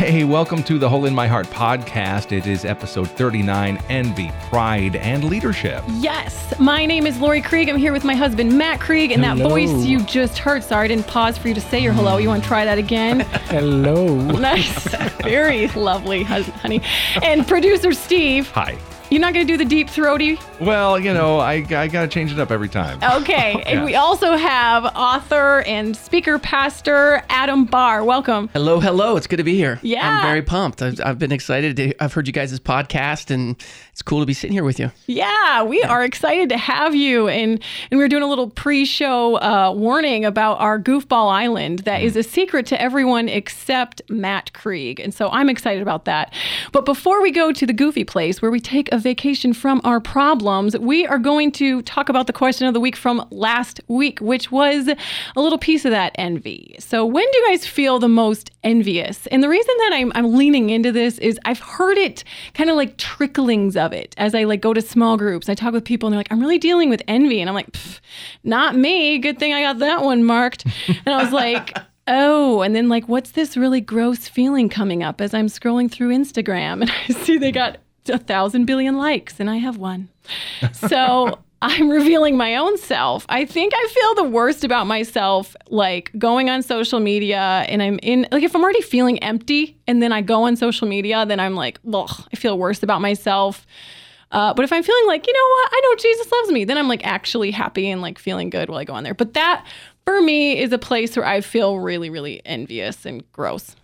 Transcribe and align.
Hey, 0.00 0.24
welcome 0.24 0.62
to 0.62 0.78
the 0.78 0.88
Hole 0.88 1.04
in 1.04 1.14
My 1.14 1.26
Heart 1.26 1.48
podcast. 1.48 2.32
It 2.32 2.46
is 2.46 2.64
episode 2.64 3.06
39 3.10 3.78
Envy, 3.90 4.32
Pride, 4.48 4.96
and 4.96 5.24
Leadership. 5.24 5.84
Yes, 5.88 6.58
my 6.58 6.86
name 6.86 7.06
is 7.06 7.20
Laurie 7.20 7.42
Krieg. 7.42 7.68
I'm 7.68 7.76
here 7.76 7.92
with 7.92 8.02
my 8.02 8.14
husband, 8.14 8.56
Matt 8.56 8.80
Krieg, 8.80 9.10
and 9.12 9.22
that 9.22 9.36
Hello. 9.36 9.50
voice 9.50 9.84
you 9.84 10.02
just 10.04 10.38
heard. 10.38 10.64
Sorry, 10.64 10.86
I 10.86 10.88
didn't 10.88 11.06
pause 11.06 11.36
for 11.36 11.48
you 11.48 11.54
to 11.54 11.60
say 11.60 11.80
your 11.80 11.92
hello. 11.92 12.16
You 12.16 12.28
want 12.28 12.42
to 12.42 12.48
try 12.48 12.64
that 12.64 12.78
again? 12.78 13.20
Hello. 13.50 14.16
nice. 14.38 14.88
Very 15.22 15.68
lovely, 15.68 16.22
hus- 16.22 16.48
honey. 16.48 16.80
And 17.22 17.46
producer 17.46 17.92
Steve, 17.92 18.48
Hi. 18.52 18.78
You're 19.10 19.20
not 19.20 19.34
going 19.34 19.44
to 19.46 19.52
do 19.52 19.56
the 19.56 19.64
deep 19.64 19.90
throaty? 19.90 20.38
Well, 20.60 20.98
you 20.98 21.12
know, 21.12 21.38
I, 21.40 21.64
I 21.70 21.88
got 21.88 22.02
to 22.02 22.08
change 22.08 22.32
it 22.32 22.38
up 22.38 22.50
every 22.50 22.68
time. 22.68 22.98
Okay. 23.20 23.62
And 23.66 23.84
we 23.84 23.96
also 23.96 24.36
have 24.36 24.84
author 24.84 25.62
and 25.62 25.96
speaker 25.96 26.38
pastor 26.38 27.22
Adam 27.28 27.64
Barr. 27.64 28.04
Welcome. 28.04 28.48
Hello, 28.52 28.78
hello. 28.80 29.16
It's 29.16 29.26
good 29.26 29.36
to 29.36 29.44
be 29.44 29.56
here. 29.56 29.78
Yeah. 29.82 30.08
I'm 30.08 30.22
very 30.22 30.42
pumped. 30.42 30.80
I've, 30.80 31.00
I've 31.04 31.18
been 31.18 31.32
excited. 31.32 31.76
To, 31.76 32.02
I've 32.02 32.12
heard 32.12 32.26
you 32.28 32.32
guys' 32.32 32.58
podcast, 32.60 33.30
and 33.30 33.56
it's 33.92 34.00
cool 34.00 34.20
to 34.20 34.26
be 34.26 34.32
sitting 34.32 34.52
here 34.52 34.64
with 34.64 34.78
you. 34.78 34.90
Yeah, 35.06 35.64
we 35.64 35.82
are 35.82 36.04
excited 36.04 36.48
to 36.50 36.56
have 36.56 36.94
you. 36.94 37.28
And 37.28 37.60
and 37.90 37.98
we're 37.98 38.08
doing 38.08 38.22
a 38.22 38.28
little 38.28 38.48
pre-show 38.48 39.36
uh, 39.36 39.72
warning 39.76 40.24
about 40.24 40.60
our 40.60 40.78
Goofball 40.78 41.30
Island 41.30 41.80
that 41.80 42.00
is 42.02 42.16
a 42.16 42.22
secret 42.22 42.66
to 42.66 42.80
everyone 42.80 43.28
except 43.28 44.02
Matt 44.08 44.52
Krieg. 44.52 45.00
And 45.00 45.12
so 45.12 45.28
I'm 45.30 45.50
excited 45.50 45.82
about 45.82 46.04
that. 46.04 46.32
But 46.72 46.84
before 46.84 47.20
we 47.20 47.32
go 47.32 47.52
to 47.52 47.66
the 47.66 47.72
goofy 47.74 48.04
place 48.04 48.40
where 48.40 48.50
we 48.52 48.60
take 48.60 48.90
a 48.92 48.98
vacation 49.00 49.52
from 49.52 49.80
our 49.84 50.00
problems, 50.00 50.76
we 50.78 51.06
are 51.06 51.18
going 51.18 51.52
to 51.52 51.82
talk 51.82 52.08
about 52.08 52.26
the 52.26 52.32
question 52.32 52.66
of 52.66 52.74
the 52.74 52.80
week 52.80 52.96
from 52.96 53.26
last 53.30 53.80
week, 53.88 54.20
which 54.20 54.50
was 54.50 54.88
a 54.88 55.40
little 55.40 55.58
piece 55.58 55.84
of 55.84 55.90
that 55.90 56.12
envy. 56.16 56.76
So 56.78 57.04
when 57.04 57.24
do 57.30 57.38
you 57.38 57.48
guys 57.48 57.66
feel 57.66 57.98
the 57.98 58.08
most 58.08 58.50
envious? 58.62 59.26
And 59.28 59.42
the 59.42 59.48
reason 59.48 59.74
that 59.78 59.90
I'm, 59.94 60.12
I'm 60.14 60.34
leaning 60.34 60.70
into 60.70 60.92
this 60.92 61.18
is 61.18 61.38
I've 61.44 61.60
heard 61.60 61.98
it 61.98 62.24
kind 62.54 62.70
of 62.70 62.76
like 62.76 62.96
tricklings 62.96 63.76
of 63.76 63.92
it 63.92 64.14
as 64.18 64.34
I 64.34 64.44
like 64.44 64.60
go 64.60 64.74
to 64.74 64.82
small 64.82 65.16
groups. 65.16 65.48
I 65.48 65.54
talk 65.54 65.72
with 65.72 65.84
people 65.84 66.06
and 66.06 66.12
they're 66.12 66.20
like, 66.20 66.32
I'm 66.32 66.40
really 66.40 66.58
dealing 66.58 66.90
with 66.90 67.02
envy. 67.08 67.40
And 67.40 67.48
I'm 67.48 67.54
like, 67.54 67.74
not 68.44 68.76
me. 68.76 69.18
Good 69.18 69.38
thing 69.38 69.52
I 69.52 69.62
got 69.62 69.78
that 69.78 70.02
one 70.02 70.24
marked. 70.24 70.64
And 70.88 71.14
I 71.14 71.22
was 71.22 71.32
like, 71.32 71.76
Oh, 72.12 72.62
and 72.62 72.74
then 72.74 72.88
like, 72.88 73.08
what's 73.08 73.30
this 73.32 73.56
really 73.56 73.80
gross 73.80 74.26
feeling 74.26 74.68
coming 74.68 75.02
up 75.02 75.20
as 75.20 75.32
I'm 75.32 75.46
scrolling 75.46 75.88
through 75.88 76.08
Instagram 76.08 76.80
and 76.82 76.90
I 76.90 77.12
see 77.12 77.38
they 77.38 77.52
got 77.52 77.78
a 78.08 78.18
thousand 78.18 78.64
billion 78.64 78.96
likes 78.96 79.40
and 79.40 79.50
I 79.50 79.56
have 79.56 79.76
one. 79.76 80.08
So 80.72 81.38
I'm 81.62 81.90
revealing 81.90 82.36
my 82.36 82.56
own 82.56 82.78
self. 82.78 83.26
I 83.28 83.44
think 83.44 83.74
I 83.76 83.88
feel 83.90 84.24
the 84.24 84.30
worst 84.30 84.64
about 84.64 84.86
myself, 84.86 85.54
like 85.68 86.10
going 86.16 86.48
on 86.48 86.62
social 86.62 87.00
media 87.00 87.66
and 87.68 87.82
I'm 87.82 87.98
in, 88.02 88.26
like, 88.32 88.42
if 88.42 88.54
I'm 88.56 88.62
already 88.62 88.80
feeling 88.80 89.18
empty 89.18 89.76
and 89.86 90.02
then 90.02 90.10
I 90.10 90.22
go 90.22 90.44
on 90.44 90.56
social 90.56 90.88
media, 90.88 91.26
then 91.26 91.38
I'm 91.38 91.54
like, 91.54 91.78
ugh, 91.92 92.28
I 92.32 92.36
feel 92.36 92.58
worse 92.58 92.82
about 92.82 93.02
myself. 93.02 93.66
Uh, 94.32 94.54
but 94.54 94.64
if 94.64 94.72
I'm 94.72 94.82
feeling 94.82 95.06
like, 95.06 95.26
you 95.26 95.32
know 95.32 95.48
what, 95.48 95.70
I 95.72 95.80
know 95.84 95.94
Jesus 95.96 96.32
loves 96.32 96.52
me, 96.52 96.64
then 96.64 96.78
I'm 96.78 96.88
like 96.88 97.04
actually 97.04 97.50
happy 97.50 97.90
and 97.90 98.00
like 98.00 98.18
feeling 98.18 98.48
good 98.48 98.70
while 98.70 98.78
I 98.78 98.84
go 98.84 98.94
on 98.94 99.04
there. 99.04 99.14
But 99.14 99.34
that 99.34 99.66
for 100.06 100.22
me 100.22 100.58
is 100.58 100.72
a 100.72 100.78
place 100.78 101.14
where 101.16 101.26
I 101.26 101.42
feel 101.42 101.78
really, 101.78 102.08
really 102.08 102.40
envious 102.46 103.04
and 103.04 103.30
gross. 103.32 103.76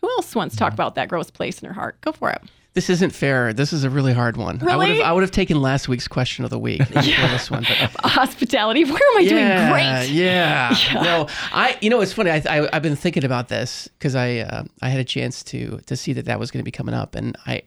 Who 0.00 0.08
else 0.10 0.34
wants 0.34 0.54
to 0.54 0.58
talk 0.58 0.72
about 0.72 0.94
that 0.94 1.08
gross 1.08 1.30
place 1.30 1.60
in 1.60 1.66
her 1.66 1.74
heart? 1.74 2.00
Go 2.02 2.12
for 2.12 2.30
it. 2.30 2.42
This 2.72 2.88
isn't 2.88 3.10
fair. 3.10 3.52
This 3.52 3.72
is 3.72 3.82
a 3.82 3.90
really 3.90 4.12
hard 4.12 4.36
one. 4.36 4.60
I 4.62 4.76
would 4.76 4.84
Really? 4.84 4.98
have 4.98 5.06
I 5.06 5.12
would 5.12 5.22
have 5.22 5.32
taken 5.32 5.60
last 5.60 5.88
week's 5.88 6.06
question 6.06 6.44
of 6.44 6.50
the 6.50 6.58
week 6.58 6.82
for 6.84 6.92
this 7.02 7.50
one. 7.50 7.64
But 7.64 7.90
Hospitality. 8.10 8.84
Where 8.84 8.94
am 8.94 9.16
I 9.18 9.24
doing 9.24 9.44
great? 9.72 10.08
yeah. 10.10 10.74
yeah. 10.92 11.02
No, 11.02 11.26
I. 11.52 11.76
You 11.80 11.90
know, 11.90 12.00
it's 12.00 12.12
funny. 12.12 12.30
I, 12.30 12.42
I 12.48 12.68
I've 12.72 12.82
been 12.82 12.94
thinking 12.96 13.24
about 13.24 13.48
this 13.48 13.88
because 13.98 14.14
I 14.14 14.38
uh, 14.38 14.64
I 14.82 14.88
had 14.88 15.00
a 15.00 15.04
chance 15.04 15.42
to 15.44 15.80
to 15.86 15.96
see 15.96 16.12
that 16.12 16.26
that 16.26 16.38
was 16.38 16.50
going 16.52 16.60
to 16.60 16.64
be 16.64 16.70
coming 16.70 16.94
up, 16.94 17.16
and 17.16 17.36
I 17.46 17.62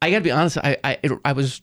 I 0.00 0.10
got 0.10 0.18
to 0.18 0.24
be 0.24 0.30
honest. 0.30 0.56
I 0.56 0.78
I 0.82 0.98
it, 1.02 1.12
I 1.24 1.32
was 1.32 1.60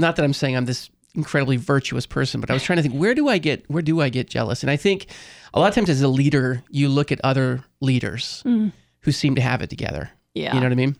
not 0.00 0.16
that 0.16 0.24
I'm 0.24 0.32
saying 0.32 0.56
I'm 0.56 0.64
this 0.64 0.90
incredibly 1.14 1.56
virtuous 1.58 2.06
person, 2.06 2.40
but 2.40 2.50
I 2.50 2.54
was 2.54 2.62
trying 2.64 2.78
to 2.78 2.82
think 2.82 2.94
where 2.94 3.14
do 3.14 3.28
I 3.28 3.38
get 3.38 3.64
where 3.70 3.82
do 3.82 4.00
I 4.00 4.08
get 4.08 4.28
jealous? 4.28 4.62
And 4.64 4.70
I 4.70 4.76
think 4.76 5.06
a 5.54 5.60
lot 5.60 5.68
of 5.68 5.74
times 5.76 5.90
as 5.90 6.02
a 6.02 6.08
leader, 6.08 6.62
you 6.70 6.88
look 6.88 7.12
at 7.12 7.20
other 7.22 7.62
leaders 7.80 8.42
who 8.44 9.12
seem 9.12 9.36
to 9.36 9.40
have 9.40 9.62
it 9.62 9.70
together. 9.70 10.10
Yeah. 10.34 10.54
You 10.54 10.60
know 10.60 10.66
what 10.66 10.72
I 10.72 10.76
mean? 10.76 10.96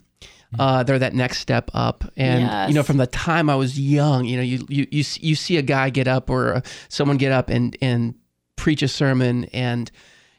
Uh, 0.59 0.83
they're 0.83 0.99
that 0.99 1.15
next 1.15 1.39
step 1.39 1.71
up, 1.75 2.05
and 2.17 2.69
you 2.71 2.75
know, 2.75 2.83
from 2.83 2.97
the 2.97 3.07
time 3.07 3.51
I 3.51 3.57
was 3.57 3.79
young, 3.79 4.25
you 4.25 4.37
know, 4.37 4.43
you 4.43 4.65
you 4.69 4.87
you, 4.91 5.05
you 5.21 5.35
see 5.35 5.57
a 5.59 5.63
guy 5.63 5.91
get 5.91 6.09
up 6.09 6.31
or 6.31 6.55
uh, 6.55 6.61
someone 6.89 7.17
get 7.19 7.33
up 7.33 7.51
and 7.51 7.77
and 7.83 8.15
preach 8.57 8.83
a 8.83 8.89
sermon, 8.89 9.45
and 9.53 9.91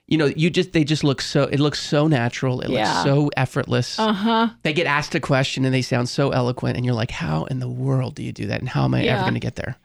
you 0.08 0.18
know, 0.18 0.26
you 0.26 0.50
just 0.50 0.72
they 0.74 0.84
just 0.84 1.04
look 1.04 1.22
so 1.22 1.44
it 1.44 1.60
looks 1.60 1.80
so 1.80 2.08
natural, 2.08 2.62
it 2.62 2.70
Yeah. 2.72 2.80
looks 2.92 3.04
so 3.04 3.30
effortless. 3.38 4.00
Uh 4.00 4.12
huh. 4.14 4.48
They 4.64 4.74
get 4.74 4.88
asked 4.88 5.14
a 5.14 5.20
question 5.20 5.64
and 5.66 5.72
they 5.74 5.84
sound 5.84 6.10
so 6.10 6.32
eloquent, 6.32 6.76
and 6.78 6.86
you're 6.86 6.96
like, 6.96 7.12
how 7.12 7.44
in 7.46 7.60
the 7.60 7.70
world 7.70 8.16
do 8.16 8.24
you 8.24 8.32
do 8.32 8.48
that? 8.48 8.60
And 8.62 8.68
how 8.70 8.86
am 8.86 8.96
I 8.96 9.04
ever 9.04 9.22
going 9.22 9.36
to 9.36 9.40
get 9.40 9.58
there? 9.58 9.76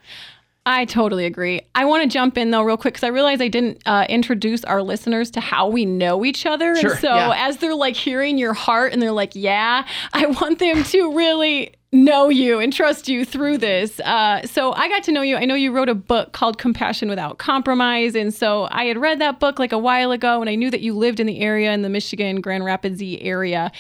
I 0.66 0.86
totally 0.86 1.26
agree. 1.26 1.60
I 1.75 1.84
want 1.84 2.04
to 2.04 2.08
jump 2.08 2.38
in 2.38 2.50
though, 2.50 2.62
real 2.62 2.78
quick, 2.78 2.94
because 2.94 3.04
I 3.04 3.08
realize 3.08 3.41
I 3.41 3.48
didn't 3.48 3.82
uh, 3.84 4.06
introduce 4.08 4.64
our 4.64 4.82
listeners 4.82 5.30
to 5.32 5.41
how 5.41 5.69
we 5.69 5.84
know 5.84 6.25
each 6.25 6.47
other. 6.47 6.75
Sure, 6.76 6.92
and 6.92 7.00
so 7.00 7.14
yeah. 7.14 7.48
as 7.48 7.58
they're 7.58 7.75
like 7.75 7.97
hearing 7.97 8.38
your 8.38 8.54
heart 8.54 8.92
and 8.92 9.03
they're 9.03 9.12
like, 9.12 9.32
yeah, 9.34 9.86
I 10.14 10.26
want 10.26 10.58
them 10.60 10.82
to 10.84 11.14
really 11.14 11.74
know 11.94 12.28
you 12.28 12.58
and 12.58 12.72
trust 12.72 13.08
you 13.08 13.24
through 13.24 13.56
this. 13.56 14.00
Uh, 14.00 14.44
so 14.47 14.72
I 14.72 14.88
got 14.88 15.04
to 15.04 15.12
know 15.12 15.22
you. 15.22 15.36
I 15.36 15.44
know 15.44 15.54
you 15.54 15.70
wrote 15.70 15.88
a 15.88 15.94
book 15.94 16.32
called 16.32 16.58
Compassion 16.58 17.08
Without 17.08 17.38
Compromise. 17.38 18.16
And 18.16 18.34
so 18.34 18.66
I 18.72 18.86
had 18.86 18.98
read 18.98 19.20
that 19.20 19.38
book 19.38 19.60
like 19.60 19.70
a 19.70 19.78
while 19.78 20.10
ago 20.10 20.41
and 20.41 20.50
I 20.50 20.56
knew 20.56 20.70
that 20.72 20.80
you 20.80 20.92
lived 20.92 21.20
in 21.20 21.26
the 21.28 21.38
area 21.38 21.72
in 21.72 21.82
the 21.82 21.88
Michigan, 21.88 22.41
Grand 22.41 22.64
Rapids 22.64 23.00
area. 23.00 23.70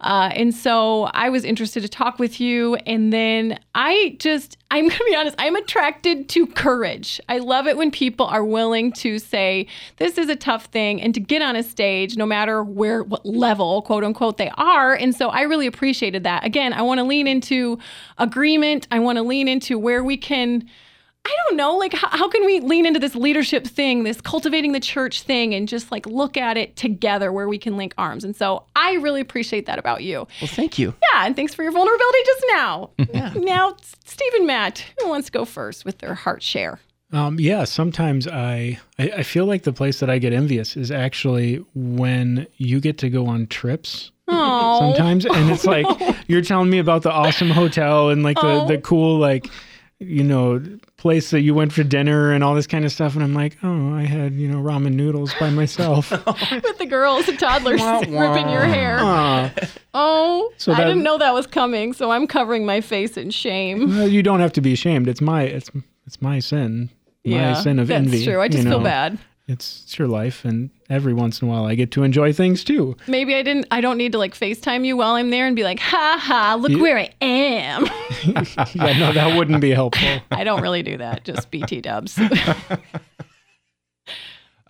Uh, 0.00 0.30
and 0.34 0.54
so 0.54 1.10
I 1.14 1.30
was 1.30 1.44
interested 1.44 1.80
to 1.82 1.88
talk 1.88 2.20
with 2.20 2.38
you. 2.38 2.76
And 2.86 3.12
then 3.12 3.58
I 3.74 4.16
just, 4.20 4.56
I'm 4.74 4.88
going 4.88 4.98
to 4.98 5.04
be 5.08 5.14
honest, 5.14 5.36
I'm 5.38 5.54
attracted 5.54 6.28
to 6.30 6.48
courage. 6.48 7.20
I 7.28 7.38
love 7.38 7.68
it 7.68 7.76
when 7.76 7.92
people 7.92 8.26
are 8.26 8.44
willing 8.44 8.90
to 8.94 9.20
say, 9.20 9.68
this 9.98 10.18
is 10.18 10.28
a 10.28 10.34
tough 10.34 10.64
thing 10.64 11.00
and 11.00 11.14
to 11.14 11.20
get 11.20 11.42
on 11.42 11.54
a 11.54 11.62
stage, 11.62 12.16
no 12.16 12.26
matter 12.26 12.64
where, 12.64 13.04
what 13.04 13.24
level, 13.24 13.82
quote 13.82 14.02
unquote, 14.02 14.36
they 14.36 14.50
are. 14.56 14.92
And 14.92 15.14
so 15.14 15.28
I 15.28 15.42
really 15.42 15.68
appreciated 15.68 16.24
that. 16.24 16.44
Again, 16.44 16.72
I 16.72 16.82
want 16.82 16.98
to 16.98 17.04
lean 17.04 17.28
into 17.28 17.78
agreement. 18.18 18.88
I 18.90 18.98
want 18.98 19.14
to 19.18 19.22
lean 19.22 19.46
into 19.46 19.78
where 19.78 20.02
we 20.02 20.16
can. 20.16 20.68
I 21.26 21.34
don't 21.48 21.56
know, 21.56 21.76
like 21.76 21.92
how, 21.94 22.08
how 22.08 22.28
can 22.28 22.44
we 22.44 22.60
lean 22.60 22.84
into 22.86 23.00
this 23.00 23.14
leadership 23.14 23.66
thing, 23.66 24.04
this 24.04 24.20
cultivating 24.20 24.72
the 24.72 24.80
church 24.80 25.22
thing, 25.22 25.54
and 25.54 25.66
just 25.66 25.90
like 25.90 26.06
look 26.06 26.36
at 26.36 26.56
it 26.56 26.76
together 26.76 27.32
where 27.32 27.48
we 27.48 27.56
can 27.58 27.76
link 27.76 27.94
arms. 27.96 28.24
And 28.24 28.36
so 28.36 28.64
I 28.76 28.94
really 28.94 29.20
appreciate 29.22 29.64
that 29.66 29.78
about 29.78 30.02
you. 30.02 30.26
Well, 30.40 30.48
thank 30.48 30.78
you. 30.78 30.94
Yeah, 31.12 31.24
and 31.26 31.34
thanks 31.34 31.54
for 31.54 31.62
your 31.62 31.72
vulnerability 31.72 32.18
just 32.26 32.44
now. 32.50 32.90
yeah. 33.14 33.32
Now, 33.36 33.74
Steve 34.04 34.32
and 34.34 34.46
Matt, 34.46 34.84
who 35.00 35.08
wants 35.08 35.26
to 35.26 35.32
go 35.32 35.44
first 35.46 35.84
with 35.86 35.98
their 35.98 36.14
heart 36.14 36.42
share? 36.42 36.78
Um, 37.12 37.38
yeah, 37.38 37.64
sometimes 37.64 38.26
I, 38.26 38.80
I 38.98 39.10
I 39.18 39.22
feel 39.22 39.46
like 39.46 39.62
the 39.62 39.72
place 39.72 40.00
that 40.00 40.10
I 40.10 40.18
get 40.18 40.32
envious 40.32 40.76
is 40.76 40.90
actually 40.90 41.64
when 41.74 42.46
you 42.56 42.80
get 42.80 42.98
to 42.98 43.08
go 43.10 43.26
on 43.26 43.46
trips. 43.46 44.10
Oh, 44.26 44.78
Sometimes, 44.94 45.26
and 45.26 45.50
it's 45.50 45.64
like 45.66 45.86
you're 46.28 46.40
telling 46.40 46.70
me 46.70 46.78
about 46.78 47.02
the 47.02 47.12
awesome 47.12 47.50
hotel 47.50 48.08
and 48.08 48.22
like 48.22 48.36
the 48.40 48.62
Oh. 48.62 48.66
the 48.66 48.78
cool 48.78 49.18
like 49.18 49.48
you 50.00 50.24
know 50.24 50.62
place 50.96 51.30
that 51.30 51.40
you 51.40 51.54
went 51.54 51.72
for 51.72 51.82
dinner 51.82 52.32
and 52.32 52.42
all 52.42 52.54
this 52.54 52.66
kind 52.66 52.84
of 52.84 52.92
stuff, 52.92 53.14
and 53.14 53.22
I'm 53.22 53.34
like, 53.34 53.56
oh, 53.62 53.94
I 53.94 54.02
had 54.02 54.34
you 54.34 54.48
know 54.48 54.58
ramen 54.58 54.94
noodles 54.94 55.32
by 55.38 55.50
myself. 55.50 56.10
with 56.50 56.78
the 56.78 56.86
girls 56.86 57.28
and 57.28 57.38
toddlers 57.38 57.82
ripping 58.00 58.48
your 58.48 58.64
hair. 58.64 58.98
Aw. 59.00 59.52
Oh, 59.94 60.52
So 60.56 60.72
I 60.72 60.84
didn't 60.84 61.02
know 61.02 61.18
that 61.18 61.34
was 61.34 61.46
coming, 61.46 61.92
so 61.92 62.10
I'm 62.10 62.26
covering 62.26 62.66
my 62.66 62.80
face 62.80 63.16
in 63.16 63.30
shame. 63.30 63.96
Well, 63.96 64.08
you 64.08 64.22
don't 64.22 64.40
have 64.40 64.52
to 64.54 64.60
be 64.60 64.72
ashamed. 64.72 65.08
It's 65.08 65.20
my 65.20 65.42
it's 65.42 65.70
it's 66.06 66.20
my 66.20 66.40
sin. 66.40 66.90
My 67.24 67.54
sin 67.54 67.78
of 67.78 67.88
that's 67.88 68.04
envy. 68.04 68.24
true. 68.24 68.40
I 68.40 68.44
you 68.44 68.50
just 68.50 68.64
feel 68.64 68.80
bad. 68.80 69.18
It's, 69.46 69.82
it's 69.84 69.98
your 69.98 70.08
life, 70.08 70.44
and 70.46 70.70
every 70.88 71.12
once 71.12 71.42
in 71.42 71.48
a 71.48 71.50
while, 71.50 71.66
I 71.66 71.74
get 71.74 71.90
to 71.92 72.02
enjoy 72.02 72.32
things 72.32 72.64
too. 72.64 72.96
Maybe 73.06 73.34
I 73.34 73.42
didn't. 73.42 73.66
I 73.70 73.82
don't 73.82 73.98
need 73.98 74.12
to 74.12 74.18
like 74.18 74.34
FaceTime 74.34 74.86
you 74.86 74.96
while 74.96 75.16
I'm 75.16 75.28
there 75.28 75.46
and 75.46 75.54
be 75.54 75.64
like, 75.64 75.80
"Ha 75.80 76.18
ha! 76.18 76.56
Look 76.58 76.80
where 76.80 76.96
I 76.96 77.10
am." 77.20 77.84
yeah, 78.24 78.98
no, 78.98 79.12
that 79.12 79.36
wouldn't 79.36 79.60
be 79.60 79.70
helpful. 79.70 80.08
I 80.30 80.44
don't 80.44 80.62
really 80.62 80.82
do 80.82 80.96
that. 80.96 81.24
Just 81.24 81.50
BT 81.50 81.82
Dubs. 81.82 82.18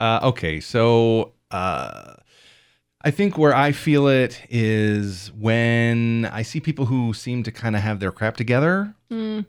Uh, 0.01 0.19
okay, 0.25 0.59
so 0.59 1.33
uh, 1.53 2.15
I 3.05 3.11
think 3.11 3.37
where 3.37 3.55
I 3.55 3.73
feel 3.73 4.09
it 4.09 4.41
is 4.49 5.31
when 5.39 6.25
I 6.33 6.43
see 6.43 6.59
people 6.59 6.87
who 6.87 7.13
seem 7.13 7.43
to 7.43 7.53
kind 7.53 7.77
of 7.77 7.83
have 7.83 8.01
their 8.01 8.11
crap 8.11 8.37
together, 8.37 8.95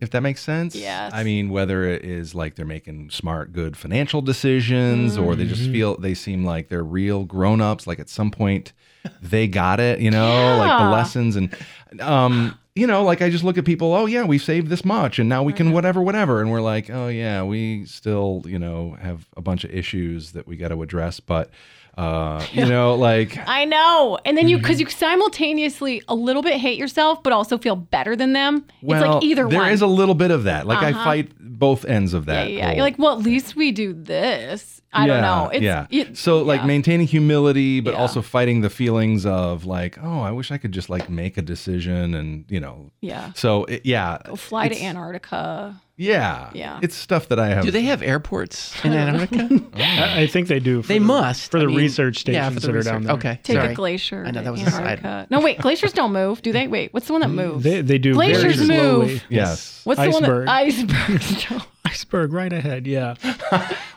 if 0.01 0.11
that 0.11 0.21
makes 0.21 0.41
sense. 0.41 0.75
Yes. 0.75 1.11
I 1.13 1.23
mean, 1.23 1.49
whether 1.49 1.85
it 1.85 2.03
is 2.03 2.35
like 2.35 2.55
they're 2.55 2.65
making 2.65 3.09
smart, 3.11 3.53
good 3.53 3.77
financial 3.77 4.21
decisions, 4.21 5.17
or 5.17 5.35
they 5.35 5.45
just 5.45 5.71
feel 5.71 5.97
they 5.97 6.13
seem 6.13 6.45
like 6.45 6.67
they're 6.67 6.83
real 6.83 7.23
grown 7.23 7.61
ups. 7.61 7.87
Like 7.87 7.99
at 7.99 8.09
some 8.09 8.29
point, 8.29 8.73
they 9.21 9.47
got 9.47 9.79
it. 9.79 9.99
You 10.01 10.11
know, 10.11 10.57
like 10.57 10.79
the 10.83 10.89
lessons 10.91 11.35
and 11.35 11.55
um. 12.01 12.59
you 12.75 12.87
know, 12.87 13.03
like 13.05 13.21
I 13.21 13.29
just 13.29 13.45
look 13.45 13.57
at 13.57 13.63
people, 13.63 13.93
oh 13.93 14.05
yeah, 14.05 14.25
we 14.25 14.37
saved 14.37 14.67
this 14.67 14.83
much 14.83 15.17
and 15.17 15.29
now 15.29 15.43
we 15.43 15.53
can 15.53 15.71
whatever, 15.71 16.01
whatever. 16.01 16.41
And 16.41 16.51
we're 16.51 16.59
like, 16.59 16.89
oh 16.89 17.07
yeah, 17.07 17.41
we 17.41 17.85
still, 17.85 18.43
you 18.45 18.59
know, 18.59 18.97
have 19.01 19.29
a 19.37 19.41
bunch 19.41 19.63
of 19.63 19.71
issues 19.71 20.33
that 20.33 20.45
we 20.45 20.57
got 20.57 20.67
to 20.67 20.83
address. 20.83 21.21
But, 21.21 21.49
uh, 21.97 22.45
you 22.51 22.65
know, 22.65 22.95
like, 22.95 23.37
I 23.47 23.65
know. 23.65 24.17
And 24.25 24.37
then 24.37 24.47
you, 24.47 24.57
because 24.57 24.79
you 24.79 24.87
simultaneously 24.89 26.01
a 26.07 26.15
little 26.15 26.41
bit 26.41 26.59
hate 26.59 26.77
yourself, 26.77 27.23
but 27.23 27.33
also 27.33 27.57
feel 27.57 27.75
better 27.75 28.15
than 28.15 28.33
them. 28.33 28.65
well, 28.81 29.01
it's 29.01 29.07
like 29.07 29.23
either 29.23 29.47
there 29.47 29.59
one. 29.59 29.71
is 29.71 29.81
a 29.81 29.87
little 29.87 30.15
bit 30.15 30.31
of 30.31 30.43
that. 30.43 30.67
Like 30.67 30.79
I 30.83 30.91
Uh-huh. 30.91 31.03
fight 31.03 31.31
both 31.39 31.85
ends 31.85 32.13
of 32.13 32.27
yeah, 32.27 32.33
that. 32.33 32.51
yeah. 32.51 32.65
whole- 32.67 32.75
You're 32.75 32.83
like, 32.83 32.99
well, 32.99 33.17
at 33.17 33.23
least 33.23 33.55
we 33.55 33.71
do 33.71 33.93
this. 33.93 34.81
I 34.95 35.07
don't 35.07 35.17
Yeah, 35.17 35.21
know. 35.21 35.49
It's, 35.49 35.61
yeah. 35.63 35.87
it- 35.89 36.17
so 36.17 36.41
like 36.41 36.61
yeah. 36.61 36.67
maintaining 36.67 37.07
humility, 37.07 37.79
but 37.81 37.93
Yeah. 37.93 37.99
also 37.99 38.21
fighting 38.21 38.61
the 38.61 38.69
feelings 38.69 39.25
of 39.25 39.65
like, 39.65 39.97
oh, 40.01 40.21
I 40.21 40.31
wish 40.31 40.51
I 40.51 40.57
could 40.57 40.71
just 40.71 40.89
like 40.89 41.09
make 41.09 41.37
a 41.37 41.41
decision 41.41 42.13
and 42.15 42.45
you 42.49 42.59
know. 42.59 42.91
Yeah. 43.01 43.31
So 43.33 43.65
it, 43.65 43.85
yeah, 43.85 44.17
Go 44.25 44.35
fly 44.35 44.69
to 44.69 44.81
Antarctica. 44.81 45.81
Yeah, 45.97 46.49
Yeah. 46.53 46.79
It's 46.81 46.93
stuff 46.93 47.29
that 47.29 47.39
I 47.39 47.47
have. 47.47 47.63
Do 47.63 47.71
they 47.71 47.83
have 47.83 48.01
airports 48.01 48.73
in 48.83 48.91
Antarctica? 49.01 49.49
Oh. 49.75 49.81
I, 49.81 50.21
I 50.23 50.27
think 50.27 50.47
they 50.49 50.59
do. 50.59 50.81
For 50.81 50.87
they 50.89 50.99
the, 50.99 51.05
must 51.05 51.51
for 51.51 51.57
the 51.59 51.65
I 51.65 51.67
mean, 51.67 51.77
research 51.77 52.17
stations 52.19 52.35
yeah, 52.43 52.49
the 52.49 52.59
that 52.59 52.73
research. 52.73 52.87
are 52.87 52.93
down 52.95 53.03
there. 53.03 53.15
Okay, 53.15 53.39
Take 53.43 53.57
sorry. 53.57 53.71
a 53.71 53.75
glacier. 53.75 54.23
I 54.25 54.31
know, 54.31 54.43
that 54.43 54.51
was 54.51 54.61
a 54.61 54.71
side. 54.71 54.81
Antarctica. 54.99 55.27
No, 55.29 55.39
wait, 55.41 55.57
glaciers 55.59 55.93
don't 55.93 56.11
move, 56.13 56.41
do 56.41 56.51
they? 56.51 56.67
Wait, 56.67 56.93
what's 56.93 57.07
the 57.07 57.13
one 57.13 57.21
that 57.21 57.29
mm, 57.29 57.35
moves? 57.35 57.63
They, 57.63 57.81
they 57.81 57.97
do 57.97 58.13
very 58.13 58.33
Glaciers 58.33 58.59
move. 58.59 58.67
slowly. 58.69 59.21
Yes. 59.29 59.81
what's 59.85 59.99
Iceberg. 59.99 60.21
the 60.23 60.31
one 60.31 60.45
that 60.45 60.49
icebergs? 60.51 61.45
don't- 61.49 61.63
Iceberg 61.85 62.33
right 62.33 62.51
ahead. 62.51 62.87
Yeah. 62.87 63.15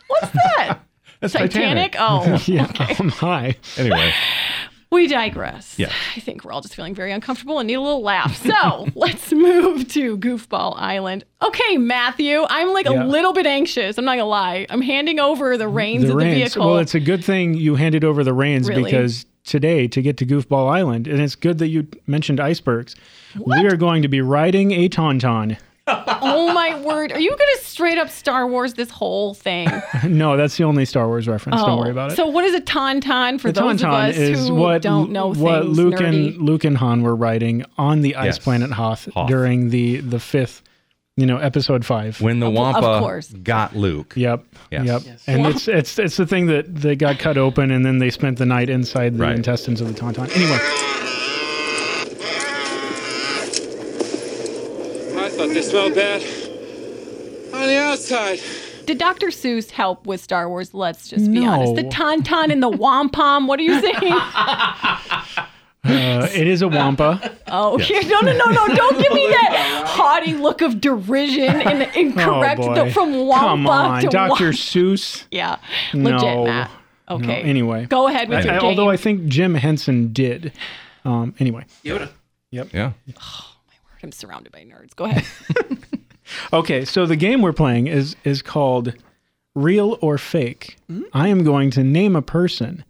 what's 0.07 0.31
that? 0.33 0.79
That's 1.21 1.33
Titanic? 1.33 1.97
Oh, 1.99 2.43
Yeah. 2.47 2.71
I'm 2.99 3.09
high. 3.09 3.57
Oh, 3.79 3.83
anyway, 3.83 4.13
we 4.91 5.07
digress. 5.07 5.79
Yeah. 5.79 5.93
I 6.17 6.21
think 6.21 6.45
we're 6.45 6.53
all 6.53 6.61
just 6.63 6.75
feeling 6.75 6.95
very 6.95 7.13
uncomfortable 7.13 7.59
and 7.59 7.67
need 7.67 7.75
a 7.75 7.81
little 7.81 8.03
laugh. 8.03 8.37
So 8.37 8.89
let's 8.95 9.33
move 9.33 9.87
to 9.93 10.17
Goofball 10.17 10.75
Island. 10.79 11.25
Okay, 11.43 11.77
Matthew, 11.77 12.45
I'm 12.49 12.73
like 12.73 12.87
Yeah. 12.87 13.05
a 13.05 13.07
little 13.07 13.33
bit 13.35 13.47
anxious. 13.47 13.99
I'm 13.99 14.05
not 14.07 14.13
gonna 14.13 14.25
lie. 14.25 14.67
I'm 14.71 14.81
handing 14.81 15.21
over 15.21 15.59
the 15.59 15.69
reins 15.69 16.05
the 16.07 16.13
of 16.13 16.19
the 16.19 16.25
vehicle. 16.25 16.65
Well, 16.67 16.79
it's 16.79 16.95
a 16.95 17.01
good 17.01 17.23
thing 17.25 17.55
you 17.55 17.75
handed 17.75 18.03
over 18.05 18.25
the 18.25 18.33
reins 18.33 18.69
Really? 18.69 18.85
because 18.85 19.27
today, 19.45 19.89
to 19.89 20.01
get 20.03 20.17
to 20.19 20.27
Goofball 20.27 20.71
Island, 20.71 21.07
and 21.07 21.21
it's 21.21 21.35
good 21.35 21.59
that 21.59 21.69
you 21.69 21.87
mentioned 22.07 22.39
icebergs, 22.41 22.95
we 23.39 23.67
are 23.67 23.77
going 23.77 24.03
to 24.03 24.09
be 24.09 24.21
riding 24.21 24.73
a 24.73 24.89
tauntaun. 24.89 25.59
Oh 25.89 26.53
my 26.53 26.81
word. 26.83 27.13
Are 27.13 27.21
you 27.21 27.31
gonna 27.31 27.59
straight 27.61 27.99
up 27.99 28.09
Star 28.11 28.47
Wars 28.47 28.75
this 28.75 28.91
whole 28.91 29.35
thing? 29.35 29.69
no, 30.05 30.37
that's 30.37 30.57
the 30.57 30.65
only 30.65 30.85
Star 30.85 31.07
Wars 31.09 31.27
reference. 31.29 31.61
Don't 31.61 31.71
Oh, 31.71 31.79
worry 31.79 31.91
about 31.91 32.13
it. 32.13 32.17
So 32.17 32.27
what 32.27 32.45
is 32.45 32.55
a 32.55 32.61
tauntaun 32.61 33.41
for 33.41 33.51
the 33.53 33.61
those 33.61 33.83
of 33.83 33.91
us 33.91 34.17
is 34.17 34.49
who 34.49 34.55
what 34.55 34.83
don't 34.83 35.11
know 35.11 35.29
what 35.33 35.63
things 35.65 35.77
Luke 35.79 35.95
nerdy? 35.95 36.05
and 36.35 36.37
Luke 36.43 36.65
and 36.65 36.77
Han 36.77 37.03
were 37.03 37.17
riding 37.17 37.65
on 37.77 38.01
the 38.03 38.17
ice 38.17 38.27
Yes. 38.27 38.39
planet 38.39 38.71
Hoth, 38.73 39.09
Hoth. 39.15 39.29
during 39.29 39.71
the 39.71 40.01
the 40.01 40.21
fifth, 40.21 40.63
you 41.17 41.27
know, 41.27 41.39
episode 41.39 41.85
five. 41.85 42.21
when 42.21 42.41
the 42.41 42.47
Of- 42.47 42.53
of 42.53 42.59
Wampa 42.59 42.99
course. 43.01 43.29
got 43.31 43.75
Luke. 43.77 44.13
Yep. 44.17 44.45
Yes. 44.71 44.87
Yep. 44.87 45.03
Yes. 45.07 45.25
And 45.27 45.47
it's 45.47 45.69
it's 45.69 45.99
it's 45.99 46.17
the 46.17 46.27
thing 46.27 46.47
that 46.47 46.75
they 46.75 46.97
got 46.97 47.19
cut 47.19 47.37
open 47.39 47.71
and 47.71 47.85
then 47.85 47.99
they 47.99 48.11
spent 48.11 48.39
the 48.39 48.47
night 48.47 48.69
inside 48.69 49.17
the 49.17 49.23
Right. 49.23 49.35
intestines 49.37 49.81
of 49.81 49.89
the 49.89 49.99
tauntaun. 49.99 50.35
Anyway, 50.37 50.59
I 55.21 55.31
thought 55.31 55.47
they 55.59 55.63
smelled 55.69 55.95
bad 55.95 56.23
on 57.53 57.67
the 57.67 57.77
outside. 57.79 58.41
Did 58.87 58.99
Dr. 58.99 59.29
Seuss 59.29 59.71
help 59.71 60.07
with 60.07 60.21
Star 60.21 60.49
Wars? 60.49 60.73
Let's 60.73 61.09
just 61.09 61.31
be 61.31 61.41
No. 61.41 61.53
honest. 61.53 61.75
The 61.75 61.83
tauntaun 61.85 62.51
and 62.53 62.63
the 62.63 62.69
wampum. 62.69 63.47
What 63.47 63.61
are 63.61 63.65
you 63.65 63.81
saying? 63.81 63.95
uh, 64.13 64.99
it 66.35 66.47
is 66.47 66.63
a 66.63 66.69
wampa. 66.69 67.33
Oh, 67.49 67.77
here, 67.79 68.03
no, 68.05 68.21
no, 68.21 68.33
no, 68.33 68.45
no! 68.51 68.69
Don't 68.75 69.01
give 69.03 69.13
me 69.13 69.27
that 69.29 69.85
haughty 69.87 70.35
look 70.35 70.63
of 70.63 70.81
derision 70.81 71.61
and 71.61 71.83
incorrect 71.97 72.61
oh 72.63 72.69
boy. 72.69 72.85
the, 72.85 72.91
from 72.93 73.27
wampa 73.27 73.47
Come 73.47 73.67
on, 73.67 74.01
to 74.03 74.09
Dr. 74.09 74.45
wamp. 74.45 74.57
Seuss. 74.57 75.25
Yeah, 75.31 75.57
legit, 75.93 76.21
No. 76.21 76.45
Matt. 76.45 76.71
Okay. 77.11 77.27
No, 77.27 77.33
anyway. 77.49 77.87
go 77.87 78.07
ahead 78.07 78.29
with 78.29 78.39
I- 78.39 78.43
your 78.43 78.53
I- 78.55 78.59
game. 78.61 78.69
although 78.69 78.91
I 78.91 78.97
think 78.97 79.27
Jim 79.27 79.55
Henson 79.55 80.13
did. 80.13 80.53
Um, 81.05 81.35
anyway. 81.39 81.65
Yoda. 81.85 82.11
Yep. 82.51 82.73
Yeah. 82.73 82.93
I'm 84.03 84.13
surrounded 84.13 84.53
by 84.53 84.61
nerds. 84.61 84.95
Go 84.97 85.05
ahead. 85.05 85.25
Okay, 86.53 86.85
so 86.85 87.07
the 87.07 87.17
game 87.17 87.41
we're 87.41 87.55
playing 87.55 87.87
is 87.87 88.15
is 88.23 88.43
called 88.43 88.93
Real 89.55 89.97
or 90.03 90.19
Fake. 90.19 90.77
Mm-hmm. 90.91 91.05
I 91.15 91.29
am 91.29 91.43
going 91.43 91.71
to 91.71 91.83
name 91.83 92.15
a 92.15 92.21
person, 92.21 92.85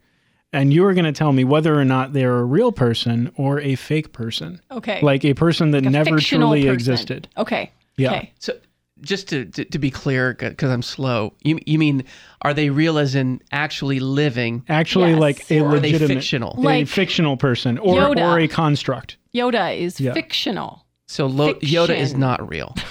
and 0.51 0.73
you 0.73 0.83
are 0.85 0.93
going 0.93 1.05
to 1.05 1.13
tell 1.13 1.31
me 1.31 1.45
whether 1.45 1.73
or 1.79 1.85
not 1.85 2.11
they're 2.11 2.39
a 2.39 2.43
real 2.43 2.73
person 2.73 3.31
or 3.37 3.61
a 3.61 3.75
fake 3.75 4.11
person, 4.11 4.59
Okay. 4.71 4.99
like 5.01 5.23
a 5.23 5.33
person 5.35 5.71
that 5.71 5.85
A 5.85 5.89
never 5.89 6.19
truly 6.19 6.63
person. 6.63 6.73
existed. 6.73 7.27
Okay. 7.37 7.71
Yeah. 7.95 8.11
Okay. 8.11 8.33
So, 8.39 8.53
just 9.01 9.29
to, 9.29 9.45
to, 9.45 9.63
to 9.63 9.79
be 9.79 9.89
clear, 9.89 10.33
because 10.33 10.69
I'm 10.69 10.81
slow, 10.81 11.33
you, 11.41 11.59
you 11.65 11.79
mean 11.79 12.03
are 12.41 12.53
they 12.53 12.69
real 12.69 12.97
as 12.97 13.15
in 13.15 13.41
actually 13.53 14.01
living? 14.01 14.63
Actually, 14.67 15.11
Yes. 15.11 15.19
like 15.21 15.49
a 15.51 15.61
Or 15.61 15.67
are 15.75 15.79
they 15.79 15.93
legitimate, 15.93 16.15
fictional? 16.15 16.55
a 16.57 16.59
Like 16.59 16.87
fictional 16.89 17.37
person, 17.37 17.77
or 17.77 17.95
Yoda. 17.95 18.33
or 18.33 18.37
a 18.39 18.49
construct. 18.49 19.15
Yoda 19.33 19.77
is 19.77 20.01
Yeah. 20.01 20.11
fictional. 20.13 20.85
So 21.11 21.25
Lo- 21.25 21.55
Yoda 21.55 21.97
is 21.97 22.13
not 22.15 22.47
real. 22.47 22.75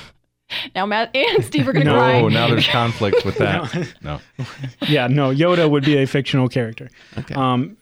Now 0.75 0.87
Matt 0.87 1.15
and 1.15 1.44
Steve 1.44 1.69
are 1.69 1.75
gonna 1.75 1.85
No, 1.85 1.93
cry. 1.99 2.20
Oh, 2.23 2.29
now 2.29 2.49
there's 2.49 2.67
conflict 2.81 3.23
with 3.26 3.37
that. 3.37 3.94
No. 4.03 4.19
Yeah, 4.88 5.06
no, 5.06 5.29
Yoda 5.31 5.70
would 5.70 5.85
be 5.85 5.99
a 5.99 6.06
fictional 6.06 6.49
character. 6.49 6.88
Okay. 7.19 7.35
Um, 7.35 7.76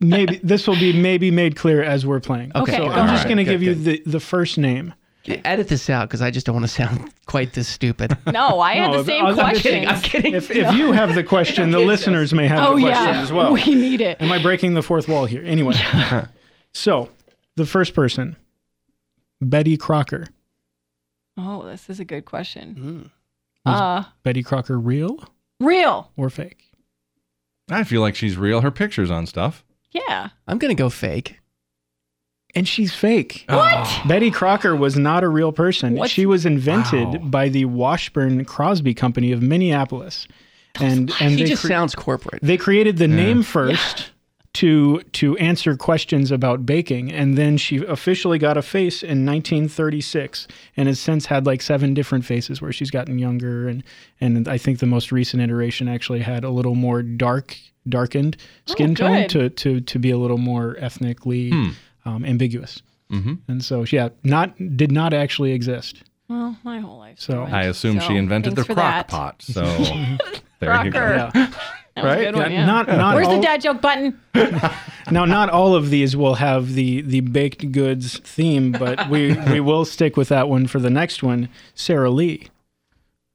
maybe 0.00 0.38
this 0.42 0.68
will 0.68 0.74
be 0.78 0.92
maybe 0.92 1.30
made 1.30 1.56
clear 1.56 1.82
as 1.82 2.04
we're 2.04 2.20
playing. 2.20 2.52
Okay, 2.54 2.72
so 2.72 2.84
go 2.84 2.90
I'm 2.90 3.06
just 3.08 3.24
ahead. 3.24 3.26
going 3.26 3.36
to 3.38 3.44
Good, 3.44 3.50
give 3.52 3.62
you 3.62 3.74
the 3.74 4.02
the 4.04 4.20
first 4.20 4.58
name. 4.58 4.92
Edit 5.26 5.68
this 5.68 5.88
out 5.88 6.08
because 6.10 6.20
I 6.20 6.30
just 6.30 6.44
don't 6.44 6.54
want 6.54 6.64
to 6.66 6.72
sound 6.72 7.10
quite 7.24 7.54
this 7.54 7.68
stupid. 7.68 8.16
No, 8.26 8.60
I 8.60 8.74
had 8.74 8.90
No, 8.90 8.98
the 8.98 9.04
same 9.04 9.24
I'm 9.24 9.34
question. 9.34 9.62
kidding. 9.62 9.88
I'm 9.88 10.00
kidding. 10.02 10.34
If 10.34 10.50
if 10.50 10.74
you 10.74 10.92
have 10.92 11.14
the 11.14 11.24
question, 11.24 11.70
the 11.70 11.80
listeners 11.80 12.34
may 12.34 12.46
have 12.48 12.58
Oh 12.68 12.76
the 12.76 12.82
question 12.82 13.14
yeah, 13.14 13.22
as 13.22 13.32
well. 13.32 13.54
we 13.54 13.74
need 13.74 14.02
it. 14.02 14.20
Am 14.20 14.30
I 14.30 14.42
breaking 14.42 14.74
the 14.74 14.82
fourth 14.82 15.08
wall 15.08 15.24
here? 15.24 15.42
Anyway, 15.44 15.74
so 16.74 17.08
the 17.56 17.64
first 17.66 17.94
person, 17.94 18.36
Betty 19.40 19.76
Crocker. 19.76 20.26
Oh, 21.36 21.64
this 21.64 21.88
is 21.88 22.00
a 22.00 22.04
good 22.04 22.24
question. 22.24 23.10
Mm. 23.66 23.70
Uh, 23.72 24.04
Betty 24.22 24.42
Crocker 24.42 24.78
real 24.78 25.22
real. 25.60 26.10
or 26.16 26.30
fake? 26.30 26.70
I 27.70 27.84
feel 27.84 28.00
like 28.00 28.16
she's 28.16 28.36
real. 28.36 28.60
Her 28.62 28.70
picture's 28.70 29.10
on 29.10 29.26
stuff. 29.26 29.64
Yeah. 29.92 30.30
I'm 30.48 30.58
gonna 30.58 30.74
go 30.74 30.90
fake. 30.90 31.38
And 32.54 32.66
she's 32.66 32.92
fake. 32.92 33.44
What? 33.48 34.08
Betty 34.08 34.30
Crocker 34.30 34.74
was 34.74 34.96
not 34.96 35.22
a 35.22 35.28
real 35.28 35.52
person. 35.52 35.94
What? 35.94 36.10
She 36.10 36.26
was 36.26 36.44
invented 36.44 37.06
Wow. 37.06 37.18
by 37.18 37.48
the 37.48 37.66
Washburn 37.66 38.44
Crosby 38.44 38.92
Company 38.92 39.30
of 39.30 39.40
Minneapolis, 39.40 40.26
and 40.80 41.12
and 41.20 41.30
He 41.38 41.44
they 41.44 41.50
just 41.50 41.62
cre- 41.62 41.68
sounds 41.68 41.94
corporate. 41.94 42.42
they 42.42 42.56
created 42.56 42.96
the 42.96 43.06
name 43.08 43.42
first 43.44 44.10
to 44.54 45.00
to 45.12 45.36
answer 45.38 45.76
questions 45.76 46.30
about 46.30 46.66
baking, 46.66 47.12
and 47.12 47.38
then 47.38 47.56
she 47.56 47.84
officially 47.84 48.38
got 48.38 48.56
a 48.56 48.62
face 48.62 49.02
in 49.02 49.24
1936, 49.24 50.48
and 50.76 50.88
has 50.88 50.98
since 50.98 51.26
had 51.26 51.46
like 51.46 51.62
seven 51.62 51.94
different 51.94 52.24
faces 52.24 52.60
where 52.60 52.72
she's 52.72 52.90
gotten 52.90 53.18
younger, 53.18 53.68
and 53.68 53.84
and 54.20 54.48
I 54.48 54.58
think 54.58 54.78
the 54.80 54.86
most 54.86 55.12
recent 55.12 55.42
iteration 55.42 55.88
actually 55.88 56.20
had 56.20 56.42
a 56.44 56.50
little 56.50 56.74
more 56.74 57.02
dark 57.02 57.56
darkened 57.88 58.36
skin 58.66 58.94
tone 58.94 59.28
to 59.28 59.50
to 59.50 59.80
to 59.80 59.98
be 59.98 60.10
a 60.10 60.18
little 60.18 60.38
more 60.38 60.76
ethnically 60.78 61.52
um, 62.04 62.24
ambiguous. 62.24 62.82
Mm-hmm. 63.12 63.34
And 63.48 63.64
so, 63.64 63.84
yeah, 63.90 64.10
not 64.24 64.54
did 64.76 64.92
not 64.92 65.12
actually 65.12 65.52
exist. 65.52 66.02
Well, 66.28 66.56
my 66.62 66.78
whole 66.78 66.98
life. 66.98 67.18
So- 67.18 67.42
I 67.42 67.62
assume 67.64 68.00
So, 68.00 68.06
she 68.06 68.16
invented 68.16 68.54
the 68.54 68.64
crock 68.64 68.76
that. 68.76 69.08
pot. 69.08 69.42
So 69.42 69.62
there 70.60 70.84
you 70.84 70.90
go. 70.92 71.30
Yeah, 71.34 71.52
That 72.02 72.18
was 72.18 72.26
a 72.26 72.30
good 72.30 72.36
one, 72.36 72.52
yeah. 72.52 72.66
Not 72.66 72.88
not 72.88 73.14
Where's 73.14 73.28
all, 73.28 73.36
the 73.36 73.42
dad 73.42 73.60
joke 73.60 73.80
button? 73.80 74.20
now. 75.10 75.24
Not 75.24 75.50
all 75.50 75.74
of 75.74 75.90
these 75.90 76.16
will 76.16 76.34
have 76.34 76.74
the 76.74 77.02
the 77.02 77.20
baked 77.20 77.72
goods 77.72 78.18
theme, 78.18 78.72
but 78.72 79.08
we 79.08 79.34
we 79.50 79.60
will 79.68 79.84
stick 79.84 80.16
with 80.16 80.28
that 80.28 80.48
one 80.48 80.66
for 80.66 80.78
the 80.78 80.90
next 80.90 81.22
one. 81.22 81.48
Sara 81.74 82.10
Lee. 82.10 82.48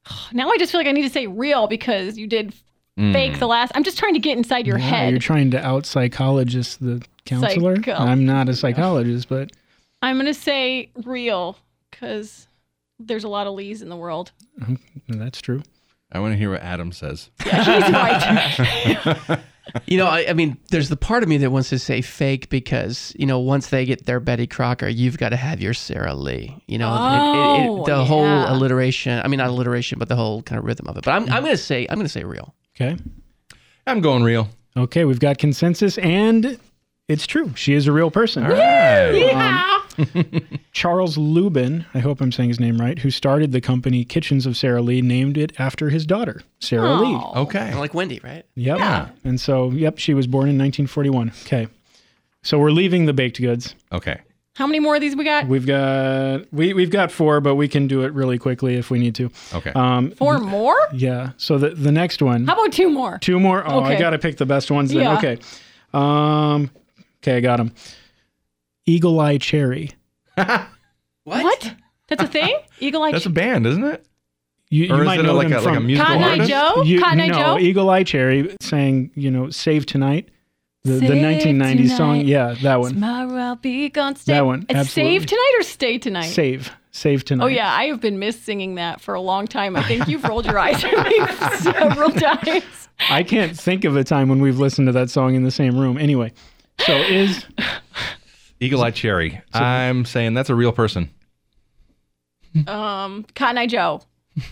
Now 0.32 0.50
I 0.50 0.56
just 0.56 0.70
feel 0.70 0.80
like 0.80 0.86
I 0.86 0.92
need 0.92 1.02
to 1.02 1.10
say 1.10 1.26
real 1.26 1.66
because 1.66 2.16
you 2.16 2.28
did 2.28 2.54
hmm. 2.96 3.12
fake 3.12 3.38
the 3.40 3.48
last. 3.48 3.72
I'm 3.74 3.82
just 3.82 3.98
trying 3.98 4.14
to 4.14 4.20
get 4.20 4.36
inside 4.36 4.66
your 4.66 4.78
Yeah, 4.78 4.84
head. 4.84 5.10
You're 5.10 5.18
trying 5.18 5.50
to 5.50 5.64
out 5.64 5.84
psychologist 5.84 6.80
the 6.80 7.04
counselor. 7.24 7.76
Psycho. 7.76 7.94
I'm 7.94 8.24
not 8.24 8.48
a 8.48 8.54
psychologist, 8.54 9.28
but 9.28 9.50
I'm 10.02 10.16
gonna 10.16 10.34
say 10.34 10.90
real 11.04 11.58
because 11.90 12.46
there's 12.98 13.24
a 13.24 13.28
lot 13.28 13.46
of 13.46 13.54
Lees 13.54 13.82
in 13.82 13.88
the 13.88 13.96
world. 13.96 14.32
Mm-hmm. 14.60 15.18
that's 15.18 15.40
true. 15.40 15.62
I 16.16 16.20
want 16.20 16.32
to 16.32 16.36
hear 16.38 16.50
what 16.50 16.62
Adam 16.62 16.90
says. 16.92 17.30
Yeah, 17.44 17.62
he's 17.62 17.92
right. 17.92 19.40
You 19.86 19.98
know, 19.98 20.06
I, 20.06 20.26
I 20.30 20.32
mean, 20.32 20.56
there's 20.70 20.88
the 20.88 20.96
part 20.96 21.24
of 21.24 21.28
me 21.28 21.38
that 21.38 21.50
wants 21.50 21.68
to 21.70 21.78
say 21.80 22.00
fake 22.00 22.48
because 22.48 23.12
you 23.18 23.26
know, 23.26 23.40
once 23.40 23.66
they 23.68 23.84
get 23.84 24.06
their 24.06 24.20
Betty 24.20 24.46
Crocker, 24.46 24.86
you've 24.88 25.18
got 25.18 25.30
to 25.30 25.36
have 25.36 25.60
your 25.60 25.74
Sara 25.74 26.14
Lee. 26.14 26.56
You 26.68 26.78
know, 26.78 26.88
it- 26.94 26.96
it- 26.96 27.64
it- 27.64 27.68
Oh, 27.68 27.84
the 27.84 28.04
whole 28.04 28.24
alliteration. 28.24 29.20
I 29.22 29.28
mean, 29.28 29.38
not 29.38 29.48
alliteration, 29.48 29.98
but 29.98 30.08
the 30.08 30.14
whole 30.16 30.40
kind 30.42 30.58
of 30.60 30.64
rhythm 30.64 30.86
of 30.86 30.96
it. 30.96 31.04
But 31.04 31.10
I'm, 31.10 31.24
I'm 31.24 31.42
gonna 31.42 31.56
say, 31.56 31.84
I'm 31.90 31.96
gonna 31.98 32.08
say 32.08 32.22
real. 32.22 32.54
Okay. 32.76 32.96
I'm 33.88 34.00
going 34.00 34.22
real. 34.22 34.48
Okay, 34.76 35.04
we've 35.04 35.20
got 35.20 35.38
consensus, 35.38 35.98
and 35.98 36.58
it's 37.08 37.26
true. 37.26 37.52
She 37.56 37.74
is 37.74 37.86
a 37.88 37.92
real 37.92 38.10
person. 38.10 38.44
All 38.44 38.52
right. 38.52 39.10
yeah. 39.10 39.62
Um, 39.74 39.75
Charles 40.72 41.16
Lubin, 41.18 41.84
I 41.94 41.98
hope 42.00 42.20
I'm 42.20 42.32
saying 42.32 42.48
his 42.50 42.60
name 42.60 42.78
right, 42.78 42.98
who 42.98 43.10
started 43.10 43.52
the 43.52 43.60
company 43.60 44.04
Kitchens 44.04 44.46
of 44.46 44.56
Sara 44.56 44.82
Lee, 44.82 45.00
named 45.02 45.36
it 45.38 45.52
after 45.58 45.90
his 45.90 46.06
daughter, 46.06 46.42
Sara 46.60 46.94
Lee. 46.94 47.14
Oh. 47.14 47.42
Okay. 47.42 47.74
Like 47.74 47.94
Wendy, 47.94 48.20
right? 48.22 48.44
Yep. 48.54 48.78
Yeah. 48.78 49.08
And 49.24 49.40
so, 49.40 49.70
yep, 49.70 49.98
she 49.98 50.14
was 50.14 50.26
born 50.26 50.48
in 50.48 50.58
1941. 50.58 51.32
Okay. 51.46 51.68
So 52.42 52.58
we're 52.58 52.70
leaving 52.70 53.06
the 53.06 53.12
baked 53.12 53.40
goods. 53.40 53.74
Okay. 53.92 54.20
How 54.54 54.66
many 54.66 54.80
more 54.80 54.94
of 54.94 55.02
these 55.02 55.14
we 55.14 55.24
got? 55.24 55.46
We've 55.48 55.66
got 55.66 56.50
we 56.50 56.72
we've 56.72 56.90
got 56.90 57.12
four, 57.12 57.42
but 57.42 57.56
we 57.56 57.68
can 57.68 57.88
do 57.88 58.04
it 58.04 58.14
really 58.14 58.38
quickly 58.38 58.76
if 58.76 58.90
we 58.90 58.98
need 58.98 59.14
to. 59.16 59.30
Okay. 59.52 59.70
Um, 59.74 60.12
Four 60.12 60.38
more? 60.38 60.78
yeah. 60.94 61.32
So 61.36 61.58
the 61.58 61.70
the 61.70 61.92
next 61.92 62.22
one, 62.22 62.46
How 62.46 62.54
about 62.54 62.72
two 62.72 62.88
more? 62.88 63.18
two 63.18 63.38
more. 63.38 63.62
Oh, 63.70 63.80
I 63.80 63.98
got 63.98 64.10
to 64.10 64.18
pick 64.18 64.38
the 64.38 64.46
best 64.46 64.70
ones. 64.70 64.92
Then. 64.94 65.02
Yeah. 65.02 65.18
Okay. 65.18 65.38
Um. 65.92 66.70
Okay, 67.22 67.36
I 67.36 67.40
got 67.40 67.58
them. 67.58 67.72
Eagle 68.86 69.18
Eye 69.20 69.38
Cherry. 69.38 69.90
What? 71.24 71.74
That's 72.08 72.22
a 72.22 72.26
thing? 72.28 72.56
Eagle 72.78 73.02
Eye. 73.02 73.08
Cherry. 73.10 73.12
That's 73.18 73.26
a 73.26 73.30
band, 73.30 73.66
isn't 73.66 73.82
it? 73.84 74.06
You, 74.70 74.84
Or 74.84 74.96
you 74.96 75.02
is 75.02 75.06
might 75.06 75.20
it 75.20 75.22
know 75.24 75.34
like 75.34 75.48
them 75.48 75.58
a, 75.58 75.60
like 75.60 75.72
a 75.72 75.74
from 75.74 75.86
musical 75.86 76.14
Cotton 76.18 76.40
Eye? 76.40 76.46
Joe? 76.46 76.82
You, 76.82 77.00
Cotton 77.00 77.20
Eye 77.20 77.26
no, 77.26 77.34
Joe? 77.34 77.58
Eagle 77.58 77.90
Eye 77.90 78.04
Cherry 78.04 78.56
sang, 78.60 79.10
you 79.16 79.30
know, 79.30 79.50
"Save 79.50 79.86
Tonight," 79.86 80.28
the, 80.84 80.92
the 80.92 81.06
Save 81.08 81.22
1990s 81.56 81.96
song. 81.96 82.20
Yeah, 82.20 82.54
that 82.62 82.80
one. 82.80 82.94
Tomorrow 82.94 83.34
I'll 83.40 83.56
be 83.56 83.88
gone. 83.88 84.14
Stay. 84.16 84.34
That 84.34 84.46
one, 84.46 84.66
It's 84.68 84.78
absolutely. 84.78 85.18
save 85.18 85.26
tonight 85.26 85.52
or 85.58 85.62
stay 85.64 85.98
tonight? 85.98 86.26
Save, 86.28 86.70
save 86.92 87.24
tonight. 87.24 87.44
Oh 87.44 87.48
yeah, 87.48 87.72
I 87.72 87.84
have 87.86 88.00
been 88.00 88.18
miss 88.20 88.40
singing 88.40 88.76
that 88.76 89.00
for 89.00 89.14
a 89.14 89.20
long 89.20 89.46
time. 89.48 89.74
I 89.76 89.82
think 89.82 90.06
you've 90.08 90.22
rolled 90.24 90.46
your 90.46 90.58
eyes 90.60 90.82
at 90.84 90.92
me 91.08 91.26
several 91.58 92.10
times. 92.10 92.88
I 93.10 93.22
can't 93.24 93.56
think 93.58 93.84
of 93.84 93.96
a 93.96 94.04
time 94.04 94.28
when 94.28 94.40
we've 94.40 94.58
listened 94.60 94.86
to 94.88 94.92
that 94.92 95.10
song 95.10 95.34
in 95.34 95.42
the 95.44 95.50
same 95.50 95.76
room. 95.78 95.98
Anyway, 95.98 96.32
so 96.80 96.94
is 96.96 97.44
Eagle 98.60 98.82
Eye 98.82 98.90
Cherry. 98.90 99.40
I'm 99.52 100.04
saying 100.04 100.34
that's 100.34 100.50
a 100.50 100.54
real 100.54 100.72
person. 100.72 101.10
Um, 102.66 103.26
Cotton 103.34 103.58
Eye 103.58 103.66
Joe. 103.66 104.00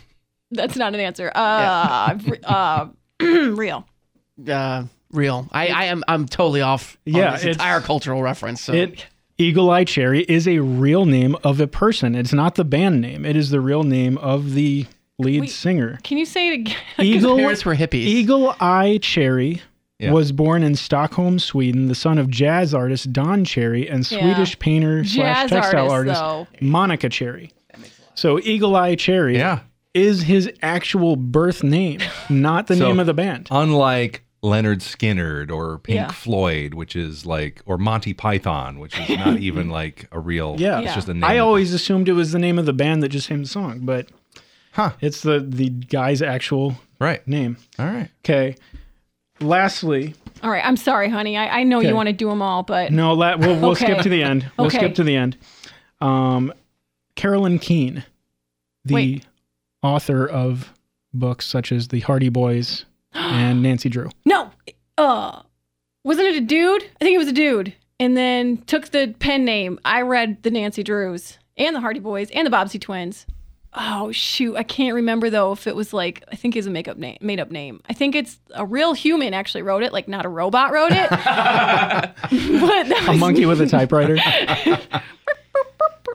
That's 0.51 0.77
not 0.77 0.93
an 0.95 1.01
answer. 1.01 1.33
Uh, 1.35 2.19
re- 2.27 2.41
uh, 2.45 2.87
real. 3.21 3.87
Uh, 4.47 4.85
real. 5.11 5.49
I, 5.51 5.69
I 5.69 5.85
am. 5.87 6.05
I'm 6.07 6.27
totally 6.27 6.61
off. 6.61 6.99
on 7.07 7.15
Yeah, 7.15 7.31
this 7.33 7.41
it's- 7.43 7.57
entire 7.57 7.81
cultural 7.81 8.23
reference. 8.23 8.61
So. 8.61 8.73
it? 8.75 9.07
Eagle 9.39 9.71
Eye 9.71 9.85
Cherry 9.85 10.23
is 10.25 10.47
a 10.47 10.59
real 10.61 11.07
name 11.07 11.35
of 11.43 11.61
a 11.61 11.67
person. 11.67 12.15
It's 12.15 12.33
not 12.33 12.55
the 12.55 12.65
band 12.65 13.01
name. 13.01 13.25
It 13.25 13.35
is 13.37 13.51
the 13.51 13.61
real 13.61 13.83
name 13.83 14.17
of 14.19 14.53
the 14.53 14.87
lead 15.19 15.41
Wait. 15.41 15.51
singer. 15.51 15.99
Can 16.05 16.19
you 16.19 16.27
say 16.27 16.49
it 16.51 16.53
again? 16.53 16.77
Eagle 17.01 17.37
parents 17.37 17.65
were 17.65 17.75
hippies. 17.75 17.95
Eagle 18.05 18.55
Eye 18.61 18.99
Cherry 19.03 19.61
Yeah. 20.01 20.11
was 20.13 20.33
born 20.33 20.63
in 20.65 20.75
Stockholm, 20.75 21.39
Sweden, 21.39 21.87
the 21.87 21.95
son 21.95 22.19
of 22.19 22.29
jazz 22.29 22.75
artist 22.75 23.13
Don 23.13 23.45
Cherry 23.45 23.89
and 23.89 24.11
Yeah. 24.11 24.19
Swedish 24.21 24.59
painter 24.59 25.05
slash 25.05 25.49
textile 25.51 25.91
artist, 25.91 26.21
artist. 26.21 26.61
Monica 26.63 27.09
Cherry. 27.09 27.53
So 28.15 28.39
Eagle 28.41 28.75
Eye 28.77 28.97
Cherry 28.97 29.37
Yeah. 29.37 29.61
is 29.95 30.23
his 30.25 30.51
actual 30.63 31.15
birth 31.17 31.63
name, 31.63 32.01
not 32.29 32.67
the 32.67 32.77
So- 32.77 32.89
name 32.89 32.99
of 33.01 33.07
the 33.07 33.15
band. 33.15 33.49
Unlike 33.51 34.23
Lynyrd 34.43 34.81
Skynyrd 34.81 35.51
or 35.51 35.79
Pink 35.79 35.97
Yeah. 35.97 36.09
Floyd, 36.11 36.75
which 36.75 36.97
is 36.97 37.25
like, 37.25 37.63
or 37.65 37.79
Monty 37.79 38.13
Python, 38.13 38.79
which 38.81 38.99
is 38.99 39.09
not 39.17 39.39
even 39.41 39.71
like 39.71 40.07
a 40.13 40.19
real. 40.21 40.57
Yeah. 40.59 40.79
It's 40.81 40.89
Yeah. 40.89 40.95
just 40.97 41.09
a 41.09 41.15
name. 41.15 41.25
I 41.25 41.39
always 41.39 41.73
assumed 41.73 42.09
it 42.09 42.13
was 42.15 42.33
the 42.33 42.39
name 42.39 42.59
of 42.59 42.67
the 42.67 42.73
band 42.75 43.03
that 43.05 43.09
just 43.11 43.29
sang 43.29 43.43
the 43.43 43.49
song, 43.49 43.81
but 43.85 44.09
Huh. 44.73 44.91
it's 45.01 45.23
the 45.23 45.39
the 45.41 45.71
guy's 45.71 46.21
actual 46.21 46.77
Right. 46.99 47.27
name. 47.29 47.57
All 47.79 47.87
right. 47.87 48.09
Okay. 48.25 48.57
Lastly, 49.41 50.15
All 50.43 50.51
right. 50.51 50.65
I'm 50.65 50.77
sorry, 50.77 51.09
honey. 51.09 51.37
I, 51.37 51.61
I 51.61 51.63
know 51.65 51.79
Okay. 51.79 51.89
you 51.89 51.95
want 51.95 52.09
to 52.09 52.13
do 52.13 52.29
them 52.29 52.41
all, 52.43 52.63
but 52.63 52.93
no, 52.93 53.13
la- 53.15 53.37
we'll, 53.37 53.57
we'll 53.61 53.71
Okay. 53.71 53.87
skip 53.87 53.99
to 54.03 54.09
the 54.09 54.23
end. 54.23 54.51
We'll 54.57 54.69
Okay. 54.69 54.79
skip 54.79 54.95
to 54.97 55.05
the 55.05 55.17
end. 55.17 55.37
Um, 56.01 56.53
Carolyn 57.17 57.59
Keene, 57.59 58.05
the 58.85 58.95
Wait. 58.95 59.27
author 59.83 60.27
of 60.27 60.73
books 61.13 61.47
such 61.47 61.73
as 61.73 61.89
The 61.89 62.01
Hardy 62.01 62.29
Boys 62.29 62.85
and 63.15 63.63
Nancy 63.63 63.89
Drew. 63.89 64.11
no. 64.25 64.51
Uh, 64.97 65.41
wasn't 66.05 66.29
it 66.29 66.37
a 66.37 66.41
dude? 66.41 66.85
I 66.85 67.05
think 67.05 67.15
it 67.15 67.19
was 67.19 67.27
a 67.29 67.33
dude. 67.33 67.75
And 67.99 68.17
then 68.17 68.59
took 68.59 68.91
the 68.91 69.15
pen 69.19 69.45
name. 69.45 69.81
I 69.85 70.03
read 70.03 70.43
the 70.45 70.51
Nancy 70.51 70.83
Drews 70.85 71.39
and 71.57 71.75
the 71.75 71.81
Hardy 71.81 71.99
Boys 72.01 72.31
and 72.31 72.47
the 72.47 72.51
Bobbsey 72.51 72.81
Twins. 72.81 73.27
Oh 73.77 74.13
shoot, 74.13 74.57
I 74.57 74.63
can't 74.63 74.95
remember 74.95 75.31
though 75.31 75.53
if 75.53 75.67
it 75.67 75.75
was 75.75 75.93
like 75.93 76.23
I 76.31 76.37
think 76.37 76.55
it's 76.57 76.67
a 76.67 76.71
makeup 76.71 76.97
name, 76.97 77.19
made 77.21 77.41
up 77.41 77.51
name. 77.51 77.81
I 77.89 77.93
think 77.93 78.15
it's 78.15 78.39
a 78.55 78.65
real 78.65 78.93
human 78.93 79.35
actually 79.35 79.63
wrote 79.63 79.83
it, 79.83 79.93
like 79.93 80.07
not 80.09 80.25
a 80.25 80.29
robot 80.29 80.73
wrote 80.73 80.93
it. 80.93 81.11
but 81.11 82.15
A 82.31 83.11
was 83.11 83.19
monkey 83.19 83.47
with 83.47 83.61
a 83.61 83.67
typewriter. 83.67 84.17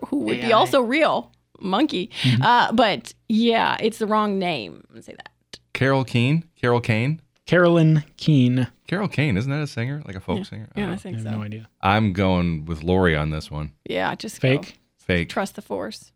who 0.08 0.20
would 0.20 0.42
be 0.42 0.54
also 0.54 0.82
real 0.82 1.32
monkey. 1.60 2.10
Mm-hmm. 2.24 2.42
Uh, 2.42 2.72
but 2.72 3.13
yeah, 3.28 3.78
it's 3.80 4.00
the 4.00 4.08
wrong 4.08 4.39
name. 4.39 4.84
I'm 4.89 4.96
gonna 4.96 5.04
say 5.04 5.13
that. 5.16 5.30
Carol 5.74 6.04
Keen. 6.04 6.46
Carol 6.60 6.82
Kane. 6.82 7.22
Carolyn 7.46 8.04
Keene. 8.18 8.68
Carol 8.88 9.08
Kane. 9.08 9.38
Isn't 9.38 9.51
that 9.51 9.62
a 9.62 9.68
singer? 9.68 10.01
Like 10.06 10.16
a 10.16 10.20
folk 10.20 10.46
singer? 10.46 10.68
I, 10.75 10.80
don't 10.80 10.84
Yeah, 10.86 10.89
I 10.89 10.92
know. 10.94 10.98
think 10.98 11.16
I 11.16 11.20
have 11.20 11.28
so. 11.28 11.32
no 11.38 11.44
idea. 11.44 11.70
I'm 11.82 12.13
going 12.13 12.66
with 12.66 12.84
Laurie 12.84 13.16
on 13.16 13.30
this 13.32 13.50
one. 13.51 13.74
Yeah, 13.86 14.13
just 14.16 14.39
go. 14.39 14.50
Fake. 14.50 14.80
Fake. 14.98 15.30
Trust 15.30 15.56
the 15.56 15.62
force. 15.62 16.12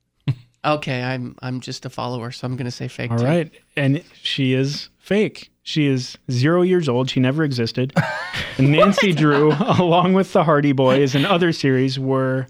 Okay, 0.66 1.04
I'm. 1.04 1.36
I'm 1.42 1.60
just 1.60 1.86
a 1.86 1.90
follower, 1.90 2.32
so 2.32 2.46
I'm 2.46 2.56
gonna 2.56 2.72
say 2.72 2.88
fake. 2.88 3.12
All 3.12 3.20
too. 3.20 3.26
right. 3.26 3.52
And 3.76 4.04
she 4.22 4.54
is 4.54 4.90
fake. 5.00 5.52
She 5.64 5.88
is 5.88 6.18
zero 6.30 6.62
years 6.62 6.90
old. 6.90 7.10
She 7.10 7.20
never 7.20 7.44
existed. 7.44 7.94
Nancy 8.60 9.14
Drew, 9.14 9.54
along 9.60 10.14
with 10.14 10.34
the 10.34 10.44
Hardy 10.44 10.74
Boys 10.74 11.16
and 11.16 11.26
other 11.26 11.54
series, 11.54 11.98
were 11.98 12.48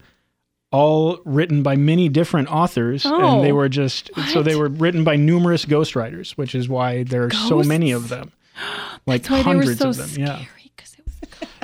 all 0.72 1.20
written 1.24 1.62
by 1.62 1.76
many 1.76 2.10
different 2.10 2.52
authors. 2.52 3.06
Oh. 3.06 3.36
and 3.36 3.46
they 3.46 3.52
oh, 3.52 3.56
were 3.56 3.70
just, 3.70 4.10
so 4.32 4.42
they 4.42 4.56
were 4.56 4.68
written 4.70 5.04
by 5.04 5.16
numerous 5.16 5.66
ghostwriters, 5.66 6.32
which 6.32 6.56
is 6.56 6.68
why 6.68 7.04
there 7.04 7.26
are 7.26 7.32
so 7.32 7.62
many 7.64 7.92
of 7.92 8.10
them. 8.10 8.32
Like 9.06 9.24
That's 9.24 9.32
why 9.32 9.38
they 9.38 9.44
hundreds 9.44 9.82
were 9.82 9.90
of 9.90 9.98
them. 9.98 10.08
scary. 10.08 10.28
Yeah. 10.28 10.46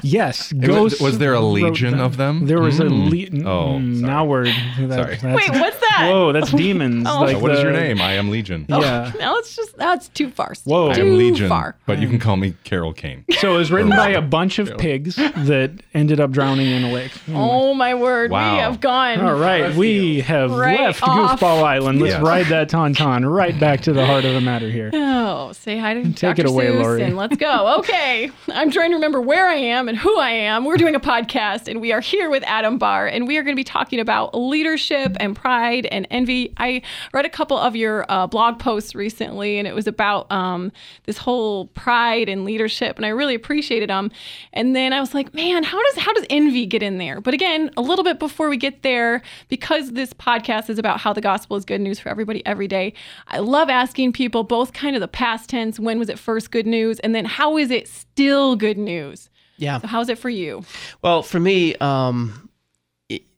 Yes. 0.04 0.52
It 0.52 0.58
was- 0.60 0.68
Ghosts. 0.68 1.02
was 1.02 1.18
there 1.18 1.34
a 1.34 1.40
wrote 1.40 1.50
legion 1.52 2.00
of 2.00 2.18
them? 2.18 2.46
There 2.48 2.62
was 2.62 2.80
a 2.80 2.86
Mm. 2.86 3.10
legion. 3.10 3.48
Oh, 3.48 3.74
sorry. 3.74 3.80
now 3.84 4.26
we're. 4.26 4.46
That, 4.46 4.54
Sorry. 4.78 5.16
That's, 5.18 5.24
Wait, 5.24 5.50
what's 5.60 5.80
that? 5.80 6.08
Whoa, 6.12 6.32
that's 6.32 6.52
demons. 6.52 7.06
Oh. 7.10 7.22
like 7.22 7.42
what 7.42 7.52
is 7.52 7.62
your 7.62 7.72
name? 7.72 8.02
I 8.02 8.14
am 8.14 8.30
Legion. 8.30 8.66
Yeah. 8.70 9.12
Now 9.20 9.38
it's 9.38 9.56
just 9.56 9.76
that's 9.78 10.08
too 10.10 10.30
far. 10.30 10.56
Steve. 10.56 10.72
Whoa. 10.72 10.88
I 10.88 10.92
I 10.92 10.94
too 10.96 11.02
am 11.02 11.18
Legion. 11.18 11.50
far. 11.50 11.76
But 11.86 12.00
you 12.00 12.08
can 12.08 12.20
call 12.20 12.38
me 12.38 12.54
Carol 12.64 12.94
Kane. 12.94 13.26
So 13.40 13.56
it 13.56 13.58
was 13.58 13.72
written 13.72 13.90
by 13.90 14.10
a 14.10 14.22
bunch 14.22 14.60
of 14.60 14.78
pigs 14.78 15.16
that 15.16 15.72
ended 15.94 16.20
up 16.20 16.32
drowning 16.32 16.68
in 16.68 16.84
a 16.86 16.92
lake. 16.92 17.12
Oh 17.34 17.74
my 17.74 17.96
word, 17.96 18.32
Wow. 18.32 18.54
we 18.54 18.60
have 18.60 18.80
gone. 18.80 19.20
All 19.20 19.36
right, 19.36 19.76
we 19.76 20.22
have 20.22 20.52
Right 20.52 20.80
left 20.80 21.04
off. 21.04 21.40
Goofball 21.40 21.64
Island. 21.64 22.00
Let's 22.02 22.14
Yes. 22.14 22.22
ride 22.24 22.46
that 22.48 22.70
tauntaun 22.70 23.30
right 23.30 23.60
back 23.60 23.82
to 23.82 23.94
the 23.94 24.06
heart 24.06 24.24
of 24.26 24.34
the 24.34 24.42
matter 24.42 24.70
here. 24.70 24.90
Oh, 24.94 25.52
say 25.52 25.78
hi 25.78 25.96
to 25.96 26.04
Take 26.04 26.16
Dr. 26.38 26.42
it 26.42 26.46
away, 26.48 26.68
Seuss 26.68 26.82
Laurie. 26.82 27.04
and 27.04 27.18
let's 27.18 27.36
go. 27.36 27.78
Okay, 27.80 28.32
I'm 28.54 28.72
trying 28.72 28.92
to 28.92 28.96
remember 28.96 29.20
where 29.22 29.48
I 29.48 29.56
am 29.56 29.89
and 29.90 29.98
who 29.98 30.20
I 30.20 30.30
am. 30.30 30.66
We're 30.66 30.78
doing 30.78 30.94
a 30.94 31.00
podcast, 31.00 31.68
and 31.68 31.82
we 31.82 31.92
are 31.92 32.00
here 32.00 32.30
with 32.30 32.44
Adam 32.44 32.78
Barr, 32.78 33.08
and 33.08 33.28
we 33.28 33.38
are 33.38 33.44
going 33.44 33.56
to 33.56 33.60
be 33.60 33.64
talking 33.64 34.00
about 34.00 34.38
leadership 34.38 35.18
and 35.20 35.36
pride 35.36 35.88
and 35.88 36.08
envy. 36.12 36.54
I 36.58 36.84
read 37.12 37.26
a 37.26 37.30
couple 37.30 37.58
of 37.58 37.76
your 37.76 38.06
uh, 38.08 38.28
blog 38.28 38.60
posts 38.60 38.94
recently, 38.94 39.58
and 39.58 39.68
it 39.68 39.74
was 39.74 39.88
about 39.88 40.32
um, 40.32 40.72
this 41.06 41.18
whole 41.18 41.66
pride 41.70 42.30
and 42.30 42.46
leadership, 42.46 42.98
and 42.98 43.06
I 43.06 43.10
really 43.10 43.34
appreciated 43.34 43.90
them. 43.90 44.12
And 44.54 44.76
then 44.76 44.94
I 44.94 45.00
was 45.00 45.16
like, 45.16 45.34
man, 45.34 45.64
how 45.64 45.82
does 45.82 46.04
how 46.04 46.14
does 46.14 46.26
envy 46.30 46.68
get 46.68 46.84
in 46.84 47.00
there? 47.00 47.20
But 47.20 47.34
again, 47.34 47.72
a 47.76 47.82
little 47.82 48.04
bit 48.04 48.20
before 48.20 48.48
we 48.48 48.58
get 48.58 48.84
there, 48.84 49.24
because 49.48 49.94
this 49.94 50.14
podcast 50.14 50.70
is 50.70 50.78
about 50.78 51.00
how 51.00 51.14
the 51.14 51.22
gospel 51.22 51.58
is 51.58 51.66
good 51.66 51.82
news 51.82 52.00
for 52.00 52.10
everybody 52.10 52.46
every 52.46 52.68
day. 52.68 52.94
I 53.28 53.40
love 53.40 53.70
asking 53.70 54.14
people 54.14 54.44
both 54.44 54.72
kind 54.72 54.96
of 54.96 55.00
the 55.00 55.08
past 55.08 55.50
tense, 55.50 55.80
when 55.80 55.98
was 55.98 56.10
it 56.10 56.20
first 56.20 56.52
good 56.52 56.68
news, 56.68 57.00
and 57.00 57.16
then 57.16 57.26
how 57.26 57.58
is 57.58 57.72
it 57.72 57.88
still 57.88 58.56
good 58.56 58.78
news? 58.78 59.32
Yeah. 59.60 59.80
So 59.80 59.88
how's 59.88 60.10
it 60.10 60.18
for 60.18 60.30
you? 60.30 60.64
Well, 61.02 61.22
for 61.22 61.40
me, 61.40 61.76
um, 61.76 62.50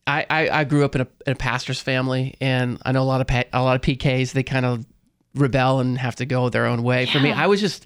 I, 0.07 0.25
I 0.29 0.49
I 0.49 0.63
grew 0.63 0.85
up 0.85 0.95
in 0.95 1.01
a, 1.01 1.07
in 1.25 1.33
a 1.33 1.35
pastor's 1.35 1.81
family, 1.81 2.35
and 2.39 2.79
I 2.85 2.91
know 2.91 3.01
a 3.01 3.03
lot 3.03 3.21
of 3.21 3.27
pa- 3.27 3.43
a 3.51 3.61
lot 3.61 3.75
of 3.75 3.81
PKs. 3.81 4.31
They 4.31 4.43
kind 4.43 4.65
of 4.65 4.85
rebel 5.35 5.79
and 5.79 5.97
have 5.97 6.15
to 6.17 6.25
go 6.25 6.49
their 6.49 6.65
own 6.65 6.83
way. 6.83 7.05
For 7.05 7.19
me, 7.19 7.31
I 7.31 7.47
was 7.47 7.59
just, 7.61 7.85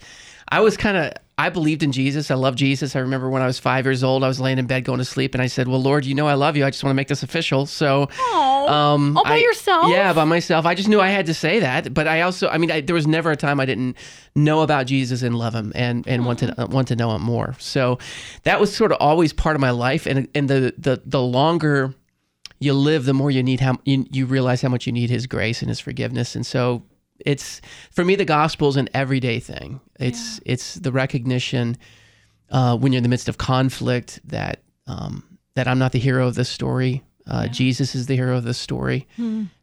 I 0.50 0.62
was 0.62 0.78
kind 0.78 0.98
of. 0.98 1.14
I 1.38 1.50
believed 1.50 1.84
in 1.84 1.92
Jesus. 1.92 2.32
I 2.32 2.36
love 2.36 2.56
Jesus. 2.56 2.96
I 2.96 3.00
remember 3.00 3.30
when 3.30 3.42
I 3.42 3.46
was 3.46 3.60
five 3.60 3.86
years 3.86 4.06
old, 4.06 4.24
I 4.24 4.30
was 4.30 4.40
laying 4.40 4.58
in 4.58 4.68
bed 4.68 4.86
going 4.86 5.00
to 5.00 5.06
sleep, 5.06 5.36
and 5.36 5.42
I 5.42 5.48
said, 5.48 5.68
"Well, 5.68 5.82
Lord, 5.82 6.06
you 6.06 6.16
know 6.16 6.28
I 6.28 6.36
love 6.36 6.56
you. 6.56 6.66
I 6.66 6.70
just 6.70 6.82
want 6.82 6.92
to 6.92 6.96
make 6.96 7.10
this 7.10 7.24
official." 7.24 7.66
So, 7.66 8.04
um, 8.32 9.18
all 9.18 9.24
by 9.26 9.34
I- 9.34 9.38
yourself? 9.38 9.90
Yeah, 9.90 10.14
by 10.14 10.24
myself. 10.24 10.66
I 10.66 10.76
just 10.76 10.88
knew 10.88 11.02
I 11.02 11.10
had 11.10 11.26
to 11.26 11.34
say 11.34 11.60
that, 11.60 11.94
but 11.94 12.08
I 12.08 12.22
also, 12.22 12.48
I 12.48 12.58
mean, 12.58 12.72
I, 12.72 12.80
there 12.80 12.94
was 12.96 13.06
never 13.06 13.32
a 13.32 13.36
time 13.36 13.60
I 13.60 13.66
didn't 13.66 13.98
know 14.34 14.62
about 14.62 14.86
Jesus 14.86 15.24
and 15.24 15.36
love 15.36 15.54
him 15.54 15.74
and 15.76 16.08
and 16.08 16.26
want 16.26 16.40
to 16.40 16.62
uh, 16.62 16.68
want 16.68 16.88
to 16.88 16.96
know 16.96 17.14
him 17.14 17.22
more. 17.22 17.56
So 17.60 18.00
that 18.44 18.62
was 18.62 18.74
sort 18.74 18.94
of 18.94 18.98
always 19.02 19.34
part 19.34 19.56
of 19.56 19.62
my 19.62 19.72
life, 19.72 20.06
and 20.06 20.30
and 20.34 20.50
the 20.50 20.74
the 20.78 21.02
the 21.06 21.22
longer 21.22 21.94
you 22.60 22.74
live, 22.74 23.04
the 23.04 23.14
more 23.14 23.30
you 23.30 23.44
need 23.44 23.60
how 23.60 23.78
you, 23.84 24.06
you 24.10 24.26
realize 24.26 24.62
how 24.62 24.70
much 24.70 24.88
you 24.88 24.94
need 24.94 25.10
His 25.10 25.28
grace 25.28 25.62
and 25.62 25.68
His 25.68 25.82
forgiveness, 25.82 26.34
and 26.34 26.46
so. 26.46 26.84
It's 27.20 27.62
for 27.92 28.04
me, 28.04 28.16
the 28.16 28.26
gospel 28.26 28.68
is 28.70 28.76
an 28.76 28.90
everyday 28.94 29.40
thing. 29.40 29.80
It's 30.00 30.40
it's 30.46 30.76
the 30.76 30.92
recognition 30.92 31.78
uh, 32.50 32.78
when 32.78 32.92
you're 32.92 32.98
in 32.98 33.04
the 33.04 33.10
midst 33.10 33.30
of 33.30 33.38
conflict 33.38 34.20
that 34.26 34.62
um, 34.88 35.24
that 35.56 35.68
I'm 35.68 35.80
not 35.80 35.92
the 35.92 36.00
hero 36.00 36.28
of 36.28 36.36
this 36.36 36.50
story. 36.50 37.04
Uh, 37.28 37.48
Jesus 37.48 37.96
is 37.96 38.06
the 38.06 38.16
hero 38.16 38.38
of 38.38 38.44
this 38.44 38.58
story. 38.58 39.08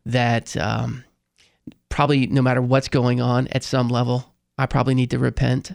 That 0.06 0.56
um, 0.56 1.04
probably 1.88 2.26
no 2.26 2.42
matter 2.42 2.61
what's 2.62 2.88
going 2.88 3.21
on 3.21 3.47
at 3.49 3.62
some 3.62 3.88
level, 3.88 4.32
I 4.59 4.66
probably 4.66 4.94
need 4.94 5.11
to 5.11 5.18
repent. 5.18 5.73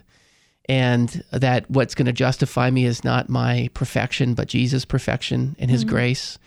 And 0.69 1.23
that 1.31 1.69
what's 1.71 1.95
going 1.95 2.07
to 2.07 2.11
justify 2.11 2.69
me 2.71 2.83
is 2.83 3.05
not 3.05 3.29
my 3.29 3.69
perfection, 3.73 4.33
but 4.33 4.49
Jesus' 4.49 4.83
perfection 4.83 5.55
and 5.59 5.71
His 5.71 5.85
grace. 5.85 6.37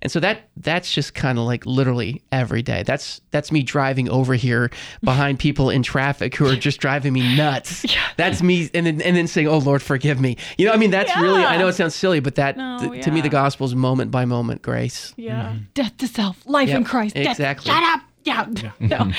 And 0.00 0.12
so 0.12 0.20
that 0.20 0.48
that's 0.56 0.92
just 0.92 1.14
kind 1.14 1.38
of 1.38 1.44
like 1.44 1.66
literally 1.66 2.22
every 2.30 2.62
day. 2.62 2.84
That's 2.84 3.20
that's 3.32 3.50
me 3.50 3.64
driving 3.64 4.08
over 4.08 4.34
here 4.34 4.70
behind 5.02 5.40
people 5.40 5.70
in 5.70 5.82
traffic 5.82 6.36
who 6.36 6.46
are 6.46 6.54
just 6.54 6.78
driving 6.80 7.12
me 7.12 7.36
nuts. 7.36 7.84
That's 8.16 8.42
me, 8.42 8.68
and 8.74 8.86
then 8.86 9.00
and 9.00 9.16
then 9.16 9.26
saying, 9.28 9.46
"Oh 9.46 9.58
Lord, 9.58 9.80
forgive 9.80 10.20
me." 10.20 10.36
You 10.56 10.66
know, 10.66 10.72
I 10.72 10.76
mean, 10.76 10.90
that's 10.90 11.16
really. 11.16 11.42
I 11.44 11.56
know 11.56 11.68
it 11.68 11.74
sounds 11.74 11.94
silly, 11.94 12.18
but 12.20 12.34
that 12.34 12.56
No, 12.56 12.78
th- 12.80 13.04
to 13.04 13.10
me, 13.12 13.20
the 13.20 13.28
gospel 13.28 13.64
is 13.66 13.74
moment 13.76 14.10
by 14.10 14.24
moment 14.24 14.62
grace. 14.62 15.14
Yeah. 15.16 15.50
Mm-hmm. 15.50 15.58
Death 15.74 15.96
to 15.98 16.08
self, 16.08 16.44
life 16.46 16.68
in 16.68 16.82
Yep, 16.82 16.86
Christ. 16.86 17.14
Death- 17.14 17.26
exactly. 17.38 17.70
Shut 17.70 17.82
up. 17.82 18.00
Yeah. 18.28 18.46
No. 18.80 19.10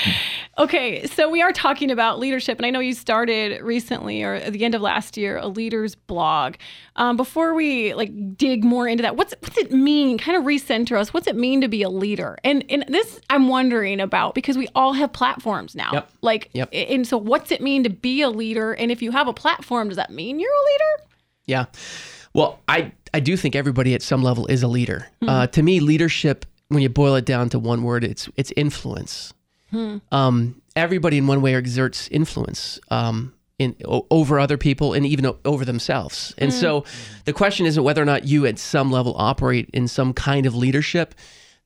Okay. 0.58 1.06
So 1.06 1.28
we 1.30 1.42
are 1.42 1.52
talking 1.52 1.90
about 1.90 2.18
leadership. 2.18 2.58
And 2.58 2.66
I 2.66 2.70
know 2.70 2.80
you 2.80 2.92
started 2.94 3.60
recently 3.62 4.22
or 4.22 4.34
at 4.34 4.52
the 4.52 4.64
end 4.64 4.74
of 4.74 4.82
last 4.82 5.16
year 5.16 5.36
a 5.36 5.46
leader's 5.48 5.94
blog. 5.94 6.54
Um, 6.96 7.16
before 7.16 7.54
we 7.54 7.94
like 7.94 8.10
dig 8.36 8.64
more 8.64 8.86
into 8.88 9.02
that, 9.02 9.16
what's 9.16 9.34
what's 9.40 9.56
it 9.58 9.72
mean? 9.72 10.18
Kind 10.18 10.36
of 10.36 10.44
recenter 10.44 10.96
us. 10.98 11.12
What's 11.14 11.26
it 11.26 11.36
mean 11.36 11.60
to 11.60 11.68
be 11.68 11.82
a 11.82 11.88
leader? 11.90 12.36
And 12.44 12.64
and 12.68 12.84
this 12.88 13.20
I'm 13.30 13.48
wondering 13.48 14.00
about 14.00 14.34
because 14.34 14.56
we 14.58 14.68
all 14.74 14.92
have 14.94 15.12
platforms 15.12 15.74
now. 15.74 15.90
Yep. 15.92 16.10
Like 16.22 16.50
Yep. 16.52 16.68
and 16.72 17.06
so 17.06 17.16
what's 17.18 17.50
it 17.50 17.60
mean 17.60 17.84
to 17.84 17.90
be 17.90 18.22
a 18.22 18.30
leader? 18.30 18.72
And 18.72 18.90
if 18.90 19.02
you 19.02 19.10
have 19.12 19.28
a 19.28 19.32
platform, 19.34 19.88
does 19.88 19.96
that 19.96 20.10
mean 20.10 20.38
you're 20.40 20.50
a 20.52 20.64
leader? 20.72 21.10
Yeah. 21.46 21.64
Well, 22.34 22.60
I 22.68 22.92
I 23.12 23.20
do 23.20 23.36
think 23.36 23.56
everybody 23.56 23.94
at 23.94 24.02
some 24.02 24.22
level 24.22 24.46
is 24.46 24.62
a 24.62 24.68
leader. 24.68 25.06
Uh, 25.26 25.46
to 25.48 25.62
me, 25.62 25.80
leadership, 25.80 26.46
when 26.70 26.82
you 26.82 26.88
boil 26.88 27.14
it 27.16 27.26
down 27.26 27.48
to 27.50 27.58
one 27.58 27.82
word, 27.82 28.02
it's 28.04 28.28
it's 28.36 28.52
influence. 28.56 29.32
Um, 30.10 30.60
everybody 30.74 31.18
in 31.18 31.26
one 31.28 31.42
way 31.42 31.54
exerts 31.54 32.08
influence 32.08 32.80
um, 32.90 33.32
in 33.58 33.76
o- 33.84 34.06
over 34.10 34.40
other 34.40 34.56
people 34.58 34.94
and 34.94 35.06
even 35.06 35.26
o- 35.26 35.38
over 35.44 35.64
themselves. 35.64 36.34
And 36.38 36.52
so, 36.52 36.84
the 37.24 37.32
question 37.32 37.66
isn't 37.66 37.84
whether 37.84 38.02
or 38.02 38.06
not 38.06 38.24
you 38.24 38.46
at 38.46 38.58
some 38.58 38.90
level 38.90 39.14
operate 39.16 39.68
in 39.72 39.86
some 39.86 40.12
kind 40.12 40.46
of 40.46 40.54
leadership. 40.56 41.14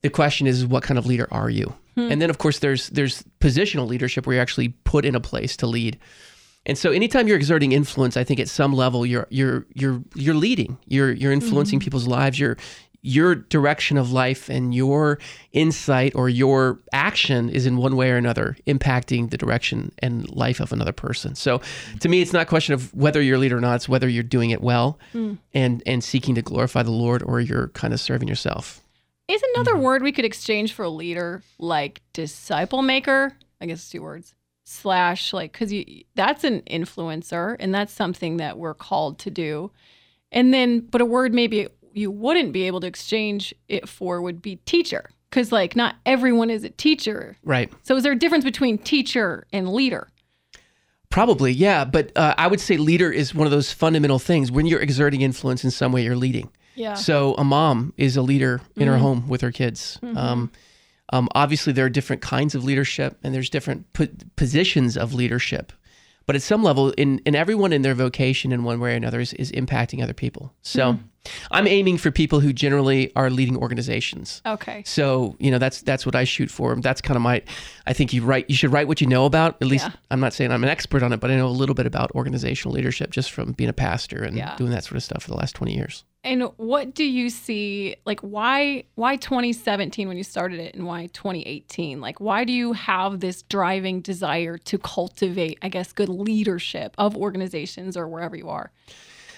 The 0.02 0.10
question 0.10 0.46
is, 0.46 0.66
what 0.66 0.82
kind 0.82 0.98
of 0.98 1.06
leader 1.06 1.28
are 1.30 1.48
you? 1.48 1.72
And 1.96 2.20
then, 2.20 2.28
of 2.28 2.36
course, 2.38 2.58
there's 2.58 2.88
there's 2.90 3.22
positional 3.40 3.86
leadership 3.86 4.26
where 4.26 4.34
you're 4.34 4.42
actually 4.42 4.70
put 4.84 5.04
in 5.04 5.14
a 5.14 5.20
place 5.20 5.56
to 5.58 5.66
lead. 5.66 5.96
And 6.66 6.76
so 6.78 6.90
anytime 6.90 7.28
you're 7.28 7.36
exerting 7.36 7.72
influence, 7.72 8.16
I 8.16 8.24
think 8.24 8.40
at 8.40 8.48
some 8.48 8.72
level 8.74 9.06
you're 9.06 9.26
you're 9.30 9.64
you're 9.74 10.02
you're 10.14 10.34
leading. 10.34 10.76
You're 10.86 11.12
you're 11.12 11.32
influencing 11.32 11.78
people's 11.78 12.06
lives. 12.08 12.38
Your 12.40 12.56
your 13.04 13.34
direction 13.34 13.98
of 13.98 14.12
life 14.12 14.48
and 14.48 14.74
your 14.74 15.18
insight 15.52 16.14
or 16.14 16.30
your 16.30 16.80
action 16.90 17.50
is 17.50 17.66
in 17.66 17.76
one 17.76 17.96
way 17.96 18.10
or 18.10 18.16
another 18.16 18.56
impacting 18.66 19.28
the 19.28 19.36
direction 19.36 19.92
and 19.98 20.28
life 20.34 20.58
of 20.58 20.72
another 20.72 20.92
person. 20.92 21.34
So 21.34 21.60
to 22.00 22.08
me 22.08 22.22
it's 22.22 22.32
not 22.32 22.42
a 22.42 22.46
question 22.46 22.72
of 22.72 22.92
whether 22.94 23.20
you're 23.20 23.36
a 23.36 23.38
leader 23.38 23.58
or 23.58 23.60
not, 23.60 23.76
it's 23.76 23.88
whether 23.90 24.08
you're 24.08 24.22
doing 24.22 24.50
it 24.50 24.62
well 24.62 24.98
hmm. 25.12 25.34
and 25.52 25.82
and 25.84 26.02
seeking 26.02 26.34
to 26.36 26.42
glorify 26.42 26.82
the 26.82 26.90
Lord 26.90 27.22
or 27.22 27.40
you're 27.40 27.68
kind 27.68 27.92
of 27.92 28.00
serving 28.00 28.26
yourself. 28.26 28.80
Is 29.28 29.42
another 29.54 29.74
mm-hmm. 29.74 29.82
word 29.82 30.02
we 30.02 30.12
could 30.12 30.24
exchange 30.24 30.72
for 30.72 30.88
leader 30.88 31.42
like 31.58 32.00
disciple 32.14 32.80
maker? 32.80 33.36
I 33.60 33.66
guess 33.66 33.90
two 33.90 34.02
words. 34.02 34.34
Slash 34.64 35.34
like 35.34 35.52
because 35.52 35.74
you 35.74 36.04
that's 36.14 36.42
an 36.42 36.62
influencer 36.62 37.56
and 37.60 37.74
that's 37.74 37.92
something 37.92 38.38
that 38.38 38.56
we're 38.56 38.72
called 38.72 39.18
to 39.20 39.30
do. 39.30 39.72
And 40.32 40.54
then, 40.54 40.80
but 40.80 41.02
a 41.02 41.04
word 41.04 41.34
maybe 41.34 41.68
you 41.94 42.10
wouldn't 42.10 42.52
be 42.52 42.64
able 42.64 42.80
to 42.80 42.86
exchange 42.86 43.54
it 43.68 43.88
for 43.88 44.20
would 44.20 44.42
be 44.42 44.56
teacher 44.56 45.10
because 45.30 45.52
like 45.52 45.74
not 45.74 45.96
everyone 46.04 46.50
is 46.50 46.64
a 46.64 46.70
teacher. 46.70 47.36
Right. 47.44 47.72
So 47.82 47.96
is 47.96 48.02
there 48.02 48.12
a 48.12 48.18
difference 48.18 48.44
between 48.44 48.78
teacher 48.78 49.46
and 49.52 49.72
leader? 49.72 50.08
Probably, 51.10 51.52
yeah. 51.52 51.84
But 51.84 52.10
uh, 52.16 52.34
I 52.36 52.48
would 52.48 52.60
say 52.60 52.76
leader 52.76 53.10
is 53.10 53.34
one 53.34 53.46
of 53.46 53.52
those 53.52 53.72
fundamental 53.72 54.18
things. 54.18 54.50
When 54.50 54.66
you're 54.66 54.80
exerting 54.80 55.20
influence 55.20 55.62
in 55.64 55.70
some 55.70 55.92
way, 55.92 56.02
you're 56.02 56.16
leading. 56.16 56.50
Yeah. 56.74 56.94
So 56.94 57.34
a 57.34 57.44
mom 57.44 57.94
is 57.96 58.16
a 58.16 58.22
leader 58.22 58.60
in 58.76 58.88
her 58.88 58.98
home 58.98 59.28
with 59.28 59.40
her 59.42 59.52
kids. 59.52 59.98
Um, 60.02 60.50
um, 61.12 61.28
obviously, 61.34 61.72
there 61.72 61.84
are 61.84 61.90
different 61.90 62.22
kinds 62.22 62.56
of 62.56 62.64
leadership, 62.64 63.16
and 63.22 63.32
there's 63.32 63.50
different 63.50 63.92
po- 63.92 64.08
positions 64.34 64.96
of 64.96 65.14
leadership. 65.14 65.72
But 66.26 66.36
at 66.36 66.42
some 66.42 66.62
level, 66.62 66.90
in, 66.92 67.20
in 67.26 67.34
everyone 67.34 67.72
in 67.72 67.82
their 67.82 67.94
vocation, 67.94 68.52
in 68.52 68.64
one 68.64 68.80
way 68.80 68.92
or 68.92 68.96
another, 68.96 69.20
is, 69.20 69.32
is 69.34 69.52
impacting 69.52 70.02
other 70.02 70.14
people. 70.14 70.54
So 70.62 70.94
mm-hmm. 70.94 71.02
I'm 71.50 71.66
aiming 71.66 71.98
for 71.98 72.10
people 72.10 72.40
who 72.40 72.52
generally 72.52 73.12
are 73.16 73.30
leading 73.30 73.56
organizations. 73.56 74.42
Okay. 74.44 74.82
So 74.86 75.36
you 75.38 75.50
know 75.50 75.58
that's 75.58 75.82
that's 75.82 76.04
what 76.06 76.14
I 76.14 76.24
shoot 76.24 76.50
for. 76.50 76.74
That's 76.76 77.00
kind 77.00 77.16
of 77.16 77.22
my. 77.22 77.42
I 77.86 77.92
think 77.92 78.12
you 78.12 78.22
write. 78.22 78.48
You 78.48 78.56
should 78.56 78.72
write 78.72 78.88
what 78.88 79.00
you 79.00 79.06
know 79.06 79.24
about. 79.26 79.56
At 79.60 79.68
least 79.68 79.86
Yeah. 79.86 79.92
I'm 80.10 80.20
not 80.20 80.32
saying 80.32 80.50
I'm 80.52 80.62
an 80.62 80.70
expert 80.70 81.02
on 81.02 81.12
it, 81.12 81.20
but 81.20 81.30
I 81.30 81.36
know 81.36 81.46
a 81.46 81.48
little 81.48 81.74
bit 81.74 81.86
about 81.86 82.10
organizational 82.12 82.74
leadership 82.74 83.10
just 83.10 83.30
from 83.30 83.52
being 83.52 83.70
a 83.70 83.74
pastor 83.74 84.22
and 84.22 84.36
Yeah. 84.36 84.56
doing 84.56 84.70
that 84.70 84.84
sort 84.84 84.96
of 84.96 85.02
stuff 85.02 85.22
for 85.22 85.30
the 85.30 85.36
last 85.36 85.54
20 85.54 85.74
years. 85.74 86.04
And 86.24 86.44
what 86.56 86.94
do 86.94 87.04
you 87.04 87.28
see 87.28 87.96
like 88.06 88.20
why 88.20 88.84
why 88.94 89.16
2017 89.16 90.08
when 90.08 90.16
you 90.16 90.24
started 90.24 90.58
it 90.58 90.74
and 90.74 90.86
why 90.86 91.06
2018? 91.12 92.00
Like 92.00 92.18
why 92.18 92.44
do 92.44 92.52
you 92.52 92.72
have 92.72 93.20
this 93.20 93.42
driving 93.42 94.00
desire 94.00 94.56
to 94.58 94.78
cultivate 94.78 95.58
I 95.62 95.68
guess 95.68 95.92
good 95.92 96.08
leadership 96.08 96.94
of 96.98 97.16
organizations 97.16 97.96
or 97.96 98.08
wherever 98.08 98.34
you 98.36 98.48
are? 98.48 98.72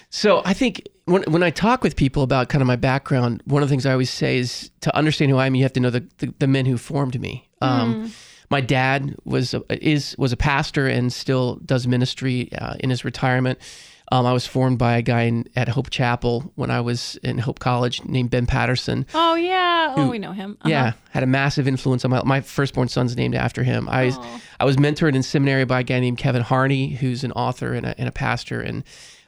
So 0.09 0.41
I 0.45 0.53
think 0.53 0.87
when 1.05 1.23
when 1.23 1.43
I 1.43 1.49
talk 1.49 1.83
with 1.83 1.97
people 1.97 2.23
about 2.23 2.47
kind 2.47 2.61
of 2.61 2.67
my 2.67 2.77
background, 2.77 3.43
one 3.45 3.61
of 3.61 3.67
the 3.67 3.73
things 3.73 3.85
I 3.85 3.91
always 3.91 4.09
say 4.09 4.37
is 4.37 4.71
to 4.81 4.95
understand 4.95 5.29
who 5.31 5.37
I 5.37 5.45
am, 5.47 5.55
you 5.55 5.63
have 5.63 5.73
to 5.73 5.81
know 5.81 5.89
the 5.89 6.07
the, 6.19 6.33
the 6.39 6.47
men 6.47 6.65
who 6.65 6.77
formed 6.77 7.19
me. 7.19 7.49
Um, 7.61 8.03
My 8.49 8.61
dad 8.61 9.13
was 9.25 9.53
a, 9.53 9.61
is 9.85 10.15
was 10.17 10.31
a 10.31 10.37
pastor 10.37 10.87
and 10.87 11.11
still 11.11 11.55
does 11.65 11.85
ministry 11.85 12.49
uh, 12.53 12.75
in 12.79 12.89
his 12.89 13.03
retirement. 13.03 13.59
Um, 14.09 14.25
I 14.25 14.31
was 14.31 14.47
formed 14.47 14.77
by 14.77 14.95
a 14.97 15.01
guy 15.01 15.23
in, 15.23 15.49
at 15.55 15.67
Hope 15.67 15.89
Chapel 15.89 16.51
when 16.55 16.71
I 16.71 16.79
was 16.79 17.17
in 17.23 17.39
Hope 17.39 17.59
College 17.59 18.03
named 18.05 18.29
Ben 18.29 18.45
Patterson. 18.45 19.05
Oh 19.13 19.35
yeah, 19.35 19.93
oh 19.97 20.09
we 20.09 20.17
know 20.17 20.31
him. 20.31 20.57
Uh-huh. 20.61 20.69
Yeah, 20.69 20.93
had 21.09 21.23
a 21.23 21.27
massive 21.27 21.67
influence 21.67 22.05
on 22.05 22.11
my 22.11 22.23
my 22.23 22.41
firstborn 22.41 22.87
son's 22.87 23.17
named 23.17 23.35
after 23.35 23.63
him. 23.63 23.89
I 23.89 24.05
was, 24.05 24.17
I 24.61 24.65
was 24.65 24.77
mentored 24.77 25.13
in 25.15 25.23
seminary 25.23 25.65
by 25.65 25.81
a 25.81 25.83
guy 25.83 25.99
named 25.99 26.17
Kevin 26.17 26.41
Harney, 26.41 26.91
who's 26.91 27.23
an 27.25 27.33
author 27.33 27.73
and 27.73 27.85
a, 27.85 27.99
and 27.99 28.07
a 28.07 28.13
pastor, 28.13 28.61
and 28.61 28.83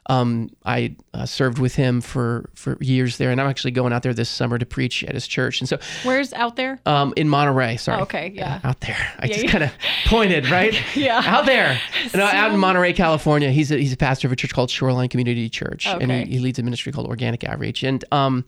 um, 0.06 0.50
I 0.64 0.96
uh, 1.14 1.26
served 1.26 1.58
with 1.58 1.74
him 1.74 2.00
for 2.00 2.50
for 2.54 2.76
years 2.80 3.18
there. 3.18 3.30
And 3.30 3.40
I'm 3.40 3.46
actually 3.48 3.70
going 3.70 3.92
out 3.92 4.02
there 4.02 4.14
this 4.14 4.28
summer 4.28 4.58
to 4.58 4.66
preach 4.66 5.04
at 5.04 5.14
his 5.14 5.26
church. 5.26 5.60
And 5.60 5.68
so, 5.68 5.78
Where's 6.02 6.32
out 6.32 6.56
there? 6.56 6.80
um, 6.86 7.12
in 7.16 7.28
Monterey, 7.28 7.76
sorry. 7.76 8.00
Oh, 8.00 8.02
okay, 8.02 8.32
yeah. 8.34 8.60
out 8.64 8.80
there. 8.80 8.96
I 9.18 9.26
Yeah, 9.26 9.32
just 9.32 9.44
yeah. 9.44 9.50
kind 9.52 9.64
of 9.64 9.72
pointed 10.06 10.48
right. 10.48 10.74
Yeah. 10.96 11.22
out 11.24 11.46
there. 11.46 11.80
And, 12.12 12.20
uh, 12.22 12.24
out 12.26 12.52
in 12.52 12.58
Monterey, 12.58 12.92
California. 12.92 13.50
He's 13.50 13.70
a, 13.70 13.76
he's 13.76 13.92
a 13.92 13.96
pastor 13.96 14.26
of 14.26 14.32
a 14.32 14.36
church 14.36 14.52
called 14.52 14.70
Shoreline 14.70 15.08
Community 15.08 15.48
Church, 15.48 15.86
and 15.86 16.10
he, 16.10 16.24
he 16.24 16.38
leads 16.40 16.58
a 16.58 16.62
ministry 16.62 16.92
called 16.92 17.06
Organic 17.06 17.44
Outreach. 17.44 17.82
And 17.84 18.04
um, 18.10 18.44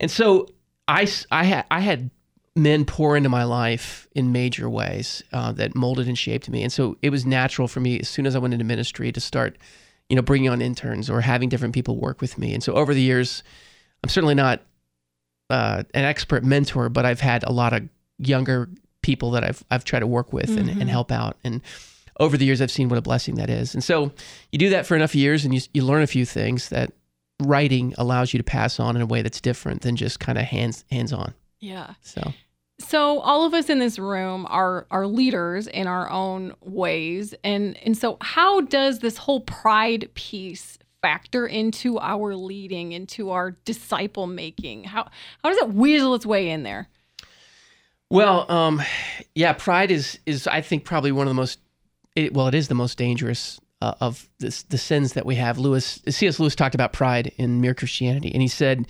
and 0.00 0.10
so 0.10 0.48
I 0.88 1.06
I 1.30 1.44
had 1.44 1.66
I 1.70 1.80
had 1.80 2.10
men 2.56 2.84
pour 2.84 3.16
into 3.16 3.28
my 3.28 3.44
life 3.44 4.08
in 4.16 4.32
major 4.32 4.68
ways 4.68 5.22
uh, 5.32 5.52
that 5.52 5.76
molded 5.76 6.08
and 6.08 6.18
shaped 6.18 6.48
me. 6.48 6.62
And 6.64 6.72
so 6.72 6.96
it 7.02 7.10
was 7.10 7.24
natural 7.24 7.68
for 7.68 7.78
me 7.78 8.00
as 8.00 8.08
soon 8.08 8.26
as 8.26 8.34
I 8.34 8.40
went 8.40 8.52
into 8.52 8.64
ministry 8.64 9.12
to 9.12 9.20
start, 9.20 9.58
you 10.08 10.16
know, 10.16 10.22
bringing 10.22 10.48
on 10.48 10.62
interns 10.62 11.10
or 11.10 11.20
having 11.20 11.48
different 11.48 11.74
people 11.74 11.96
work 11.96 12.20
with 12.20 12.38
me. 12.38 12.54
And 12.54 12.62
so 12.62 12.74
over 12.74 12.94
the 12.94 13.02
years, 13.02 13.42
I'm 14.02 14.08
certainly 14.08 14.34
not 14.34 14.62
uh, 15.50 15.82
an 15.94 16.04
expert 16.04 16.44
mentor, 16.44 16.88
but 16.88 17.04
I've 17.04 17.20
had 17.20 17.44
a 17.44 17.52
lot 17.52 17.72
of 17.72 17.88
younger 18.18 18.68
people 19.02 19.30
that 19.32 19.44
I've 19.44 19.64
I've 19.70 19.84
tried 19.84 20.00
to 20.00 20.06
work 20.06 20.32
with 20.32 20.50
and, 20.50 20.68
and 20.68 20.90
help 20.90 21.12
out. 21.12 21.36
And 21.44 21.62
over 22.20 22.36
the 22.36 22.44
years, 22.44 22.60
I've 22.60 22.70
seen 22.70 22.88
what 22.88 22.98
a 22.98 23.02
blessing 23.02 23.36
that 23.36 23.48
is. 23.48 23.74
And 23.74 23.82
so 23.82 24.12
you 24.50 24.58
do 24.58 24.70
that 24.70 24.86
for 24.86 24.96
enough 24.96 25.14
years, 25.14 25.44
and 25.44 25.54
you 25.54 25.60
you 25.72 25.84
learn 25.84 26.02
a 26.02 26.06
few 26.06 26.26
things 26.26 26.68
that 26.70 26.92
writing 27.40 27.94
allows 27.96 28.32
you 28.32 28.38
to 28.38 28.44
pass 28.44 28.80
on 28.80 28.96
in 28.96 29.02
a 29.02 29.06
way 29.06 29.22
that's 29.22 29.40
different 29.40 29.82
than 29.82 29.96
just 29.96 30.20
kind 30.20 30.38
of 30.38 30.44
hands 30.44 30.84
hands 30.90 31.12
on. 31.12 31.34
Yeah. 31.60 31.94
So 32.02 32.32
So 32.80 33.20
all 33.20 33.44
of 33.44 33.54
us 33.54 33.68
in 33.68 33.80
this 33.80 33.98
room 33.98 34.46
are 34.48 34.86
are 34.90 35.06
leaders 35.06 35.66
in 35.66 35.86
our 35.86 36.08
own 36.10 36.54
ways 36.62 37.34
and 37.42 37.76
and 37.84 37.96
so 37.96 38.16
how 38.20 38.60
does 38.60 39.00
this 39.00 39.16
whole 39.16 39.40
pride 39.40 40.08
piece 40.14 40.78
factor 41.02 41.46
into 41.46 41.98
our 41.98 42.34
leading 42.34 42.92
into 42.92 43.30
our 43.30 43.52
disciple 43.64 44.26
making? 44.26 44.84
How 44.84 45.08
how 45.42 45.50
does 45.50 45.58
it 45.58 45.74
weasel 45.74 46.14
its 46.14 46.26
way 46.26 46.50
in 46.50 46.62
there? 46.62 46.88
Well, 48.10 48.50
um, 48.50 48.80
yeah, 49.34 49.52
pride 49.52 49.90
is 49.90 50.18
is 50.24 50.46
I 50.46 50.60
think 50.60 50.84
probably 50.84 51.12
one 51.12 51.26
of 51.26 51.30
the 51.30 51.34
most 51.34 51.60
it, 52.14 52.32
well, 52.32 52.48
it 52.48 52.54
is 52.54 52.68
the 52.68 52.74
most 52.74 52.96
dangerous 52.96 53.60
uh, 53.80 53.94
of 54.00 54.28
this, 54.40 54.62
the 54.64 54.78
sins 54.78 55.12
that 55.14 55.24
we 55.26 55.34
have. 55.36 55.58
Lewis 55.58 56.00
C.S. 56.08 56.38
Lewis 56.40 56.54
talked 56.54 56.74
about 56.74 56.92
pride 56.92 57.32
in 57.36 57.60
Mere 57.60 57.74
Christianity, 57.74 58.32
and 58.32 58.42
he 58.42 58.48
said 58.48 58.86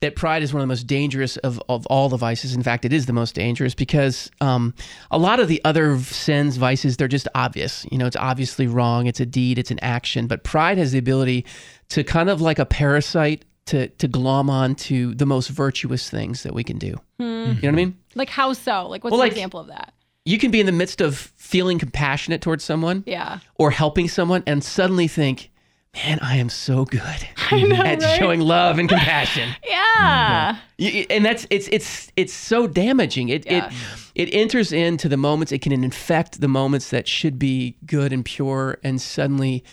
that 0.00 0.16
pride 0.16 0.42
is 0.42 0.52
one 0.52 0.60
of 0.60 0.64
the 0.64 0.72
most 0.72 0.88
dangerous 0.88 1.36
of, 1.38 1.62
of 1.68 1.86
all 1.86 2.08
the 2.08 2.16
vices. 2.16 2.54
In 2.56 2.62
fact, 2.64 2.84
it 2.84 2.92
is 2.92 3.06
the 3.06 3.12
most 3.12 3.36
dangerous 3.36 3.72
because 3.74 4.30
um, 4.40 4.74
a 5.12 5.18
lot 5.18 5.38
of 5.38 5.46
the 5.46 5.60
other 5.64 5.96
sins, 6.00 6.56
vices, 6.56 6.96
they're 6.96 7.06
just 7.06 7.28
obvious. 7.36 7.86
You 7.92 7.98
know, 7.98 8.06
it's 8.06 8.16
obviously 8.16 8.66
wrong. 8.66 9.06
It's 9.06 9.20
a 9.20 9.26
deed. 9.26 9.58
It's 9.58 9.70
an 9.70 9.78
action. 9.80 10.26
But 10.26 10.42
pride 10.42 10.76
has 10.78 10.90
the 10.90 10.98
ability 10.98 11.46
to 11.90 12.02
kind 12.02 12.28
of 12.28 12.40
like 12.40 12.58
a 12.58 12.66
parasite 12.66 13.44
to 13.66 13.86
to 13.88 14.08
glom 14.08 14.50
on 14.50 14.74
to 14.74 15.14
the 15.14 15.24
most 15.24 15.48
virtuous 15.48 16.10
things 16.10 16.42
that 16.42 16.52
we 16.52 16.64
can 16.64 16.78
do. 16.78 16.96
You 17.20 17.26
know 17.26 17.54
what 17.54 17.64
I 17.64 17.70
mean? 17.70 17.96
Like 18.16 18.28
how 18.28 18.52
so? 18.54 18.88
Like 18.88 19.04
what's 19.04 19.12
Well, 19.12 19.20
an 19.20 19.26
like- 19.26 19.32
example 19.32 19.60
of 19.60 19.68
that? 19.68 19.94
You 20.24 20.38
can 20.38 20.50
be 20.50 20.60
in 20.60 20.66
the 20.66 20.72
midst 20.72 21.00
of 21.00 21.16
feeling 21.36 21.78
compassionate 21.78 22.40
towards 22.40 22.64
someone 22.64 23.02
Yeah. 23.06 23.38
or 23.56 23.70
helping 23.70 24.08
someone 24.08 24.42
and 24.46 24.62
suddenly 24.62 25.08
think, 25.08 25.50
"Man, 25.94 26.18
I 26.22 26.36
am 26.36 26.48
so 26.48 26.84
good 26.84 27.00
know, 27.52 27.82
at 27.84 28.00
right? 28.02 28.18
showing 28.18 28.40
love 28.40 28.78
and 28.78 28.88
compassion." 28.88 29.50
Yeah. 29.68 30.56
You- 30.78 31.06
and 31.10 31.24
that's 31.24 31.46
it's 31.50 31.68
it's 31.72 32.10
it's 32.16 32.32
so 32.32 32.66
damaging. 32.66 33.28
It 33.28 33.44
Yeah. 33.46 33.66
it 34.14 34.28
it 34.30 34.34
enters 34.34 34.72
into 34.72 35.08
the 35.08 35.16
moments. 35.16 35.52
It 35.52 35.60
can 35.62 35.72
infect 35.72 36.40
the 36.40 36.48
moments 36.48 36.90
that 36.90 37.06
should 37.08 37.38
be 37.38 37.76
good 37.86 38.12
and 38.12 38.24
pure, 38.24 38.78
and 38.84 39.00
suddenly 39.00 39.64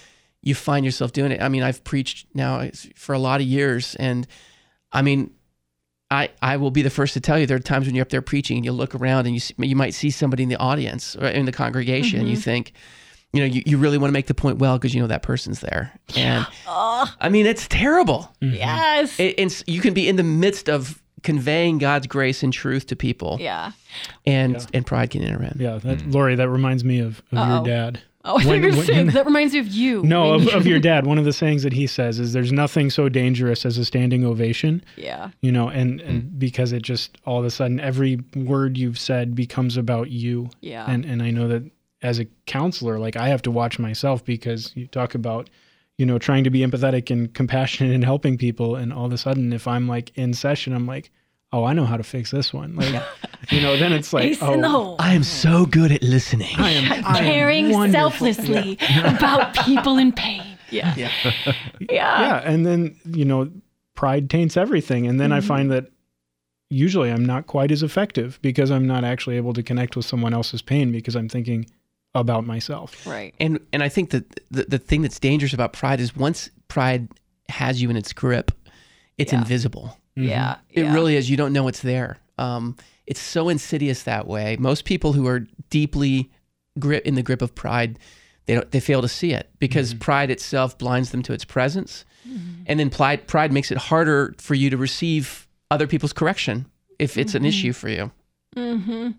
you 0.41 0.55
find 0.55 0.83
yourself 0.85 1.11
doing 1.13 1.31
it. 1.31 1.41
I 1.41 1.49
mean, 1.49 1.63
I've 1.63 1.83
preached 1.83 2.27
now 2.33 2.69
for 2.95 3.13
a 3.13 3.19
lot 3.19 3.39
of 3.41 3.47
years, 3.47 3.95
and 3.95 4.25
I 4.91 5.01
mean, 5.01 5.31
I 6.11 6.29
I 6.41 6.57
will 6.57 6.71
be 6.71 6.81
the 6.81 6.89
first 6.89 7.13
to 7.13 7.19
tell 7.19 7.37
you 7.37 7.45
there 7.45 7.57
are 7.57 7.61
times 7.61 7.85
when 7.85 7.95
you're 7.95 8.03
up 8.03 8.09
there 8.09 8.21
preaching 8.21 8.57
and 8.57 8.65
you 8.65 8.71
look 8.71 8.95
around 8.95 9.25
and 9.25 9.35
you 9.35 9.39
see, 9.39 9.53
you 9.57 9.75
might 9.75 9.93
see 9.93 10.09
somebody 10.09 10.43
in 10.43 10.49
the 10.49 10.57
audience 10.57 11.15
or 11.15 11.27
in 11.27 11.45
the 11.45 11.51
congregation, 11.51 12.19
and 12.19 12.29
you 12.29 12.35
mm-hmm. 12.35 12.43
think. 12.43 12.73
You 13.31 13.41
know, 13.41 13.45
you, 13.45 13.61
you 13.63 13.77
really 13.77 13.99
want 13.99 14.09
to 14.09 14.11
make 14.11 14.25
the 14.25 14.33
point 14.33 14.57
well 14.57 14.79
because 14.79 14.95
you 14.95 15.01
know 15.01 15.05
that 15.05 15.21
person's 15.21 15.59
there. 15.59 15.93
And 16.15 16.47
I 16.65 17.29
mean, 17.29 17.45
it's 17.45 17.67
terrible. 17.67 18.27
Mm-hmm. 18.41 18.55
Yes. 18.55 19.19
It, 19.19 19.35
and 19.37 19.63
you 19.67 19.81
can 19.81 19.93
be 19.93 20.09
in 20.09 20.15
the 20.15 20.23
midst 20.23 20.67
of 20.67 20.99
conveying 21.21 21.77
God's 21.77 22.07
grace 22.07 22.43
and 22.43 22.51
truth 22.51 22.87
to 22.87 22.95
people, 22.95 23.37
yeah. 23.39 23.73
and 24.25 24.65
and 24.73 24.85
pride 24.85 25.11
can 25.11 25.21
enter 25.21 25.43
in. 25.43 25.57
Yeah, 25.59 25.77
that, 25.77 25.99
mm. 25.99 26.13
Laurie, 26.13 26.35
that 26.35 26.49
reminds 26.49 26.83
me 26.83 27.01
of, 27.01 27.21
of 27.31 27.47
your 27.47 27.63
dad. 27.65 28.01
Oh, 28.25 28.35
I 28.35 28.43
thought 28.43 28.49
When- 28.49 28.63
you 28.63 28.69
were 28.71 28.75
when- 28.75 28.85
saying 28.85 29.07
that 29.07 29.25
reminds 29.25 29.53
me 29.53 29.59
of 29.59 29.67
you. 29.67 30.03
No, 30.03 30.33
of, 30.33 30.47
of 30.49 30.67
your 30.67 30.79
dad. 30.91 31.05
One 31.07 31.17
of 31.17 31.25
the 31.25 31.31
sayings 31.33 31.63
that 31.63 31.71
he 31.73 31.87
says 31.87 32.19
is 32.19 32.33
there's 32.33 32.51
nothing 32.51 32.89
so 32.89 33.07
dangerous 33.07 33.65
as 33.65 33.77
a 33.77 33.85
standing 33.85 34.25
ovation, 34.25 34.83
Yeah. 34.97 35.29
you 35.41 35.51
know, 35.51 35.69
and, 35.69 36.01
and 36.01 36.23
mm-hmm. 36.23 36.37
because 36.37 36.73
it 36.73 36.81
just 36.81 37.17
all 37.25 37.39
of 37.39 37.45
a 37.45 37.49
sudden 37.51 37.79
every 37.79 38.19
word 38.35 38.77
you've 38.77 38.99
said 38.99 39.35
becomes 39.35 39.77
about 39.77 40.09
you. 40.11 40.49
Yeah. 40.61 40.85
And 40.89 41.05
and 41.05 41.23
I 41.23 41.31
know 41.31 41.47
that 41.47 41.63
as 42.01 42.19
a 42.19 42.25
counselor, 42.45 42.99
like 42.99 43.15
I 43.15 43.29
have 43.29 43.41
to 43.43 43.51
watch 43.51 43.79
myself 43.79 44.23
because 44.25 44.73
you 44.75 44.87
talk 44.87 45.15
about, 45.15 45.49
you 45.97 46.05
know, 46.05 46.17
trying 46.19 46.43
to 46.43 46.49
be 46.49 46.59
empathetic 46.59 47.09
and 47.11 47.33
compassionate 47.33 47.93
and 47.93 48.03
helping 48.03 48.37
people. 48.37 48.75
And 48.75 48.91
all 48.93 49.05
of 49.05 49.13
a 49.13 49.17
sudden, 49.17 49.53
if 49.53 49.67
I'm 49.67 49.87
like 49.87 50.11
in 50.17 50.33
session, 50.33 50.73
I'm 50.73 50.85
like, 50.85 51.09
oh, 51.51 51.63
I 51.63 51.73
know 51.73 51.85
how 51.85 51.97
to 51.97 52.03
fix 52.03 52.31
this 52.31 52.53
one. 52.53 52.75
Like, 52.75 53.01
you 53.49 53.61
know, 53.61 53.75
then 53.77 53.91
it's 53.93 54.13
like, 54.13 54.25
Ace 54.25 54.37
oh, 54.41 54.53
in. 54.53 54.63
I 54.99 55.13
am 55.13 55.23
so 55.23 55.65
good 55.65 55.91
at 55.91 56.03
listening. 56.03 56.55
I 56.57 56.71
am, 56.71 56.91
I 57.05 57.19
am 57.19 57.23
Caring 57.25 57.71
wonderful. 57.71 58.33
selflessly 58.33 58.77
about 59.03 59.53
people 59.65 59.97
in 59.97 60.11
pain. 60.11 60.43
Yeah. 60.69 60.93
Yeah. 60.95 61.11
Yeah. 61.79 62.21
yeah 62.21 62.41
and 62.45 62.65
then 62.65 62.95
you 63.05 63.25
know 63.25 63.49
pride 63.95 64.29
taints 64.29 64.55
everything 64.57 65.07
and 65.07 65.19
then 65.19 65.31
i 65.31 65.39
Mm-hmm. 65.39 65.47
find 65.47 65.71
that 65.71 65.85
usually 66.69 67.09
i'm 67.11 67.25
not 67.25 67.47
quite 67.47 67.71
as 67.71 67.81
effective 67.81 68.37
because 68.43 68.69
i'm 68.69 68.85
not 68.85 69.03
actually 69.03 69.37
able 69.37 69.53
to 69.53 69.63
connect 69.63 69.95
with 69.95 70.05
someone 70.05 70.33
else's 70.33 70.61
pain 70.61 70.91
because 70.91 71.15
i'm 71.15 71.27
thinking 71.27 71.65
about 72.13 72.45
myself 72.45 73.05
Right. 73.07 73.33
And 73.39 73.59
and 73.73 73.81
I 73.83 73.89
think 73.89 74.11
that 74.11 74.39
the, 74.51 74.63
the 74.65 74.77
thing 74.77 75.01
that's 75.01 75.19
dangerous 75.19 75.53
about 75.53 75.73
pride 75.73 75.99
is 75.99 76.15
once 76.15 76.49
pride 76.67 77.07
has 77.49 77.81
you 77.81 77.89
in 77.89 77.95
its 77.95 78.13
grip, 78.13 78.51
it's 79.17 79.31
Yeah. 79.33 79.39
invisible. 79.39 79.97
Yeah. 80.27 80.57
It 80.69 80.83
yeah. 80.83 80.93
really 80.93 81.15
is. 81.15 81.29
You 81.29 81.37
don't 81.37 81.53
know 81.53 81.67
it's 81.67 81.81
there. 81.81 82.17
Um, 82.37 82.75
it's 83.05 83.19
so 83.19 83.49
insidious 83.49 84.03
that 84.03 84.27
way. 84.27 84.57
Most 84.59 84.85
people 84.85 85.13
who 85.13 85.27
are 85.27 85.47
deeply 85.69 86.31
grip 86.77 87.05
in 87.05 87.15
the 87.15 87.23
grip 87.23 87.41
of 87.41 87.55
pride, 87.55 87.99
they 88.45 88.55
don't, 88.55 88.69
they 88.71 88.79
fail 88.79 89.01
to 89.01 89.07
see 89.07 89.33
it 89.33 89.49
because 89.59 89.93
pride 89.93 90.29
itself 90.29 90.77
blinds 90.77 91.11
them 91.11 91.23
to 91.23 91.33
its 91.33 91.43
presence, 91.43 92.05
and 92.67 92.79
then 92.79 92.89
pride 92.89 93.27
pride 93.27 93.51
makes 93.51 93.71
it 93.71 93.77
harder 93.77 94.35
for 94.37 94.53
you 94.53 94.69
to 94.69 94.77
receive 94.77 95.47
other 95.71 95.87
people's 95.87 96.13
correction 96.13 96.65
if 96.99 97.17
it's 97.17 97.33
an 97.33 97.45
issue 97.45 97.73
for 97.73 97.89
you. 97.89 98.11
Mm-hmm. 98.55 99.11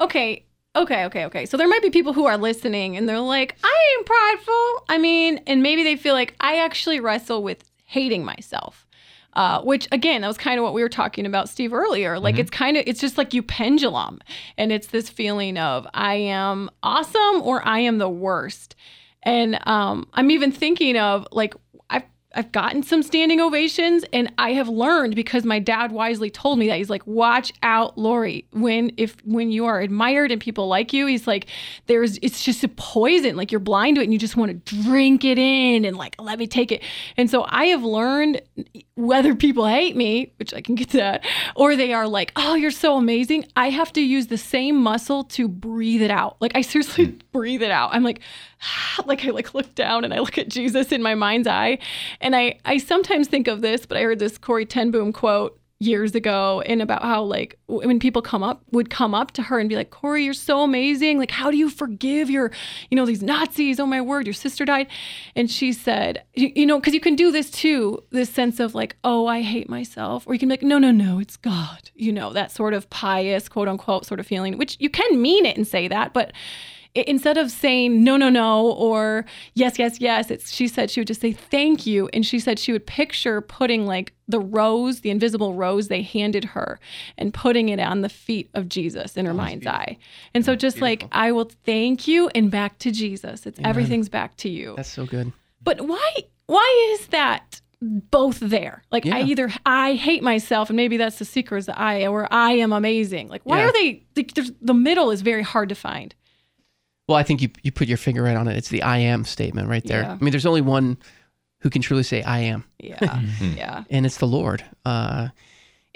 Okay. 0.00 0.44
Okay, 0.76 1.04
okay, 1.06 1.24
okay. 1.24 1.46
So 1.46 1.56
there 1.56 1.66
might 1.66 1.82
be 1.82 1.90
people 1.90 2.12
who 2.12 2.26
are 2.26 2.38
listening 2.38 2.96
and 2.96 3.08
they're 3.08 3.18
like, 3.18 3.56
I 3.64 3.96
ain't 3.96 4.06
prideful. 4.06 4.84
I 4.88 4.98
mean, 4.98 5.40
and 5.46 5.62
maybe 5.62 5.82
they 5.82 5.96
feel 5.96 6.14
like 6.14 6.36
I 6.40 6.58
actually 6.58 7.00
wrestle 7.00 7.42
with 7.42 7.68
hating 7.86 8.24
myself. 8.24 8.86
Uh, 9.34 9.62
which 9.62 9.86
again, 9.92 10.22
that 10.22 10.26
was 10.26 10.36
kind 10.36 10.58
of 10.58 10.64
what 10.64 10.74
we 10.74 10.82
were 10.82 10.88
talking 10.88 11.24
about, 11.24 11.48
Steve, 11.48 11.72
earlier. 11.72 12.18
Like 12.18 12.36
it's 12.38 12.50
kind 12.50 12.76
of, 12.76 12.82
it's 12.86 13.00
just 13.00 13.16
like 13.16 13.32
you 13.32 13.42
pendulum, 13.42 14.20
and 14.58 14.72
it's 14.72 14.88
this 14.88 15.08
feeling 15.08 15.56
of 15.56 15.86
I 15.94 16.14
am 16.14 16.68
awesome 16.82 17.42
or 17.42 17.66
I 17.66 17.78
am 17.80 17.98
the 17.98 18.08
worst. 18.08 18.74
And 19.22 19.60
um, 19.68 20.08
I'm 20.14 20.30
even 20.30 20.50
thinking 20.50 20.96
of 20.96 21.28
like 21.30 21.54
I've 22.32 22.52
gotten 22.52 22.84
some 22.84 23.02
standing 23.02 23.40
ovations, 23.40 24.04
and 24.12 24.32
I 24.38 24.52
have 24.52 24.68
learned 24.68 25.16
because 25.16 25.44
my 25.44 25.58
dad 25.58 25.90
wisely 25.90 26.30
told 26.30 26.60
me 26.60 26.68
that 26.68 26.78
he's 26.78 26.90
like, 26.90 27.04
watch 27.04 27.52
out, 27.62 27.98
Laurie. 27.98 28.46
When 28.52 28.92
if 28.96 29.16
when 29.24 29.50
you 29.50 29.66
are 29.66 29.80
admired 29.80 30.30
and 30.30 30.40
people 30.40 30.68
like 30.68 30.92
you, 30.92 31.06
he's 31.06 31.26
like, 31.26 31.46
there's 31.86 32.18
it's 32.22 32.44
just 32.44 32.62
a 32.62 32.68
poison. 32.68 33.36
Like 33.36 33.50
you're 33.50 33.58
blind 33.58 33.96
to 33.96 34.02
it, 34.02 34.04
and 34.04 34.12
you 34.12 34.18
just 34.18 34.36
want 34.36 34.64
to 34.64 34.82
drink 34.82 35.24
it 35.24 35.38
in 35.38 35.84
and 35.84 35.96
like 35.96 36.14
let 36.20 36.38
me 36.38 36.46
take 36.46 36.70
it. 36.70 36.82
And 37.16 37.28
so 37.28 37.44
I 37.48 37.66
have 37.66 37.82
learned 37.82 38.42
whether 38.94 39.34
people 39.34 39.66
hate 39.66 39.96
me, 39.96 40.32
which 40.36 40.54
I 40.54 40.60
can 40.60 40.76
get 40.76 40.90
to 40.90 40.98
that, 40.98 41.24
or 41.56 41.74
they 41.74 41.92
are 41.92 42.06
like, 42.06 42.30
oh, 42.36 42.54
you're 42.54 42.70
so 42.70 42.96
amazing. 42.96 43.44
I 43.56 43.70
have 43.70 43.92
to 43.94 44.00
use 44.00 44.28
the 44.28 44.38
same 44.38 44.76
muscle 44.76 45.24
to 45.24 45.48
breathe 45.48 46.02
it 46.02 46.12
out. 46.12 46.36
Like 46.40 46.52
I 46.54 46.60
seriously 46.60 47.06
hmm. 47.06 47.18
Breathe 47.32 47.62
it 47.62 47.70
out. 47.70 47.90
I'm 47.92 48.02
like, 48.02 48.20
like 49.06 49.24
I 49.24 49.30
like 49.30 49.54
look 49.54 49.74
down 49.74 50.04
and 50.04 50.12
I 50.12 50.18
look 50.20 50.38
at 50.38 50.48
Jesus 50.48 50.92
in 50.92 51.02
my 51.02 51.14
mind's 51.14 51.48
eye. 51.48 51.78
And 52.20 52.34
I 52.34 52.58
I 52.64 52.78
sometimes 52.78 53.28
think 53.28 53.48
of 53.48 53.60
this, 53.60 53.86
but 53.86 53.96
I 53.96 54.02
heard 54.02 54.18
this 54.18 54.38
Corrie 54.38 54.66
ten 54.66 54.90
Boom 54.90 55.12
quote 55.12 55.60
years 55.82 56.14
ago 56.14 56.62
and 56.66 56.82
about 56.82 57.02
how 57.02 57.22
like 57.22 57.58
when 57.66 57.98
people 57.98 58.20
come 58.20 58.42
up 58.42 58.62
would 58.70 58.90
come 58.90 59.14
up 59.14 59.30
to 59.30 59.40
her 59.40 59.58
and 59.58 59.66
be 59.70 59.76
like 59.76 59.88
Corrie 59.88 60.24
you're 60.24 60.34
so 60.34 60.60
amazing 60.60 61.16
like 61.18 61.30
how 61.30 61.50
do 61.50 61.56
you 61.56 61.70
forgive 61.70 62.28
your 62.28 62.50
you 62.90 62.96
know 62.96 63.06
these 63.06 63.22
nazis 63.22 63.80
oh 63.80 63.86
my 63.86 63.98
word 63.98 64.26
your 64.26 64.34
sister 64.34 64.66
died 64.66 64.86
and 65.34 65.50
she 65.50 65.72
said 65.72 66.22
you, 66.34 66.52
you 66.54 66.66
know 66.66 66.78
because 66.78 66.92
you 66.92 67.00
can 67.00 67.16
do 67.16 67.32
this 67.32 67.50
too 67.50 67.98
this 68.10 68.28
sense 68.28 68.60
of 68.60 68.74
like 68.74 68.96
oh 69.04 69.26
i 69.26 69.40
hate 69.40 69.70
myself 69.70 70.26
or 70.26 70.34
you 70.34 70.38
can 70.38 70.50
be 70.50 70.52
like 70.52 70.62
no 70.62 70.76
no 70.76 70.90
no 70.90 71.18
it's 71.18 71.38
god 71.38 71.90
you 71.94 72.12
know 72.12 72.30
that 72.30 72.52
sort 72.52 72.74
of 72.74 72.88
pious 72.90 73.48
quote 73.48 73.66
unquote 73.66 74.04
sort 74.04 74.20
of 74.20 74.26
feeling 74.26 74.58
which 74.58 74.76
you 74.80 74.90
can 74.90 75.22
mean 75.22 75.46
it 75.46 75.56
and 75.56 75.66
say 75.66 75.88
that 75.88 76.12
but 76.12 76.30
instead 76.94 77.36
of 77.38 77.50
saying 77.50 78.02
no 78.02 78.16
no 78.16 78.28
no 78.28 78.70
or 78.72 79.24
yes 79.54 79.78
yes 79.78 80.00
yes 80.00 80.30
it's 80.30 80.50
she 80.52 80.66
said 80.66 80.90
she 80.90 81.00
would 81.00 81.06
just 81.06 81.20
say 81.20 81.30
thank 81.32 81.86
you 81.86 82.08
and 82.12 82.26
she 82.26 82.38
said 82.40 82.58
she 82.58 82.72
would 82.72 82.84
picture 82.86 83.40
putting 83.40 83.86
like 83.86 84.12
the 84.26 84.40
rose 84.40 85.00
the 85.02 85.10
invisible 85.10 85.54
rose 85.54 85.86
they 85.88 86.02
handed 86.02 86.44
her 86.44 86.80
and 87.16 87.32
putting 87.32 87.68
it 87.68 87.78
on 87.78 88.00
the 88.00 88.08
feet 88.08 88.50
of 88.54 88.68
jesus 88.68 89.16
in 89.16 89.24
her 89.24 89.34
mind's 89.34 89.66
eye. 89.66 89.96
And 90.34 90.44
so 90.44 90.56
just 90.56 90.80
like 90.80 91.04
i 91.12 91.30
will 91.30 91.50
thank 91.64 92.08
you 92.08 92.28
and 92.34 92.50
back 92.50 92.78
to 92.80 92.90
jesus. 92.90 93.46
It's 93.46 93.60
everything's 93.62 94.08
back 94.08 94.36
to 94.38 94.48
you. 94.48 94.74
That's 94.76 94.90
so 94.90 95.06
good. 95.06 95.32
but 95.62 95.80
why 95.82 96.10
why 96.46 96.96
is 96.98 97.06
that 97.08 97.60
both 97.82 98.40
there? 98.40 98.82
Like 98.90 99.06
i 99.06 99.22
either 99.22 99.52
i 99.64 99.94
hate 99.94 100.22
myself 100.22 100.70
and 100.70 100.76
maybe 100.76 100.96
that's 100.96 101.18
the 101.20 101.24
secret 101.24 101.58
is 101.58 101.66
that 101.66 101.78
i 101.80 102.06
or 102.06 102.26
i 102.32 102.52
am 102.52 102.72
amazing. 102.72 103.28
Like 103.28 103.42
why 103.44 103.58
Yeah. 103.60 103.68
are 103.68 103.72
they 103.72 104.02
there's, 104.34 104.50
the 104.60 104.74
middle 104.74 105.10
is 105.12 105.22
very 105.22 105.42
hard 105.42 105.68
to 105.70 105.74
find 105.76 106.14
Well, 107.10 107.18
I 107.18 107.24
think 107.24 107.42
you 107.42 107.50
you 107.62 107.72
put 107.72 107.88
your 107.88 107.96
finger 107.96 108.22
right 108.22 108.36
on 108.36 108.46
it. 108.46 108.56
It's 108.56 108.68
the 108.68 108.82
I 108.84 108.98
am 108.98 109.24
statement 109.24 109.68
right 109.68 109.84
there. 109.84 110.02
Yeah. 110.02 110.12
I 110.12 110.24
mean, 110.24 110.30
there's 110.30 110.46
only 110.46 110.60
one 110.60 110.96
who 111.58 111.68
can 111.68 111.82
truly 111.82 112.04
say 112.04 112.22
I 112.22 112.38
am, 112.38 112.64
yeah 112.78 113.20
yeah 113.40 113.84
and 113.90 114.06
it's 114.06 114.18
the 114.18 114.28
Lord. 114.28 114.64
Uh, 114.84 115.28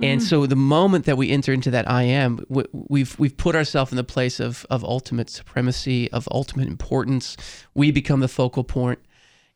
and 0.03 0.20
so 0.20 0.44
the 0.46 0.57
moment 0.57 1.05
that 1.05 1.16
we 1.16 1.31
enter 1.31 1.53
into 1.53 1.70
that 1.70 1.88
I 1.88 2.03
am, 2.03 2.38
w- 2.48 2.66
we've 2.72 3.16
we've 3.16 3.37
put 3.37 3.55
ourselves 3.55 3.92
in 3.92 3.96
the 3.96 4.03
place 4.03 4.40
of 4.40 4.66
of 4.70 4.83
ultimate 4.83 5.31
supremacy, 5.31 6.11
of 6.11 6.29
ultimate 6.33 6.66
importance. 6.66 7.37
We 7.74 7.92
become 7.92 8.18
the 8.18 8.29
focal 8.29 8.64
point. 8.64 8.98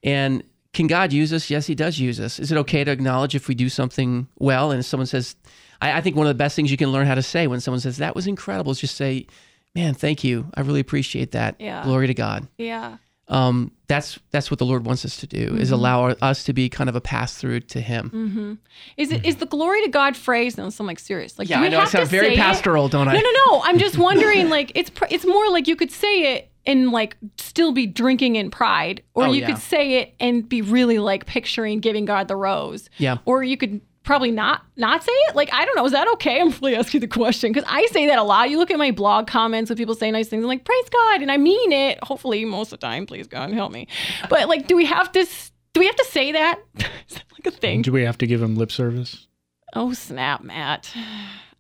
And 0.05 0.45
can 0.73 0.87
God 0.87 1.13
use 1.13 1.33
us? 1.33 1.51
Yes, 1.51 1.67
He 1.67 1.75
does 1.75 1.99
use 1.99 2.21
us. 2.21 2.39
Is 2.39 2.53
it 2.53 2.59
okay 2.59 2.85
to 2.85 2.91
acknowledge 2.93 3.35
if 3.35 3.49
we 3.49 3.57
do 3.57 3.69
something 3.69 4.29
well? 4.39 4.71
And 4.71 4.79
if 4.79 4.87
someone 4.87 5.07
says, 5.07 5.35
I, 5.83 5.95
I 5.95 6.01
think 6.03 6.15
one 6.15 6.27
of 6.27 6.31
the 6.31 6.39
best 6.39 6.55
things 6.55 6.71
you 6.71 6.77
can 6.77 6.93
learn 6.93 7.09
how 7.09 7.17
to 7.17 7.23
say 7.23 7.49
when 7.49 7.59
someone 7.59 7.81
says 7.81 7.97
that 7.97 8.15
was 8.15 8.29
incredible 8.29 8.71
is 8.71 8.79
just 8.79 8.95
say, 8.97 9.27
"Man, 9.75 9.95
thank 9.95 10.25
you. 10.25 10.51
I 10.55 10.61
really 10.63 10.81
appreciate 10.81 11.33
that. 11.33 11.57
Yeah. 11.59 11.83
Glory 11.85 12.07
to 12.09 12.15
God." 12.15 12.49
yeah 12.59 12.97
um, 13.31 13.73
that's 13.89 14.19
that's 14.31 14.51
what 14.51 14.57
the 14.59 14.65
Lord 14.65 14.87
wants 14.87 15.05
us 15.05 15.19
to 15.19 15.27
do 15.27 15.55
is 15.59 15.69
Mm-hmm. 15.69 15.75
allow 15.75 16.01
our, 16.01 16.17
us 16.23 16.45
to 16.45 16.55
be 16.55 16.71
kind 16.71 16.89
of 16.89 16.97
a 16.97 17.01
pass 17.03 17.35
through 17.37 17.61
to 17.61 17.81
Him. 17.83 18.59
is 18.97 19.13
it 19.13 19.27
is 19.27 19.37
the 19.37 19.45
glory 19.45 19.83
to 19.85 19.91
god 19.91 20.17
phrase 20.17 20.57
no 20.57 20.71
so 20.71 20.83
i'm 20.83 20.87
like 20.87 20.99
serious 20.99 21.39
like 21.39 21.47
Yeah, 21.51 21.57
do 21.57 21.61
we 21.61 21.67
I 21.67 21.71
know 21.73 21.81
I 21.81 21.85
sound 21.85 22.09
very 22.09 22.29
say 22.29 22.33
it? 22.33 22.39
pastoral, 22.39 22.89
don't 22.89 23.07
I? 23.07 23.13
No, 23.13 23.21
no, 23.21 23.31
no. 23.47 23.63
I'm 23.65 23.79
just 23.79 23.99
wondering. 24.09 24.49
Like, 24.49 24.73
it's 24.75 24.89
pr- 24.89 25.05
it's 25.11 25.27
more 25.27 25.51
like 25.51 25.69
you 25.69 25.77
could 25.77 25.91
say 25.93 26.37
it 26.37 26.51
and 26.65 26.91
like 26.91 27.19
still 27.37 27.73
be 27.73 27.87
drinking 27.87 28.37
in 28.37 28.51
pride, 28.51 29.03
or 29.15 29.27
Oh, 29.27 29.33
you 29.33 29.43
yeah. 29.43 29.49
could 29.49 29.59
say 29.59 29.99
it 30.01 30.15
and 30.21 30.49
be 30.49 30.63
really 30.63 30.99
like 30.99 31.27
picturing 31.27 31.81
giving 31.81 32.07
God 32.07 32.29
the 32.29 32.37
rose. 32.37 32.89
Yeah. 32.97 33.19
Or 33.27 33.43
you 33.43 33.59
could 33.59 33.83
probably 34.09 34.31
not 34.31 34.63
not 34.77 35.05
say 35.05 35.13
it. 35.13 35.37
Like, 35.37 35.53
I 35.53 35.65
don't 35.67 35.77
know. 35.77 35.85
Is 35.85 35.93
that 35.93 36.09
okay? 36.15 36.41
I'm 36.41 36.51
really 36.51 36.75
asking 36.75 37.03
the 37.03 37.07
question 37.07 37.53
because 37.53 37.69
I 37.71 37.87
say 37.93 38.07
that 38.09 38.19
a 38.19 38.23
lot. 38.23 38.49
You 38.51 38.59
look 38.59 38.71
at 38.71 38.79
my 38.79 38.91
blog 38.91 39.27
comments 39.29 39.69
when 39.71 39.77
people 39.77 39.95
say 39.95 40.11
nice 40.11 40.29
things. 40.29 40.43
I'm 40.43 40.49
like, 40.49 40.65
praise 40.65 40.89
God, 40.91 41.21
and 41.23 41.31
I 41.31 41.37
mean 41.37 41.71
it. 41.73 42.03
Hopefully, 42.03 42.45
most 42.45 42.73
of 42.73 42.81
the 42.81 42.87
time. 42.87 43.07
Please 43.07 43.27
God 43.29 43.53
help 43.53 43.71
me. 43.71 43.87
But 44.31 44.49
like, 44.49 44.67
do 44.67 44.75
we 44.77 44.87
have 44.87 45.13
to? 45.13 45.27
Do 45.75 45.81
we 45.81 45.87
have 45.87 45.97
to 45.97 46.05
say 46.07 46.33
that? 46.41 46.59
like 46.79 47.47
a 47.47 47.51
thing. 47.51 47.83
Do 47.83 47.93
we 47.93 48.03
have 48.03 48.19
to 48.19 48.27
give 48.27 48.43
him 48.43 48.57
lip 48.57 48.73
service? 48.73 49.27
Oh 49.75 49.93
snap, 49.93 50.43
Matt. 50.43 50.91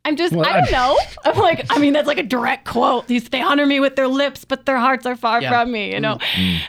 I'm 0.06 0.16
just 0.16 0.32
Well, 0.32 0.46
I 0.48 0.52
don't 0.60 0.68
I- 0.68 0.70
know. 0.70 0.98
I'm 1.26 1.38
like 1.38 1.66
I 1.70 1.78
mean 1.78 1.92
that's 1.92 2.06
like 2.08 2.16
a 2.18 2.22
direct 2.22 2.66
quote. 2.66 3.06
These 3.08 3.28
they 3.28 3.42
honor 3.42 3.66
me 3.66 3.78
with 3.78 3.94
their 3.96 4.08
lips, 4.08 4.46
but 4.46 4.64
their 4.64 4.78
hearts 4.78 5.04
are 5.04 5.16
far 5.16 5.42
Yeah. 5.42 5.50
from 5.50 5.70
me. 5.70 5.92
You 5.92 6.00
know, 6.00 6.18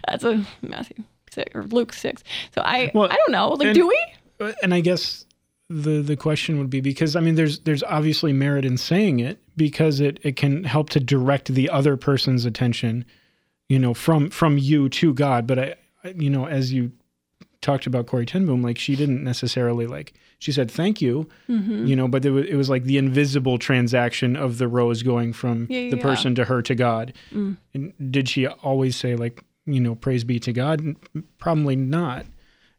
that's 0.08 0.26
a 0.26 0.46
Matthew 0.62 1.04
six 1.32 1.56
or 1.56 1.64
Luke 1.64 1.94
six. 1.94 2.22
So 2.54 2.62
I 2.66 2.92
Well, 2.94 3.10
I 3.10 3.16
don't 3.16 3.32
know. 3.32 3.50
Like 3.54 3.68
and- 3.70 3.76
do 3.76 3.88
we? 3.88 4.06
Uh, 4.42 4.52
And 4.62 4.74
I 4.74 4.82
guess 4.82 5.26
the 5.70 6.02
the 6.02 6.16
question 6.18 6.58
would 6.58 6.70
be 6.70 6.82
because 6.82 7.16
I 7.16 7.20
mean 7.20 7.36
there's 7.36 7.60
there's 7.60 7.84
obviously 7.84 8.34
merit 8.34 8.66
in 8.66 8.78
saying 8.78 9.20
it 9.20 9.40
because 9.56 10.00
it 10.00 10.20
it 10.24 10.36
can 10.36 10.64
help 10.64 10.90
to 10.92 11.00
direct 11.00 11.54
the 11.54 11.70
other 11.70 11.96
person's 11.98 12.46
attention, 12.46 13.06
you 13.68 13.78
know, 13.80 13.94
from 13.94 14.30
from 14.32 14.58
you 14.58 14.90
to 14.90 15.14
God. 15.14 15.46
But 15.46 15.60
I, 15.60 15.76
I 16.04 16.10
you 16.18 16.30
know, 16.30 16.48
as 16.48 16.74
you 16.74 16.92
talked 17.62 17.86
about 17.86 18.08
Corrie 18.08 18.26
ten 18.26 18.46
Boom, 18.46 18.64
like 18.64 18.78
she 18.80 18.96
didn't 18.96 19.24
necessarily 19.24 19.86
like 19.86 20.14
she 20.40 20.52
said 20.52 20.72
thank 20.72 21.02
you, 21.02 21.28
Mm-hmm. 21.50 21.86
you 21.86 21.96
know, 21.96 22.08
but 22.08 22.24
it 22.26 22.32
was, 22.32 22.46
it 22.48 22.56
was 22.56 22.70
like 22.70 22.86
the 22.86 22.98
invisible 22.98 23.60
transaction 23.60 24.36
of 24.38 24.58
the 24.58 24.68
rose 24.68 25.04
going 25.04 25.34
from 25.34 25.68
Yeah, 25.70 25.90
the 25.90 25.98
yeah. 25.98 26.02
person 26.02 26.34
to 26.36 26.46
her 26.46 26.62
to 26.64 26.74
God. 26.74 27.14
Mm. 27.34 27.58
And 27.74 27.94
did 28.12 28.28
she 28.30 28.48
always 28.48 28.96
say 28.96 29.16
like 29.16 29.44
you 29.68 29.82
know 29.82 29.94
praise 29.94 30.24
be 30.24 30.40
to 30.40 30.52
God? 30.54 30.96
Probably 31.38 31.76
not 31.76 32.26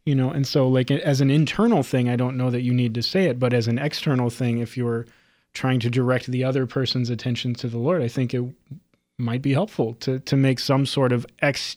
you 0.05 0.15
know 0.15 0.31
and 0.31 0.47
so 0.47 0.69
like 0.69 0.91
as 0.91 1.21
an 1.21 1.31
internal 1.31 1.83
thing 1.83 2.09
i 2.09 2.17
don't 2.17 2.37
know 2.37 2.51
that 2.51 2.63
you 2.63 2.73
need 2.73 2.95
to 2.95 3.03
say 3.03 3.27
it 3.27 3.39
but 3.39 3.53
as 3.53 3.69
an 3.69 3.79
external 3.79 4.31
thing 4.31 4.59
if 4.59 4.77
you're 4.77 5.07
trying 5.53 5.81
to 5.81 5.91
direct 5.91 6.27
the 6.27 6.45
other 6.45 6.67
person's 6.67 7.11
attention 7.11 7.55
to 7.55 7.69
the 7.69 7.79
lord 7.79 8.03
i 8.03 8.09
think 8.09 8.33
it 8.35 8.45
might 9.19 9.43
be 9.43 9.53
helpful 9.53 9.95
to 9.95 10.19
to 10.21 10.37
make 10.37 10.59
some 10.59 10.87
sort 10.87 11.13
of 11.13 11.27
ex 11.41 11.77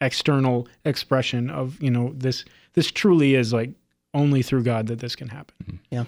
external 0.00 0.68
expression 0.84 1.50
of 1.50 1.80
you 1.82 1.90
know 1.90 2.12
this 2.14 2.44
this 2.74 2.90
truly 2.90 3.34
is 3.34 3.52
like 3.52 3.70
only 4.12 4.42
through 4.42 4.62
god 4.62 4.86
that 4.86 5.00
this 5.00 5.16
can 5.16 5.28
happen. 5.28 5.80
Yeah. 5.90 6.04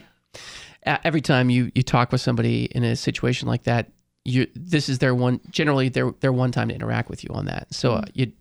Every 0.85 1.21
time 1.21 1.51
you 1.51 1.73
you 1.75 1.83
talk 1.83 2.13
with 2.13 2.21
somebody 2.21 2.67
in 2.67 2.85
a 2.85 2.95
situation 2.95 3.49
like 3.49 3.65
that, 3.65 3.91
you 4.25 4.47
this 4.55 4.89
is 4.89 4.99
their 4.99 5.15
one 5.15 5.41
generally 5.51 5.89
their 5.89 6.13
their 6.21 6.33
one 6.33 6.53
time 6.53 6.69
to 6.69 6.75
interact 6.75 7.11
with 7.11 7.25
you 7.25 7.31
on 7.35 7.47
that. 7.47 7.75
So 7.75 7.95
uh, 7.95 8.05
you 8.15 8.33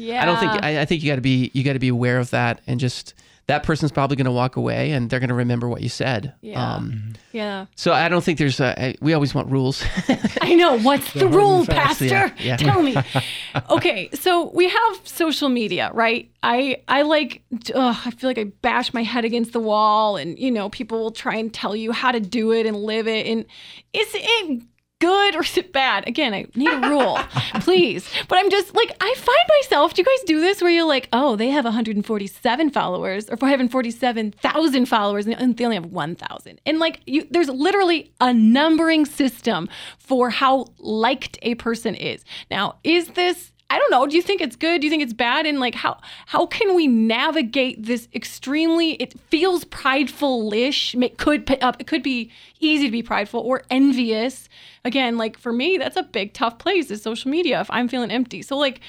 Yeah. 0.00 0.22
I 0.22 0.24
don't 0.24 0.38
think 0.38 0.52
I, 0.64 0.80
I 0.80 0.84
think 0.84 1.02
you 1.02 1.10
got 1.10 1.16
to 1.16 1.20
be 1.22 1.50
you 1.54 1.62
got 1.64 1.74
to 1.74 1.78
be 1.78 1.88
aware 1.88 2.18
of 2.18 2.30
that 2.30 2.60
and 2.66 2.80
just 2.80 3.14
that 3.46 3.64
person's 3.64 3.90
probably 3.90 4.14
going 4.16 4.26
to 4.26 4.30
walk 4.30 4.54
away 4.54 4.92
and 4.92 5.10
they're 5.10 5.18
going 5.18 5.28
to 5.28 5.34
remember 5.34 5.68
what 5.68 5.80
you 5.82 5.88
said. 5.88 6.32
Yeah. 6.40 6.74
Um, 6.74 7.14
Yeah. 7.32 7.66
so 7.74 7.92
I 7.92 8.08
don't 8.08 8.22
think 8.22 8.38
there's 8.38 8.60
a, 8.60 8.80
I- 8.80 8.94
we 9.00 9.12
always 9.12 9.34
want 9.34 9.50
rules. 9.50 9.82
I 10.40 10.54
know. 10.54 10.78
What's 10.78 11.12
the, 11.14 11.20
hard 11.20 11.34
rule, 11.34 11.66
Pastor? 11.66 12.04
yeah, 12.04 12.32
yeah. 12.38 12.56
Tell 12.56 12.80
me. 12.80 12.94
okay, 13.70 14.08
so 14.14 14.50
we 14.54 14.68
have 14.68 15.00
social 15.02 15.48
media, 15.48 15.90
right? 15.92 16.30
I 16.44 16.82
I 16.86 17.02
like. 17.02 17.42
Ugh, 17.74 17.96
I 18.04 18.10
feel 18.12 18.30
like 18.30 18.38
I 18.38 18.44
bash 18.44 18.94
my 18.94 19.02
head 19.02 19.24
against 19.24 19.52
the 19.52 19.60
wall, 19.60 20.16
and 20.16 20.38
you 20.38 20.50
know, 20.52 20.68
people 20.70 21.00
will 21.00 21.10
try 21.10 21.34
and 21.34 21.52
tell 21.52 21.74
you 21.74 21.90
how 21.90 22.12
to 22.12 22.20
do 22.20 22.52
it 22.52 22.66
and 22.66 22.76
live 22.76 23.08
it. 23.08 23.26
And 23.26 23.44
is 23.92 24.08
it 24.14 24.62
good 25.00 25.34
or 25.34 25.42
is 25.42 25.56
it 25.56 25.72
bad? 25.72 26.06
Again, 26.08 26.32
I 26.32 26.46
need 26.54 26.72
a 26.72 26.88
rule, 26.88 27.18
please. 27.60 28.08
But 28.28 28.38
I'm 28.38 28.50
just 28.50 28.74
like, 28.74 28.90
I 29.00 29.14
find 29.16 29.48
myself. 29.60 29.94
Do 29.94 30.02
you 30.02 30.06
guys 30.06 30.24
do 30.26 30.40
this 30.40 30.62
where 30.62 30.70
you're 30.70 30.86
like, 30.86 31.08
oh, 31.12 31.36
they 31.36 31.48
have 31.48 31.64
147 31.64 32.70
followers, 32.70 33.28
or 33.28 33.36
147,000 33.36 34.86
followers, 34.86 35.26
and 35.26 35.56
they 35.56 35.64
only 35.64 35.76
have 35.76 35.86
1,000, 35.86 36.60
and 36.64 36.78
like 36.78 37.00
you, 37.06 37.26
there's 37.30 37.48
literally 37.48 38.12
a 38.20 38.32
numbering 38.32 39.04
system 39.04 39.68
for 39.98 40.30
how 40.30 40.66
liked 40.78 41.38
a 41.42 41.54
person 41.56 41.94
is. 41.94 42.24
Now, 42.50 42.78
is 42.84 43.08
this 43.08 43.52
I 43.70 43.78
don't 43.78 43.90
know. 43.90 44.06
Do 44.06 44.16
you 44.16 44.22
think 44.22 44.40
it's 44.40 44.56
good? 44.56 44.80
Do 44.80 44.86
you 44.86 44.90
think 44.90 45.02
it's 45.02 45.12
bad? 45.12 45.46
And 45.46 45.60
like, 45.60 45.74
how 45.74 45.98
how 46.26 46.46
can 46.46 46.74
we 46.74 46.86
navigate 46.86 47.84
this 47.84 48.08
extremely? 48.14 48.92
It 48.94 49.18
feels 49.30 49.64
prideful-ish. 49.64 50.94
It 50.96 51.18
could 51.18 51.50
uh, 51.62 51.72
it 51.78 51.86
could 51.86 52.02
be 52.02 52.30
easy 52.58 52.86
to 52.86 52.90
be 52.90 53.02
prideful 53.02 53.40
or 53.40 53.62
envious. 53.70 54.48
Again, 54.84 55.16
like 55.16 55.38
for 55.38 55.52
me, 55.52 55.78
that's 55.78 55.96
a 55.96 56.02
big 56.02 56.34
tough 56.34 56.58
place. 56.58 56.90
Is 56.90 57.02
social 57.02 57.30
media 57.30 57.60
if 57.60 57.70
I'm 57.70 57.88
feeling 57.88 58.10
empty. 58.10 58.42
So 58.42 58.58
like, 58.58 58.80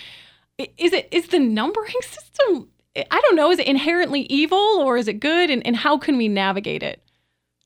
is 0.58 0.94
it 0.94 1.08
is 1.12 1.28
the 1.28 1.39
numbering 1.39 1.94
system? 2.02 2.67
I 2.96 3.22
don't 3.22 3.36
know. 3.36 3.52
Is 3.52 3.60
it 3.60 3.67
inherently 3.67 4.22
evil 4.24 4.58
or 4.58 4.98
is 4.98 5.08
it 5.08 5.20
good? 5.20 5.50
And 5.50 5.65
and 5.65 5.76
how 5.76 5.98
can 5.98 6.17
we 6.17 6.28
navigate 6.28 6.84
it? 6.84 7.02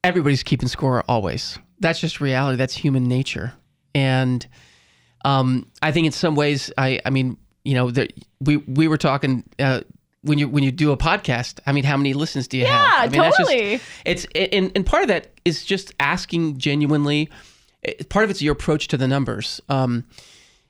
everybody's 0.06 0.44
keeping 0.44 0.70
score 0.70 1.04
always. 1.08 1.58
That's 1.80 2.00
just 2.00 2.22
reality. 2.22 2.58
That's 2.58 2.76
human 2.76 3.06
nature. 3.06 3.54
And 3.94 4.48
um, 5.26 5.66
I 5.82 5.92
think 5.92 6.06
in 6.06 6.12
some 6.14 6.36
ways, 6.36 6.72
I, 6.78 7.02
I 7.06 7.10
mean, 7.10 7.38
you 7.64 7.74
know, 7.74 7.92
the, 7.92 8.08
we 8.40 8.58
we 8.58 8.88
were 8.88 8.98
talking 8.98 9.44
uh, 9.60 9.82
when 10.22 10.38
you 10.38 10.48
when 10.48 10.64
you 10.64 10.72
do 10.72 10.92
a 10.92 10.98
podcast. 10.98 11.60
I 11.66 11.72
mean, 11.72 11.84
how 11.84 11.98
many 11.98 12.14
listens 12.14 12.48
do 12.48 12.58
you 12.58 12.66
have? 12.66 12.74
Yeah, 12.74 12.94
I 12.98 13.08
mean, 13.10 13.22
that's 13.22 13.38
totally. 13.38 13.78
Just, 13.78 13.84
it's 14.06 14.26
and 14.54 14.72
and 14.76 14.86
part 14.86 15.02
of 15.04 15.08
that 15.10 15.32
is 15.44 15.66
just 15.66 15.94
asking 16.00 16.58
genuinely. 16.60 17.30
eh, 17.84 17.94
Part 18.10 18.24
of 18.26 18.30
it's 18.32 18.42
your 18.42 18.54
approach 18.54 18.88
to 18.90 18.98
the 18.98 19.08
numbers. 19.08 19.60
Um, 19.68 20.04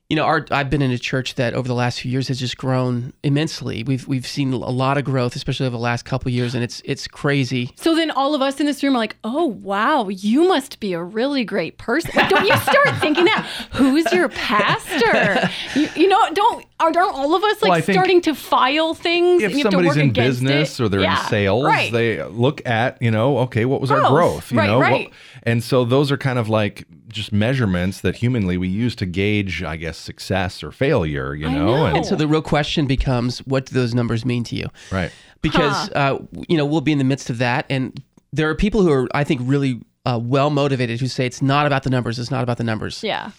you 0.09 0.15
know, 0.15 0.23
our 0.23 0.45
I've 0.51 0.69
been 0.69 0.83
in 0.83 0.91
a 0.91 0.99
church 0.99 1.33
that 1.35 1.55
over 1.55 1.67
the 1.67 1.73
last 1.73 2.01
few 2.01 2.11
years 2.11 2.27
has 2.27 2.39
just 2.39 2.57
grown 2.57 3.11
immensely. 3.23 3.83
We've 3.83 4.07
we've 4.07 4.27
seen 4.27 4.53
a 4.53 4.57
lot 4.57 4.99
of 4.99 5.03
growth, 5.03 5.35
especially 5.35 5.65
over 5.65 5.75
the 5.75 5.81
last 5.81 6.05
couple 6.05 6.29
years, 6.29 6.53
and 6.53 6.63
it's 6.63 6.79
it's 6.85 7.07
crazy. 7.07 7.71
So 7.75 7.95
then 7.95 8.11
all 8.11 8.35
of 8.35 8.41
us 8.41 8.59
in 8.59 8.67
this 8.67 8.83
room 8.83 8.95
are 8.95 8.99
like, 8.99 9.17
oh, 9.23 9.45
wow, 9.45 10.09
you 10.09 10.47
must 10.47 10.79
be 10.79 10.93
a 10.93 11.01
really 11.01 11.43
great 11.43 11.79
person. 11.79 12.11
Like, 12.15 12.29
don't 12.29 12.45
you 12.45 12.55
start 12.57 12.95
thinking 12.99 13.25
that? 13.25 13.49
Who's 13.71 14.11
your 14.11 14.29
pastor? 14.29 15.49
You, 15.73 15.89
you 15.95 16.07
know, 16.07 16.33
don't, 16.33 16.65
aren't 16.79 16.97
all 16.97 17.33
of 17.35 17.43
us 17.43 17.61
like 17.61 17.87
Well, 17.87 17.95
starting 17.95 18.21
to 18.21 18.35
file 18.35 18.93
things 18.93 19.41
if 19.41 19.51
and 19.51 19.57
you 19.59 19.63
have 19.65 19.71
to 19.71 19.75
somebody's 19.77 19.89
work 19.95 20.03
in 20.03 20.09
against 20.09 20.41
business 20.41 20.79
it? 20.79 20.83
or 20.83 20.89
they're 20.89 20.99
Yeah, 21.01 21.21
in 21.23 21.29
sales, 21.29 21.65
right. 21.65 21.91
they 21.91 22.21
look 22.23 22.65
at, 22.67 23.01
you 23.01 23.11
know, 23.11 23.37
okay, 23.39 23.63
what 23.65 23.79
was 23.79 23.91
our 23.91 23.99
Growth. 24.01 24.11
growth? 24.11 24.51
You 24.51 24.57
Right, 24.57 24.67
know, 24.67 24.77
What- 24.79 24.83
right. 24.91 25.09
and 25.43 25.63
so 25.63 25.85
those 25.85 26.11
are 26.11 26.17
kind 26.17 26.37
of 26.37 26.49
like 26.49 26.85
just 27.07 27.31
measurements 27.31 28.01
that 28.01 28.17
humanly 28.17 28.57
we 28.57 28.67
use 28.67 28.93
to 28.97 29.05
gauge, 29.05 29.63
I 29.63 29.77
guess, 29.77 29.97
success 29.97 30.61
or 30.63 30.71
failure, 30.73 31.33
you 31.33 31.49
know? 31.49 31.65
know. 31.65 31.85
And 31.85 31.97
And 31.97 32.05
so 32.05 32.15
the 32.15 32.27
real 32.27 32.41
question 32.41 32.87
becomes, 32.87 33.39
what 33.39 33.65
do 33.67 33.73
those 33.73 33.93
numbers 33.95 34.25
mean 34.25 34.43
to 34.45 34.55
you? 34.55 34.67
right. 34.91 35.11
Because 35.41 35.89
uh, 35.91 36.17
you 36.49 36.57
know 36.57 36.65
we'll 36.65 36.81
be 36.81 36.91
in 36.91 36.97
the 36.97 37.03
midst 37.03 37.29
of 37.29 37.37
that, 37.37 37.67
and 37.69 38.01
there 38.33 38.49
are 38.49 38.55
people 38.55 38.81
who 38.81 38.91
are, 38.91 39.07
I 39.13 39.23
think, 39.23 39.41
really 39.43 39.79
uh, 40.05 40.19
well 40.21 40.49
motivated 40.49 40.99
who 40.99 41.07
say 41.07 41.25
it's 41.27 41.41
not 41.41 41.67
about 41.67 41.83
the 41.83 41.89
numbers. 41.91 42.17
It's 42.17 42.31
not 42.31 42.41
about 42.41 42.57
the 42.57 42.63
numbers. 42.63 43.03
Yeah. 43.03 43.29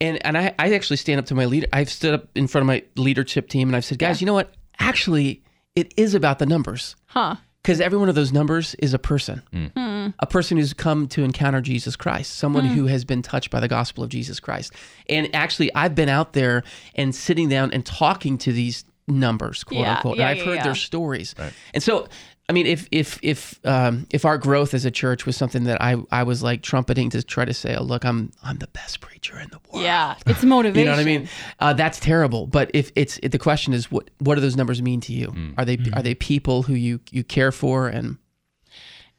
And 0.00 0.24
and 0.26 0.36
I, 0.36 0.54
I 0.58 0.74
actually 0.74 0.96
stand 0.96 1.18
up 1.18 1.26
to 1.26 1.34
my 1.34 1.44
leader. 1.44 1.66
I've 1.72 1.90
stood 1.90 2.14
up 2.14 2.28
in 2.34 2.46
front 2.46 2.62
of 2.62 2.66
my 2.66 2.82
leadership 2.96 3.48
team, 3.48 3.68
and 3.68 3.76
I've 3.76 3.84
said, 3.84 3.98
guys, 3.98 4.20
you 4.20 4.26
know 4.26 4.34
what? 4.34 4.54
Actually, 4.78 5.42
it 5.76 5.92
is 5.96 6.14
about 6.14 6.38
the 6.38 6.46
numbers. 6.46 6.96
Huh. 7.06 7.36
Because 7.62 7.80
every 7.80 7.98
one 7.98 8.10
of 8.10 8.14
those 8.14 8.30
numbers 8.30 8.74
is 8.74 8.92
a 8.92 8.98
person, 8.98 9.42
hmm. 9.50 9.66
Hmm. 9.74 10.08
a 10.18 10.26
person 10.26 10.58
who's 10.58 10.74
come 10.74 11.08
to 11.08 11.22
encounter 11.24 11.62
Jesus 11.62 11.96
Christ, 11.96 12.34
someone 12.34 12.66
hmm. 12.66 12.74
who 12.74 12.86
has 12.86 13.06
been 13.06 13.22
touched 13.22 13.50
by 13.50 13.58
the 13.58 13.68
gospel 13.68 14.04
of 14.04 14.10
Jesus 14.10 14.38
Christ. 14.38 14.74
And 15.08 15.34
actually, 15.34 15.74
I've 15.74 15.94
been 15.94 16.10
out 16.10 16.34
there 16.34 16.62
and 16.94 17.14
sitting 17.14 17.48
down 17.48 17.72
and 17.72 17.86
talking 17.86 18.36
to 18.38 18.52
these 18.52 18.84
numbers, 19.08 19.64
quote 19.64 19.80
Yeah, 19.80 19.94
unquote. 19.94 20.18
yeah, 20.18 20.28
and 20.28 20.30
I've 20.30 20.36
yeah, 20.38 20.44
heard 20.44 20.56
yeah. 20.56 20.64
their 20.64 20.74
stories. 20.74 21.34
And 21.72 21.82
so, 21.82 22.06
I 22.48 22.52
mean, 22.52 22.66
if 22.66 22.88
if 22.90 23.18
if 23.22 23.58
um, 23.64 24.06
if 24.10 24.26
our 24.26 24.36
growth 24.36 24.74
as 24.74 24.84
a 24.84 24.90
church 24.90 25.24
was 25.24 25.34
something 25.36 25.64
that 25.64 25.80
I 25.80 25.96
I 26.10 26.24
was 26.24 26.42
like 26.42 26.62
trumpeting 26.62 27.08
to 27.10 27.22
try 27.22 27.46
to 27.46 27.54
say, 27.54 27.74
oh 27.74 27.82
look, 27.82 28.04
I'm 28.04 28.32
I'm 28.42 28.58
the 28.58 28.66
best 28.66 29.00
preacher 29.00 29.38
in 29.38 29.48
the 29.48 29.60
world. 29.72 29.82
Yeah. 29.84 30.16
It's 30.26 30.44
motivation. 30.44 30.80
You 30.80 30.84
know 30.84 30.92
what 30.92 31.00
I 31.00 31.04
mean? 31.04 31.28
Uh, 31.58 31.72
that's 31.72 31.98
terrible. 31.98 32.46
But 32.46 32.70
if 32.74 32.92
it's 32.96 33.18
the 33.22 33.38
question 33.38 33.72
is 33.72 33.90
what 33.90 34.10
what 34.18 34.34
do 34.34 34.42
those 34.42 34.56
numbers 34.56 34.82
mean 34.82 35.00
to 35.02 35.12
you? 35.14 35.32
Are 35.56 35.64
they 35.64 35.78
are 35.94 36.02
they 36.02 36.14
people 36.14 36.64
who 36.64 36.74
you 36.74 37.00
you 37.10 37.24
care 37.24 37.50
for 37.50 37.88
and 37.88 38.18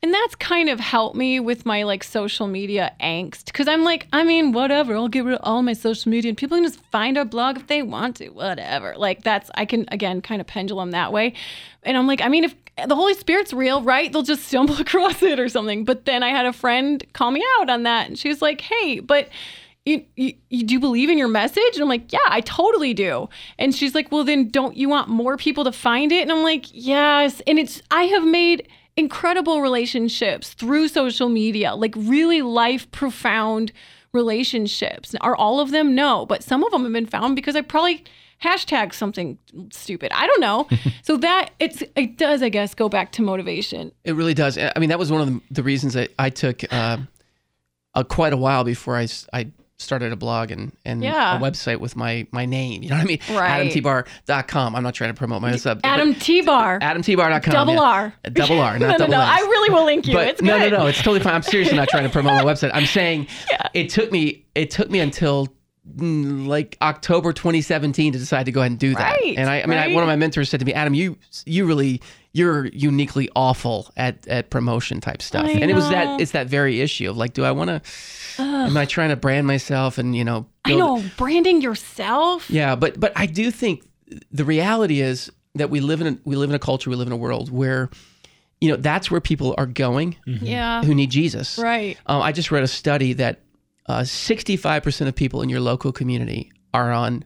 And 0.04 0.14
that's 0.14 0.36
kind 0.36 0.70
of 0.70 0.80
helped 0.80 1.16
me 1.16 1.40
with 1.40 1.66
my 1.66 1.82
like 1.82 2.04
social 2.04 2.46
media 2.46 2.94
angst 3.02 3.46
because 3.46 3.68
I'm 3.68 3.84
like, 3.84 4.08
I 4.14 4.24
mean, 4.24 4.52
whatever. 4.52 4.96
I'll 4.96 5.08
get 5.08 5.26
rid 5.26 5.34
of 5.36 5.42
all 5.42 5.64
my 5.64 5.74
social 5.74 6.12
media 6.12 6.30
and 6.30 6.38
people 6.38 6.58
can 6.58 6.64
just 6.64 6.80
find 6.92 7.18
our 7.18 7.26
blog 7.26 7.58
if 7.58 7.66
they 7.66 7.82
want 7.82 8.18
to, 8.18 8.30
whatever. 8.30 8.94
Like, 8.96 9.24
that's, 9.24 9.50
I 9.56 9.66
can, 9.66 9.86
again, 9.92 10.22
kind 10.22 10.42
of 10.42 10.48
pendulum 10.48 10.92
that 10.92 11.12
way. 11.12 11.34
And 11.82 11.98
I'm 11.98 12.06
like, 12.06 12.22
I 12.22 12.28
mean, 12.30 12.44
if 12.44 12.54
the 12.88 12.96
Holy 12.96 13.14
Spirit's 13.14 13.54
real, 13.54 13.82
right? 13.82 14.12
They'll 14.12 14.24
just 14.24 14.48
stumble 14.48 14.76
across 14.80 15.22
it 15.22 15.40
or 15.40 15.50
something. 15.50 15.86
But 15.86 16.06
then 16.06 16.24
I 16.24 16.30
had 16.30 16.46
a 16.46 16.54
friend 16.54 17.04
call 17.14 17.32
me 17.32 17.44
out 17.60 17.70
on 17.70 17.84
that 17.84 18.08
and 18.08 18.18
she 18.18 18.30
was 18.30 18.42
like, 18.42 18.62
hey, 18.62 19.00
but. 19.00 19.30
You, 19.88 20.04
you, 20.16 20.34
you 20.50 20.64
do 20.64 20.80
believe 20.80 21.12
in 21.12 21.18
your 21.20 21.28
message? 21.28 21.76
And 21.76 21.84
I'm 21.84 21.88
like, 21.88 22.12
yeah, 22.12 22.18
I 22.26 22.42
totally 22.42 22.96
do. 22.96 23.30
And 23.60 23.76
she's 23.76 23.94
like, 23.94 24.12
well, 24.12 24.24
then 24.24 24.50
don't 24.50 24.76
you 24.76 24.90
want 24.90 25.10
more 25.10 25.38
people 25.38 25.64
to 25.64 25.72
find 25.72 26.12
it? 26.12 26.24
And 26.24 26.32
I'm 26.32 26.42
like, 26.42 26.66
yes. 26.72 27.40
And 27.46 27.60
it's, 27.60 27.84
I 27.92 28.06
have 28.06 28.26
made 28.26 28.68
incredible 28.98 29.62
relationships 29.62 30.56
through 30.56 30.88
social 30.88 31.30
media, 31.30 31.76
like 31.76 31.94
really 31.96 32.42
life 32.42 32.90
profound 32.90 33.72
relationships. 34.12 35.14
Are 35.22 35.36
all 35.36 35.60
of 35.60 35.70
them? 35.70 35.94
No, 35.94 36.26
but 36.26 36.44
some 36.44 36.64
of 36.64 36.72
them 36.72 36.82
have 36.84 36.94
been 36.94 37.06
found 37.06 37.36
because 37.36 37.56
I 37.56 37.62
probably 37.62 38.04
hashtag 38.44 38.94
something 38.94 39.38
stupid. 39.72 40.12
I 40.14 40.28
don't 40.28 40.42
know. 40.42 40.68
so 41.04 41.18
that 41.18 41.52
it's 41.60 41.84
it 41.96 42.18
does, 42.18 42.42
I 42.42 42.50
guess, 42.50 42.74
go 42.76 42.90
back 42.90 43.12
to 43.14 43.22
motivation. 43.22 43.92
It 44.04 44.14
really 44.16 44.34
does. 44.34 44.58
I 44.58 44.74
mean, 44.80 44.90
that 44.90 45.00
was 45.00 45.12
one 45.12 45.22
of 45.22 45.28
the, 45.28 45.42
the 45.52 45.64
reasons 45.64 45.94
that 45.94 46.12
I 46.20 46.30
took 46.30 46.62
uh, 46.72 46.98
uh, 47.94 48.04
quite 48.04 48.34
a 48.34 48.38
while 48.38 48.64
before 48.64 48.98
I, 48.98 49.08
I 49.34 49.52
started 49.78 50.12
a 50.14 50.16
blog 50.16 50.52
and, 50.52 50.72
and 50.86 51.04
Yeah. 51.04 51.38
a 51.38 51.40
website 51.42 51.80
with 51.80 51.96
my 51.96 52.26
my 52.32 52.46
name. 52.46 52.82
You 52.84 52.90
know 52.90 52.96
what 52.96 53.02
I 53.04 53.06
mean? 53.08 53.20
Right. 53.32 53.72
AdamTBarr.com. 53.72 54.76
I'm 54.76 54.84
not 54.84 54.94
trying 54.94 55.10
to 55.14 55.18
promote 55.18 55.42
myself. 55.42 55.80
but 55.82 55.88
Adam 55.88 56.14
T 56.16 56.42
Barr. 56.42 56.80
AdamTBarr.com. 56.80 57.52
Double 57.54 57.74
yeah. 57.74 57.82
R. 57.82 58.14
Double 58.32 58.60
R, 58.60 58.80
not 58.80 58.80
no, 58.88 58.88
no, 58.88 58.98
double 59.00 59.12
no. 59.12 59.22
S. 59.22 59.28
I 59.30 59.40
really 59.42 59.74
will 59.74 59.86
link 59.86 60.08
you. 60.08 60.14
But 60.14 60.28
it's 60.30 60.42
no, 60.42 60.58
good. 60.60 60.72
no, 60.72 60.80
no. 60.80 60.88
It's 60.88 61.00
totally 61.00 61.20
fine. 61.20 61.36
I'm 61.36 61.42
seriously 61.44 61.76
not 61.78 61.90
trying 61.90 62.04
to 62.04 62.10
promote 62.10 62.34
my 62.34 62.44
website. 62.44 62.72
I'm 62.74 62.86
saying 62.86 63.28
it 63.74 63.90
took 63.90 64.12
me 64.12 64.46
it 64.56 64.72
took 64.72 64.90
me 64.90 65.00
until 65.00 65.50
like 65.98 66.78
October 66.82 67.32
2017 67.34 68.14
to 68.14 68.20
decide 68.20 68.46
to 68.48 68.52
go 68.52 68.62
ahead 68.62 68.72
and 68.72 68.80
do 68.80 68.96
that. 68.96 69.12
Right, 69.22 69.36
and 69.38 69.50
I, 69.50 69.62
I 69.62 69.66
mean, 69.66 69.78
I, 69.78 69.94
one 69.94 70.04
of 70.04 70.08
my 70.08 70.16
mentors 70.16 70.50
said 70.50 70.60
to 70.60 70.66
me, 70.66 70.74
Adam, 70.74 70.94
you 70.94 71.18
you 71.46 71.66
really 71.66 72.02
you're 72.34 72.66
uniquely 72.68 73.30
awful 73.36 73.92
at 73.96 74.28
at 74.28 74.50
promotion 74.50 75.00
type 75.02 75.22
stuff. 75.22 75.46
I 75.46 75.52
and 75.52 75.70
it 75.70 75.76
was 75.76 75.88
that 75.90 76.20
it's 76.20 76.32
that 76.32 76.48
very 76.48 76.82
issue 76.82 77.10
of 77.10 77.18
like, 77.18 77.34
do 77.34 77.44
I 77.46 77.52
want 77.52 77.70
to? 77.70 77.82
Am 78.42 78.76
I 78.76 78.86
trying 78.86 79.10
to 79.10 79.16
brand 79.16 79.48
myself 79.48 79.98
and 79.98 80.16
you 80.16 80.24
know? 80.24 80.46
I 80.66 80.70
build- 80.70 80.80
know. 81.04 81.10
Branding 81.18 81.62
yourself. 81.62 82.50
yeah, 82.50 82.76
but 82.76 83.00
but 83.00 83.14
I 83.16 83.26
do 83.28 83.52
think 83.52 83.84
the 84.32 84.44
reality 84.46 85.02
is 85.02 85.32
that 85.56 85.70
we 85.70 85.80
live 85.80 86.02
in 86.02 86.08
a, 86.08 86.18
we 86.26 86.36
live 86.36 86.50
in 86.50 86.56
a 86.56 86.60
culture, 86.60 86.90
we 86.90 86.96
live 86.96 87.08
in 87.08 87.14
a 87.14 87.18
world 87.18 87.50
where, 87.50 87.90
you 88.60 88.70
know, 88.70 88.76
that's 88.76 89.10
where 89.10 89.22
people 89.22 89.56
are 89.58 89.66
going 89.66 90.18
Yeah. 90.26 90.84
who 90.84 90.94
need 90.94 91.10
Jesus. 91.12 91.58
Right. 91.58 91.98
Um, 92.08 92.22
I 92.22 92.34
just 92.34 92.52
read 92.52 92.64
a 92.64 92.68
study 92.68 93.14
that 93.14 93.40
uh, 93.88 94.02
65% 94.02 95.08
of 95.08 95.16
people 95.16 95.42
in 95.42 95.50
your 95.50 95.60
local 95.60 95.92
community 95.92 96.52
are 96.74 96.92
on 96.92 97.24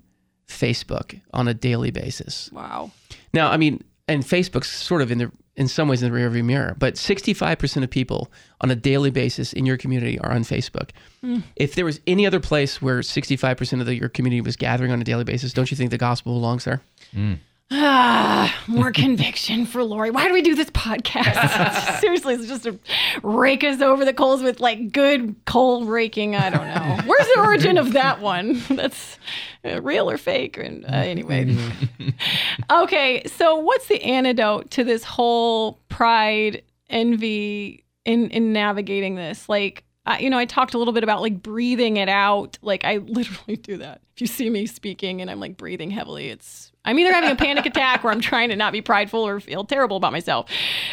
Facebook 0.47 1.19
on 1.33 1.47
a 1.47 1.53
daily 1.53 1.91
basis. 1.91 2.49
Wow. 2.51 2.91
Now, 3.33 3.49
I 3.49 3.57
mean, 3.57 3.83
and 4.07 4.23
Facebook's 4.23 4.69
sort 4.69 5.01
of 5.01 5.11
in 5.11 5.19
the 5.19 5.31
in 5.55 5.67
some 5.67 5.89
ways 5.89 6.01
in 6.01 6.09
the 6.09 6.17
rearview 6.17 6.43
mirror, 6.43 6.73
but 6.79 6.93
65% 6.93 7.83
of 7.83 7.89
people 7.89 8.31
on 8.61 8.71
a 8.71 8.75
daily 8.75 9.11
basis 9.11 9.51
in 9.51 9.65
your 9.65 9.75
community 9.75 10.17
are 10.19 10.31
on 10.31 10.43
Facebook. 10.43 10.91
If 11.57 11.75
there 11.75 11.83
was 11.83 11.99
any 12.07 12.25
other 12.25 12.39
place 12.39 12.81
where 12.81 12.99
65% 12.99 13.81
of 13.81 13.85
the, 13.85 13.93
your 13.93 14.07
community 14.07 14.39
was 14.39 14.55
gathering 14.55 14.93
on 14.93 15.01
a 15.01 15.03
daily 15.03 15.25
basis, 15.25 15.51
don't 15.51 15.69
you 15.69 15.75
think 15.75 15.91
the 15.91 15.97
gospel 15.97 16.33
belongs 16.33 16.63
there? 16.63 16.81
Ah, 17.71 18.63
more 18.65 18.91
conviction 18.91 19.67
for 19.67 19.83
Laurie. 19.83 20.09
Why 20.09 20.27
do 20.27 20.33
we 20.33 20.41
do 20.41 20.55
this 20.55 20.71
podcast? 20.71 21.99
Seriously, 21.99 22.33
it's 22.33 22.47
just 22.47 22.63
to 22.63 22.79
rake 23.21 23.63
us 23.63 23.79
over 23.79 24.05
the 24.05 24.13
coals 24.13 24.41
with 24.41 24.59
like 24.59 24.91
good 24.91 25.35
coal 25.45 25.85
raking. 25.85 26.35
I 26.35 26.49
don't 26.49 26.65
know. 26.65 27.03
Where's 27.05 27.27
the 27.27 27.41
origin 27.41 27.77
of 27.77 27.93
that 27.93 28.21
one? 28.21 28.59
That's 28.69 29.19
uh, 29.63 29.83
real 29.83 30.09
or 30.09 30.17
fake? 30.17 30.57
And 30.57 30.83
uh, 30.85 30.89
anyway. 30.89 31.55
okay, 32.71 33.23
so 33.27 33.57
what's 33.57 33.87
the 33.87 34.01
antidote 34.01 34.71
to 34.71 34.83
this 34.83 35.03
whole 35.03 35.79
pride, 35.89 36.63
envy 36.89 37.85
in 38.03 38.31
in 38.31 38.51
navigating 38.51 39.13
this? 39.13 39.47
Like, 39.47 39.83
you 40.19 40.31
know, 40.31 40.39
I 40.39 40.45
talked 40.45 40.73
a 40.73 40.79
little 40.79 40.93
bit 40.93 41.03
about 41.03 41.21
like 41.21 41.43
breathing 41.43 41.97
it 41.97 42.09
out. 42.09 42.57
Like, 42.63 42.83
I 42.83 42.97
literally 42.97 43.57
do 43.57 43.77
that. 43.77 44.01
If 44.15 44.21
you 44.21 44.27
see 44.27 44.49
me 44.49 44.65
speaking 44.65 45.21
and 45.21 45.29
I'm 45.29 45.39
like 45.39 45.55
breathing 45.55 45.91
heavily, 45.91 46.29
it's 46.29 46.68
I'm 46.85 46.97
either 46.97 47.13
having 47.13 47.29
a 47.29 47.35
panic 47.35 47.65
attack 47.65 48.05
or 48.05 48.09
I'm 48.11 48.21
trying 48.21 48.49
to 48.49 48.55
not 48.55 48.71
be 48.71 48.81
prideful 48.81 49.19
or 49.19 49.39
feel 49.39 49.65
terrible 49.65 49.97
about 49.97 50.11
myself. 50.11 50.49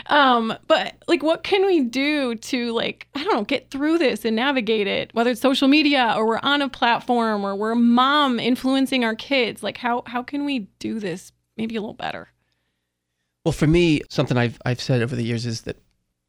Um, 0.07 0.53
but 0.67 0.95
like, 1.07 1.23
what 1.23 1.43
can 1.45 1.65
we 1.65 1.81
do 1.81 2.35
to 2.35 2.73
like, 2.73 3.07
I 3.15 3.23
don't 3.23 3.35
know, 3.35 3.45
get 3.45 3.71
through 3.71 3.99
this 3.99 4.25
and 4.25 4.37
navigate 4.37 4.87
it? 4.89 5.15
Whether 5.15 5.31
it's 5.31 5.41
social 5.41 5.69
media 5.69 6.13
or 6.17 6.27
we're 6.27 6.41
on 6.43 6.61
a 6.61 6.69
platform 6.69 7.45
or 7.45 7.55
we're 7.55 7.73
a 7.73 7.77
mom 7.77 8.41
influencing 8.41 9.05
our 9.05 9.15
kids. 9.15 9.63
Like, 9.63 9.79
how 9.79 10.03
how 10.07 10.23
can 10.23 10.45
we 10.45 10.69
do 10.81 10.99
this 10.99 11.33
maybe 11.57 11.77
a 11.77 11.81
little 11.81 11.95
better? 11.95 12.29
Well, 13.45 13.53
for 13.53 13.69
me, 13.69 14.03
something 14.11 14.37
I've 14.37 14.59
I've 14.67 14.81
said 14.81 15.03
over 15.03 15.15
the 15.15 15.25
years 15.25 15.47
is 15.47 15.63
that 15.63 15.77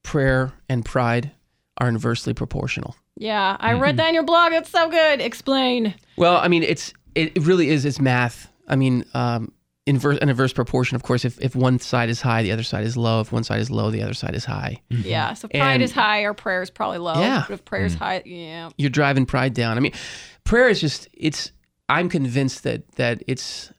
prayer 0.03 0.53
and 0.69 0.85
pride 0.85 1.31
are 1.79 1.89
inversely 1.89 2.33
proportional. 2.33 2.95
Yeah, 3.17 3.57
I 3.59 3.73
read 3.73 3.97
that 3.97 4.09
in 4.09 4.13
your 4.13 4.23
blog. 4.23 4.53
It's 4.53 4.69
so 4.69 4.89
good. 4.89 5.19
Explain. 5.19 5.95
Well, 6.15 6.37
I 6.37 6.47
mean, 6.47 6.61
it's 6.61 6.93
it, 7.15 7.31
it 7.35 7.41
really 7.41 7.69
is. 7.69 7.85
It's 7.85 7.99
math. 7.99 8.51
I 8.67 8.75
mean, 8.75 9.05
um, 9.13 9.51
inverse 9.85 10.17
an 10.19 10.29
inverse 10.29 10.51
proportion. 10.53 10.95
Of 10.95 11.03
course, 11.03 11.23
if 11.25 11.39
if 11.39 11.55
one 11.55 11.79
side 11.79 12.09
is 12.09 12.21
high, 12.21 12.43
the 12.43 12.51
other 12.51 12.63
side 12.63 12.83
is 12.83 12.97
low. 12.97 13.21
If 13.21 13.31
one 13.31 13.43
side 13.43 13.59
is 13.61 13.71
low, 13.71 13.89
the 13.91 14.03
other 14.03 14.13
side 14.13 14.35
is 14.35 14.45
high. 14.45 14.81
Yeah. 14.89 15.33
So 15.33 15.47
pride 15.47 15.73
And- 15.75 15.83
is 15.83 15.91
high, 15.91 16.23
our 16.25 16.33
prayer 16.33 16.61
is 16.61 16.69
probably 16.69 16.97
low. 16.97 17.19
Yeah. 17.19 17.45
But 17.47 17.53
if 17.55 17.65
prayer's 17.65 17.95
high, 17.95 18.21
yeah. 18.25 18.69
You're 18.77 18.89
driving 18.89 19.25
pride 19.25 19.53
down. 19.53 19.77
I 19.77 19.79
mean, 19.79 19.93
prayer 20.43 20.67
is 20.69 20.81
just. 20.81 21.07
It's. 21.13 21.51
I'm 21.89 22.09
convinced 22.09 22.63
that 22.63 22.91
that 22.95 23.23
it's. 23.27 23.71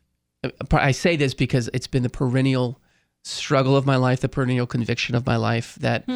I 0.73 0.93
say 0.93 1.17
this 1.17 1.35
because 1.35 1.69
it's 1.75 1.87
been 1.89 2.03
the 2.05 2.09
perennial 2.09 2.81
struggle 3.25 3.77
of 3.77 3.85
my 3.85 3.97
life, 3.97 4.21
the 4.21 4.29
perennial 4.29 4.67
conviction 4.67 5.15
of 5.15 5.27
my 5.27 5.37
life 5.37 5.75
that 5.81 6.09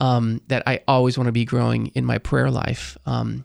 um, 0.00 0.40
that 0.48 0.62
I 0.66 0.80
always 0.86 1.16
want 1.18 1.26
to 1.28 1.32
be 1.32 1.44
growing 1.44 1.88
in 1.88 2.04
my 2.04 2.18
prayer 2.18 2.50
life. 2.50 2.96
Um, 3.06 3.44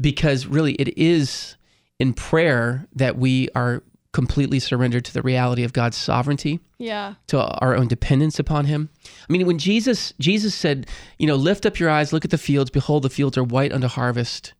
because 0.00 0.46
really, 0.46 0.72
it 0.74 0.96
is 0.96 1.56
in 1.98 2.14
prayer 2.14 2.86
that 2.94 3.18
we 3.18 3.48
are 3.54 3.82
completely 4.14 4.58
surrendered 4.58 5.04
to 5.04 5.12
the 5.12 5.20
reality 5.20 5.62
of 5.64 5.72
God's 5.74 5.96
sovereignty 5.98 6.60
Yeah. 6.78 7.14
to 7.26 7.40
our 7.42 7.74
own 7.76 7.88
dependence 7.88 8.38
upon 8.38 8.64
him. 8.64 8.88
I 9.28 9.32
mean, 9.32 9.46
when 9.46 9.58
Jesus 9.58 10.14
Jesus 10.18 10.54
said, 10.54 10.86
you 11.18 11.26
know, 11.26 11.34
lift 11.36 11.66
up 11.66 11.78
your 11.78 11.90
eyes, 11.90 12.12
look 12.14 12.24
at 12.24 12.30
the 12.30 12.38
fields, 12.38 12.70
behold, 12.70 13.02
the 13.02 13.10
fields 13.10 13.36
are 13.36 13.44
white 13.44 13.72
unto 13.72 13.88
harvest. 13.88 14.54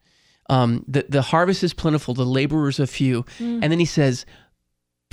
Um, 0.51 0.85
the 0.87 1.07
the 1.09 1.23
harvest 1.23 1.63
is 1.65 1.73
plentiful, 1.73 2.13
the 2.13 2.27
laborers 2.27 2.79
are 2.79 2.87
few, 2.87 3.25
and 3.39 3.63
then 3.63 3.79
he 3.79 3.87
says, 3.87 4.27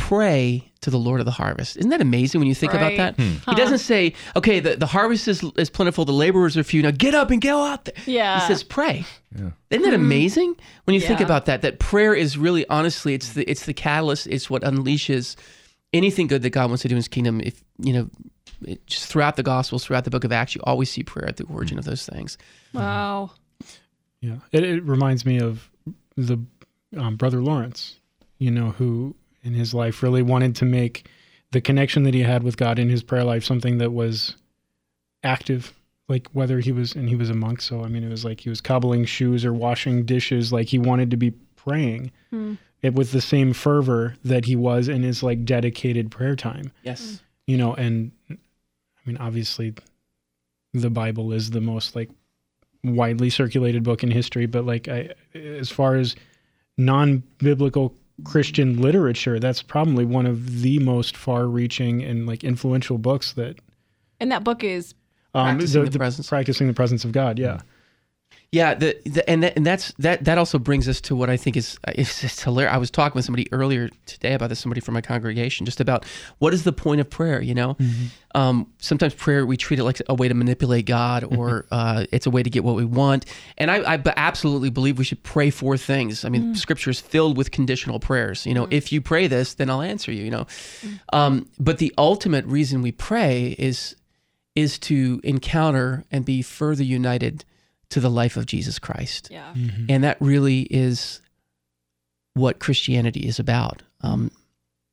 pray 0.01 0.71
to 0.81 0.89
the 0.89 0.97
Lord 0.97 1.19
of 1.19 1.25
the 1.25 1.31
harvest. 1.31 1.77
Isn't 1.77 1.91
that 1.91 2.01
amazing 2.01 2.39
when 2.41 2.47
you 2.47 2.55
think 2.55 2.73
Right. 2.73 2.93
about 2.95 3.15
that? 3.17 3.23
He 3.47 3.55
doesn't 3.55 3.77
say, 3.79 4.13
okay, 4.35 4.59
the, 4.59 4.75
the 4.75 4.87
harvest 4.87 5.27
is, 5.27 5.43
is 5.57 5.69
plentiful, 5.69 6.05
the 6.05 6.11
laborers 6.11 6.57
are 6.57 6.63
few. 6.63 6.81
Now 6.81 6.91
get 6.91 7.13
up 7.13 7.29
and 7.29 7.39
go 7.41 7.63
out 7.63 7.85
there. 7.85 7.93
Yeah. 8.05 8.39
He 8.39 8.47
says, 8.47 8.63
pray. 8.63 9.05
Isn't 9.35 9.83
that 9.83 9.93
amazing 9.93 10.55
when 10.85 10.95
you 10.95 11.01
think 11.01 11.21
about 11.21 11.45
that? 11.45 11.61
That 11.61 11.79
prayer 11.79 12.13
is 12.15 12.37
really, 12.37 12.67
honestly, 12.67 13.13
it's 13.13 13.33
the 13.33 13.43
it's 13.49 13.65
the 13.65 13.73
catalyst. 13.73 14.27
It's 14.27 14.49
what 14.49 14.63
unleashes 14.63 15.35
anything 15.93 16.27
good 16.27 16.41
that 16.41 16.49
God 16.49 16.69
wants 16.69 16.81
to 16.81 16.87
do 16.89 16.93
in 16.95 16.97
His 16.97 17.07
kingdom. 17.07 17.39
If 17.41 17.63
you 17.79 17.93
know, 17.93 18.09
it, 18.65 18.85
just 18.87 19.05
throughout 19.05 19.35
the 19.37 19.43
Gospels, 19.43 19.85
throughout 19.85 20.03
the 20.03 20.09
Book 20.09 20.23
of 20.25 20.31
Acts, 20.31 20.55
you 20.55 20.61
always 20.65 20.89
see 20.91 21.03
prayer 21.03 21.27
at 21.29 21.37
the 21.37 21.45
origin 21.45 21.77
of 21.79 21.85
those 21.85 22.05
things. 22.05 22.37
Wow. 22.73 23.31
Yeah, 24.19 24.37
it, 24.51 24.63
it 24.63 24.83
reminds 24.83 25.25
me 25.25 25.39
of 25.39 25.69
the 26.17 26.37
um, 26.97 27.15
brother 27.15 27.41
Lawrence, 27.41 27.97
you 28.37 28.51
know, 28.51 28.71
who 28.71 29.15
in 29.43 29.53
his 29.53 29.73
life 29.73 30.03
really 30.03 30.21
wanted 30.21 30.55
to 30.57 30.65
make 30.65 31.07
the 31.51 31.61
connection 31.61 32.03
that 32.03 32.13
he 32.13 32.21
had 32.21 32.43
with 32.43 32.57
God 32.57 32.79
in 32.79 32.89
his 32.89 33.03
prayer 33.03 33.23
life 33.23 33.43
something 33.43 33.77
that 33.79 33.91
was 33.91 34.35
active. 35.23 35.73
Like 36.07 36.27
whether 36.33 36.59
he 36.59 36.71
was, 36.71 36.93
and 36.93 37.07
he 37.07 37.15
was 37.15 37.29
a 37.29 37.33
monk, 37.33 37.61
so 37.61 37.83
I 37.83 37.87
mean, 37.87 38.03
it 38.03 38.09
was 38.09 38.25
like 38.25 38.41
he 38.41 38.49
was 38.49 38.59
cobbling 38.59 39.05
shoes 39.05 39.45
or 39.45 39.53
washing 39.53 40.05
dishes. 40.05 40.51
Like 40.51 40.67
he 40.67 40.77
wanted 40.77 41.09
to 41.11 41.17
be 41.17 41.33
praying 41.63 42.11
hmm. 42.29 42.55
it 42.81 42.93
with 42.93 43.11
the 43.11 43.21
same 43.21 43.53
fervor 43.53 44.15
that 44.23 44.45
he 44.45 44.55
was 44.55 44.87
in 44.87 45.03
his 45.03 45.21
like 45.21 45.45
dedicated 45.45 46.09
prayer 46.09 46.35
time 46.35 46.71
Yes. 46.83 47.09
Hmm. 47.09 47.15
you 47.51 47.57
know 47.57 47.73
and 47.75 48.11
i 48.29 48.35
mean 49.05 49.17
obviously 49.17 49.73
the 50.73 50.89
bible 50.89 51.31
is 51.33 51.51
the 51.51 51.61
most 51.61 51.95
like 51.95 52.09
widely 52.83 53.29
circulated 53.29 53.83
book 53.83 54.03
in 54.03 54.09
history 54.09 54.47
but 54.47 54.65
like 54.65 54.87
i 54.87 55.09
as 55.35 55.69
far 55.69 55.95
as 55.95 56.15
non-biblical 56.77 57.93
christian 58.23 58.81
literature 58.81 59.39
that's 59.39 59.61
probably 59.61 60.05
one 60.05 60.25
of 60.25 60.61
the 60.61 60.79
most 60.79 61.15
far-reaching 61.17 62.03
and 62.03 62.27
like 62.27 62.43
influential 62.43 62.97
books 62.97 63.33
that 63.33 63.57
And 64.19 64.31
that 64.31 64.43
book 64.43 64.63
is 64.63 64.93
um 65.33 65.45
Practicing 65.57 65.85
the 65.85 65.97
presence. 65.97 66.29
practicing 66.29 66.67
the 66.67 66.73
presence 66.73 67.03
of 67.05 67.11
god 67.11 67.39
yeah 67.39 67.61
Yeah, 68.53 68.73
the, 68.73 68.97
the 69.05 69.27
and 69.29 69.43
that, 69.43 69.55
and 69.55 69.65
that's 69.65 69.93
that 69.93 70.25
that 70.25 70.37
also 70.37 70.59
brings 70.59 70.89
us 70.89 70.99
to 71.01 71.15
what 71.15 71.29
I 71.29 71.37
think 71.37 71.55
is 71.55 71.79
it's 71.87 72.19
just 72.19 72.41
hilarious. 72.41 72.73
I 72.73 72.77
was 72.79 72.91
talking 72.91 73.17
with 73.17 73.23
somebody 73.23 73.47
earlier 73.53 73.89
today 74.05 74.33
about 74.33 74.49
this, 74.49 74.59
somebody 74.59 74.81
from 74.81 74.93
my 74.93 74.99
congregation, 74.99 75.65
just 75.65 75.79
about 75.79 76.05
what 76.39 76.53
is 76.53 76.65
the 76.65 76.73
point 76.73 76.99
of 76.99 77.09
prayer. 77.09 77.41
You 77.41 77.55
know, 77.55 77.77
um, 78.35 78.67
sometimes 78.79 79.13
prayer 79.13 79.45
we 79.45 79.55
treat 79.55 79.79
it 79.79 79.85
like 79.85 80.01
a 80.09 80.13
way 80.13 80.27
to 80.27 80.33
manipulate 80.33 80.85
God, 80.85 81.23
or 81.23 81.65
uh, 81.71 82.05
it's 82.11 82.25
a 82.25 82.29
way 82.29 82.43
to 82.43 82.49
get 82.49 82.65
what 82.65 82.75
we 82.75 82.83
want. 82.83 83.25
And 83.57 83.71
I 83.71 84.01
absolutely 84.17 84.69
believe 84.69 84.97
we 84.97 85.05
should 85.05 85.23
pray 85.23 85.49
for 85.49 85.77
things. 85.77 86.25
I 86.25 86.29
mean, 86.29 86.53
Scripture 86.53 86.89
is 86.89 86.99
filled 86.99 87.37
with 87.37 87.51
conditional 87.51 88.01
prayers. 88.01 88.45
You 88.45 88.53
know, 88.53 88.67
if 88.69 88.91
you 88.91 88.99
pray 88.99 89.27
this, 89.27 89.53
then 89.53 89.69
I'll 89.69 89.81
answer 89.81 90.11
you. 90.11 90.25
You 90.25 90.31
know, 90.31 90.47
um, 91.13 91.47
but 91.57 91.77
the 91.77 91.93
ultimate 91.97 92.45
reason 92.47 92.81
we 92.81 92.91
pray 92.91 93.55
is 93.57 93.95
is 94.55 94.77
to 94.79 95.21
encounter 95.23 96.03
and 96.11 96.25
be 96.25 96.41
further 96.41 96.83
united 96.83 97.45
to 97.91 97.99
the 97.99 98.09
life 98.09 98.37
of 98.37 98.45
Jesus 98.45 98.79
Christ. 98.79 99.29
yeah. 99.31 99.53
And 99.89 100.03
that 100.03 100.17
really 100.19 100.61
is 100.71 101.21
what 102.33 102.59
Christianity 102.59 103.27
is 103.27 103.39
about. 103.39 103.83
Um, 104.01 104.31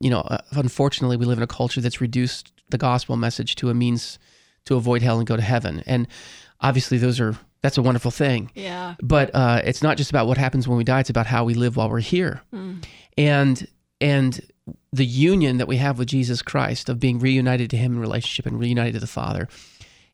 you 0.00 0.10
know, 0.10 0.20
uh, 0.20 0.38
unfortunately, 0.52 1.16
we 1.16 1.24
live 1.24 1.38
in 1.38 1.42
a 1.42 1.48
culture 1.48 1.80
that's 1.80 2.00
reduced 2.00 2.52
the 2.68 2.78
gospel 2.78 3.16
message 3.16 3.56
to 3.56 3.70
a 3.70 3.74
means 3.74 4.18
to 4.66 4.76
avoid 4.76 5.02
hell 5.02 5.18
and 5.18 5.26
go 5.26 5.36
to 5.36 5.42
heaven. 5.42 5.82
And 5.86 6.06
obviously, 6.60 6.98
those 6.98 7.18
are 7.18 7.36
that's 7.62 7.78
a 7.78 7.82
wonderful 7.82 8.10
thing. 8.10 8.50
Yeah. 8.54 8.94
But 9.02 9.34
uh, 9.34 9.62
it's 9.64 9.82
not 9.82 9.96
just 9.96 10.10
about 10.10 10.26
what 10.26 10.38
happens 10.38 10.68
when 10.68 10.78
we 10.78 10.84
die; 10.84 11.00
it's 11.00 11.10
about 11.10 11.26
how 11.26 11.44
we 11.44 11.54
live 11.54 11.76
while 11.76 11.90
we're 11.90 12.00
here. 12.00 12.42
And 13.16 13.66
and 14.00 14.40
the 14.92 15.06
union 15.06 15.56
that 15.58 15.66
we 15.66 15.76
have 15.76 15.98
with 15.98 16.08
Jesus 16.08 16.42
Christ 16.42 16.88
of 16.88 17.00
being 17.00 17.18
reunited 17.18 17.70
to 17.70 17.76
Him 17.76 17.94
in 17.94 18.00
relationship 18.00 18.46
and 18.46 18.58
reunited 18.58 18.94
to 18.94 19.00
the 19.00 19.06
Father 19.06 19.48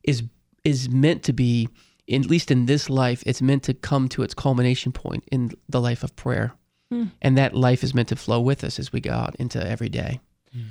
is 0.03 0.23
is 0.63 0.89
meant 0.89 1.23
to 1.23 1.33
be 1.33 1.69
at 2.09 2.25
least 2.25 2.51
in 2.51 2.65
this 2.65 2.89
life, 2.89 3.23
it's 3.25 3.41
meant 3.41 3.63
to 3.63 3.73
come 3.73 4.07
to 4.09 4.23
its 4.23 4.33
culmination 4.33 4.91
point 4.91 5.23
in 5.31 5.51
the 5.67 5.81
life 5.81 6.03
of 6.03 6.15
prayer. 6.15 6.53
Hmm. 6.91 7.05
And 7.21 7.37
that 7.37 7.55
life 7.55 7.83
is 7.83 7.93
meant 7.95 8.09
to 8.09 8.15
flow 8.15 8.39
with 8.39 8.63
us 8.63 8.77
as 8.77 8.93
we 8.93 9.01
go 9.01 9.11
out 9.11 9.35
into 9.37 9.65
every 9.65 9.89
day. 9.89 10.19
Hmm. 10.53 10.61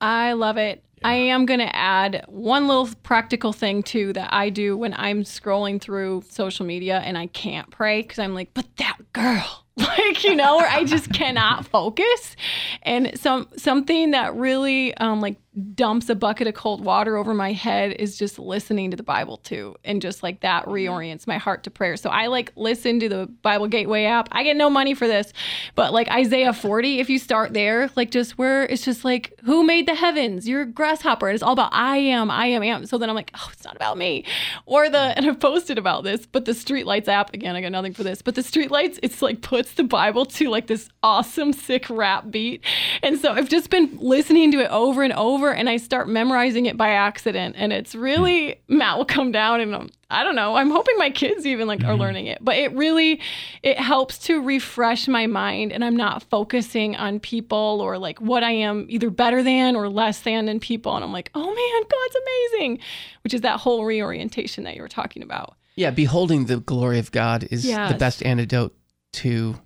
I 0.00 0.32
love 0.32 0.56
it. 0.56 0.84
I 1.04 1.14
am 1.14 1.46
going 1.46 1.60
to 1.60 1.74
add 1.74 2.24
one 2.28 2.68
little 2.68 2.88
practical 3.02 3.52
thing 3.52 3.82
too 3.82 4.12
that 4.12 4.32
I 4.32 4.50
do 4.50 4.76
when 4.76 4.94
I'm 4.96 5.24
scrolling 5.24 5.80
through 5.80 6.22
social 6.28 6.66
media 6.66 6.98
and 6.98 7.16
I 7.18 7.26
can't 7.26 7.70
pray 7.70 8.02
because 8.02 8.18
I'm 8.18 8.34
like, 8.34 8.54
but 8.54 8.66
that 8.76 8.98
girl, 9.12 9.64
like 9.76 10.22
you 10.22 10.36
know, 10.36 10.58
or 10.58 10.66
I 10.66 10.84
just 10.84 11.12
cannot 11.14 11.66
focus. 11.66 12.36
And 12.82 13.18
some 13.18 13.48
something 13.56 14.10
that 14.10 14.34
really 14.34 14.94
um, 14.98 15.20
like 15.20 15.36
dumps 15.74 16.08
a 16.08 16.14
bucket 16.14 16.46
of 16.46 16.54
cold 16.54 16.84
water 16.84 17.16
over 17.16 17.34
my 17.34 17.52
head 17.52 17.92
is 17.92 18.16
just 18.16 18.38
listening 18.38 18.90
to 18.90 18.96
the 18.96 19.02
Bible 19.02 19.38
too, 19.38 19.74
and 19.84 20.02
just 20.02 20.22
like 20.22 20.40
that 20.40 20.66
reorients 20.66 21.26
my 21.26 21.38
heart 21.38 21.62
to 21.64 21.70
prayer. 21.70 21.96
So 21.96 22.10
I 22.10 22.26
like 22.26 22.52
listen 22.56 23.00
to 23.00 23.08
the 23.08 23.26
Bible 23.42 23.66
Gateway 23.66 24.04
app. 24.04 24.28
I 24.32 24.44
get 24.44 24.56
no 24.56 24.68
money 24.68 24.94
for 24.94 25.06
this, 25.06 25.32
but 25.74 25.92
like 25.92 26.08
Isaiah 26.10 26.52
40, 26.52 27.00
if 27.00 27.08
you 27.08 27.18
start 27.18 27.54
there, 27.54 27.90
like 27.96 28.10
just 28.10 28.36
where 28.36 28.64
it's 28.64 28.84
just 28.84 29.04
like, 29.04 29.38
who 29.44 29.64
made 29.64 29.86
the 29.86 29.94
heavens? 29.94 30.46
You're 30.46 30.66
grasshopper. 30.92 31.28
And 31.28 31.34
it's 31.34 31.42
all 31.42 31.52
about 31.52 31.70
I 31.72 31.96
am, 31.96 32.30
I 32.30 32.46
am, 32.46 32.62
am. 32.62 32.86
So 32.86 32.98
then 32.98 33.08
I'm 33.08 33.14
like, 33.16 33.30
oh, 33.34 33.48
it's 33.52 33.64
not 33.64 33.76
about 33.76 33.96
me. 33.96 34.24
Or 34.66 34.88
the, 34.88 34.98
and 34.98 35.26
I've 35.26 35.40
posted 35.40 35.78
about 35.78 36.04
this, 36.04 36.26
but 36.26 36.44
the 36.44 36.52
Streetlights 36.52 37.08
app, 37.08 37.32
again, 37.32 37.56
I 37.56 37.60
got 37.60 37.72
nothing 37.72 37.94
for 37.94 38.02
this, 38.02 38.22
but 38.22 38.34
the 38.34 38.42
Streetlights, 38.42 38.98
it's 39.02 39.22
like 39.22 39.40
puts 39.42 39.74
the 39.74 39.84
Bible 39.84 40.26
to 40.26 40.50
like 40.50 40.66
this 40.66 40.88
awesome, 41.02 41.52
sick 41.52 41.88
rap 41.88 42.30
beat. 42.30 42.62
And 43.02 43.18
so 43.18 43.32
I've 43.32 43.48
just 43.48 43.70
been 43.70 43.96
listening 44.00 44.52
to 44.52 44.60
it 44.60 44.70
over 44.70 45.02
and 45.02 45.12
over 45.14 45.52
and 45.52 45.68
I 45.68 45.78
start 45.78 46.08
memorizing 46.08 46.66
it 46.66 46.76
by 46.76 46.90
accident. 46.90 47.56
And 47.58 47.72
it's 47.72 47.94
really, 47.94 48.60
hmm. 48.68 48.78
Matt 48.78 48.98
will 48.98 49.04
come 49.04 49.32
down 49.32 49.60
and 49.60 49.74
I'm, 49.74 49.90
I 50.12 50.24
don't 50.24 50.34
know. 50.36 50.54
I'm 50.56 50.70
hoping 50.70 50.96
my 50.98 51.10
kids 51.10 51.46
even 51.46 51.66
like 51.66 51.80
are 51.80 51.92
mm-hmm. 51.92 52.00
learning 52.00 52.26
it, 52.26 52.38
but 52.40 52.56
it 52.56 52.72
really 52.74 53.20
it 53.62 53.78
helps 53.78 54.18
to 54.26 54.40
refresh 54.42 55.08
my 55.08 55.26
mind 55.26 55.72
and 55.72 55.84
I'm 55.84 55.96
not 55.96 56.22
focusing 56.24 56.94
on 56.96 57.18
people 57.18 57.80
or 57.80 57.98
like 57.98 58.20
what 58.20 58.42
I 58.42 58.52
am 58.52 58.86
either 58.88 59.10
better 59.10 59.42
than 59.42 59.74
or 59.74 59.88
less 59.88 60.20
than 60.20 60.48
in 60.48 60.60
people 60.60 60.94
and 60.94 61.04
I'm 61.04 61.12
like, 61.12 61.30
"Oh 61.34 61.46
man, 61.46 61.82
God's 61.82 62.16
amazing." 62.26 62.78
Which 63.24 63.34
is 63.34 63.40
that 63.40 63.60
whole 63.60 63.84
reorientation 63.84 64.64
that 64.64 64.76
you 64.76 64.82
were 64.82 64.88
talking 64.88 65.22
about. 65.22 65.54
Yeah, 65.76 65.90
beholding 65.90 66.46
the 66.46 66.58
glory 66.58 66.98
of 66.98 67.10
God 67.10 67.48
is 67.50 67.62
the 67.64 67.96
best 67.98 68.22
antidote 68.22 68.76
to 69.14 69.58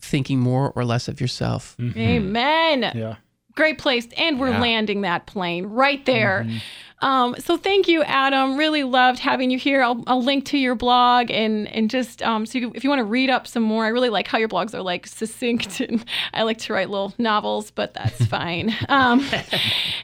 thinking 0.00 0.38
more 0.38 0.72
or 0.72 0.84
less 0.84 1.08
of 1.08 1.20
yourself. 1.20 1.76
Mm-hmm. 1.78 1.98
Amen. 1.98 2.92
Yeah. 2.94 3.16
Great 3.54 3.78
place. 3.78 4.06
And 4.16 4.38
we're 4.38 4.50
Yeah. 4.50 4.60
landing 4.60 5.00
that 5.00 5.26
plane 5.26 5.66
right 5.66 6.04
there. 6.06 6.44
Mm-hmm. 6.46 6.58
Um, 7.00 7.36
so 7.38 7.56
thank 7.56 7.86
you, 7.86 8.02
Adam. 8.02 8.56
Really 8.56 8.82
loved 8.82 9.20
having 9.20 9.50
you 9.50 9.58
here. 9.58 9.82
I'll, 9.82 10.02
I'll 10.06 10.22
link 10.22 10.46
to 10.46 10.58
your 10.58 10.74
blog 10.74 11.30
and 11.30 11.68
and 11.68 11.88
just 11.88 12.22
um, 12.22 12.44
so 12.44 12.58
you, 12.58 12.72
if 12.74 12.82
you 12.82 12.90
want 12.90 13.00
to 13.00 13.04
read 13.04 13.30
up 13.30 13.46
some 13.46 13.62
more, 13.62 13.84
I 13.84 13.88
really 13.88 14.10
like 14.10 14.26
how 14.26 14.38
your 14.38 14.48
blogs 14.48 14.74
are 14.74 14.82
like 14.82 15.06
succinct 15.06 15.80
and 15.88 16.04
I 16.34 16.42
like 16.42 16.58
to 16.58 16.72
write 16.72 16.90
little 16.90 17.14
novels, 17.18 17.70
but 17.70 17.94
that's 17.94 18.24
fine. 18.26 18.74
Um, 18.88 19.24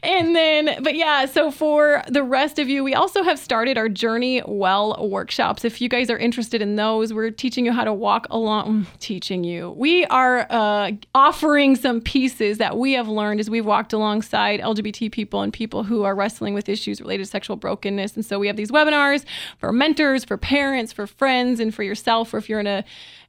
and 0.02 0.36
then, 0.36 0.82
but 0.82 0.94
yeah, 0.94 1.26
so 1.26 1.50
for 1.50 2.02
the 2.08 2.22
rest 2.22 2.58
of 2.58 2.68
you, 2.68 2.84
we 2.84 2.94
also 2.94 3.24
have 3.24 3.38
started 3.38 3.76
our 3.76 3.88
Journey 3.88 4.42
Well 4.46 5.08
workshops. 5.08 5.64
If 5.64 5.80
you 5.80 5.88
guys 5.88 6.10
are 6.10 6.18
interested 6.18 6.62
in 6.62 6.76
those, 6.76 7.12
we're 7.12 7.30
teaching 7.30 7.66
you 7.66 7.72
how 7.72 7.84
to 7.84 7.92
walk 7.92 8.26
along, 8.30 8.86
teaching 9.00 9.42
you. 9.42 9.70
We 9.76 10.04
are 10.06 10.46
uh, 10.48 10.92
offering 11.14 11.74
some 11.74 12.00
pieces 12.00 12.58
that 12.58 12.76
we 12.76 12.92
have 12.92 13.08
learned 13.08 13.40
as 13.40 13.50
we've 13.50 13.66
walked 13.66 13.92
alongside 13.92 14.60
LGBT 14.60 15.10
people 15.10 15.42
and 15.42 15.52
people 15.52 15.82
who 15.82 16.04
are 16.04 16.14
wrestling 16.14 16.54
with 16.54 16.68
issues 16.68 16.83
related 16.86 17.24
to 17.24 17.30
sexual 17.30 17.56
brokenness. 17.56 18.14
And 18.14 18.24
so 18.24 18.38
we 18.38 18.46
have 18.46 18.56
these 18.56 18.70
webinars 18.70 19.24
for 19.58 19.72
mentors, 19.72 20.24
for 20.24 20.36
parents, 20.36 20.92
for 20.92 21.06
friends, 21.06 21.60
and 21.60 21.74
for 21.74 21.82
yourself, 21.82 22.32
or 22.34 22.38
if 22.38 22.48
you're 22.48 22.60
in 22.60 22.66
a 22.66 22.84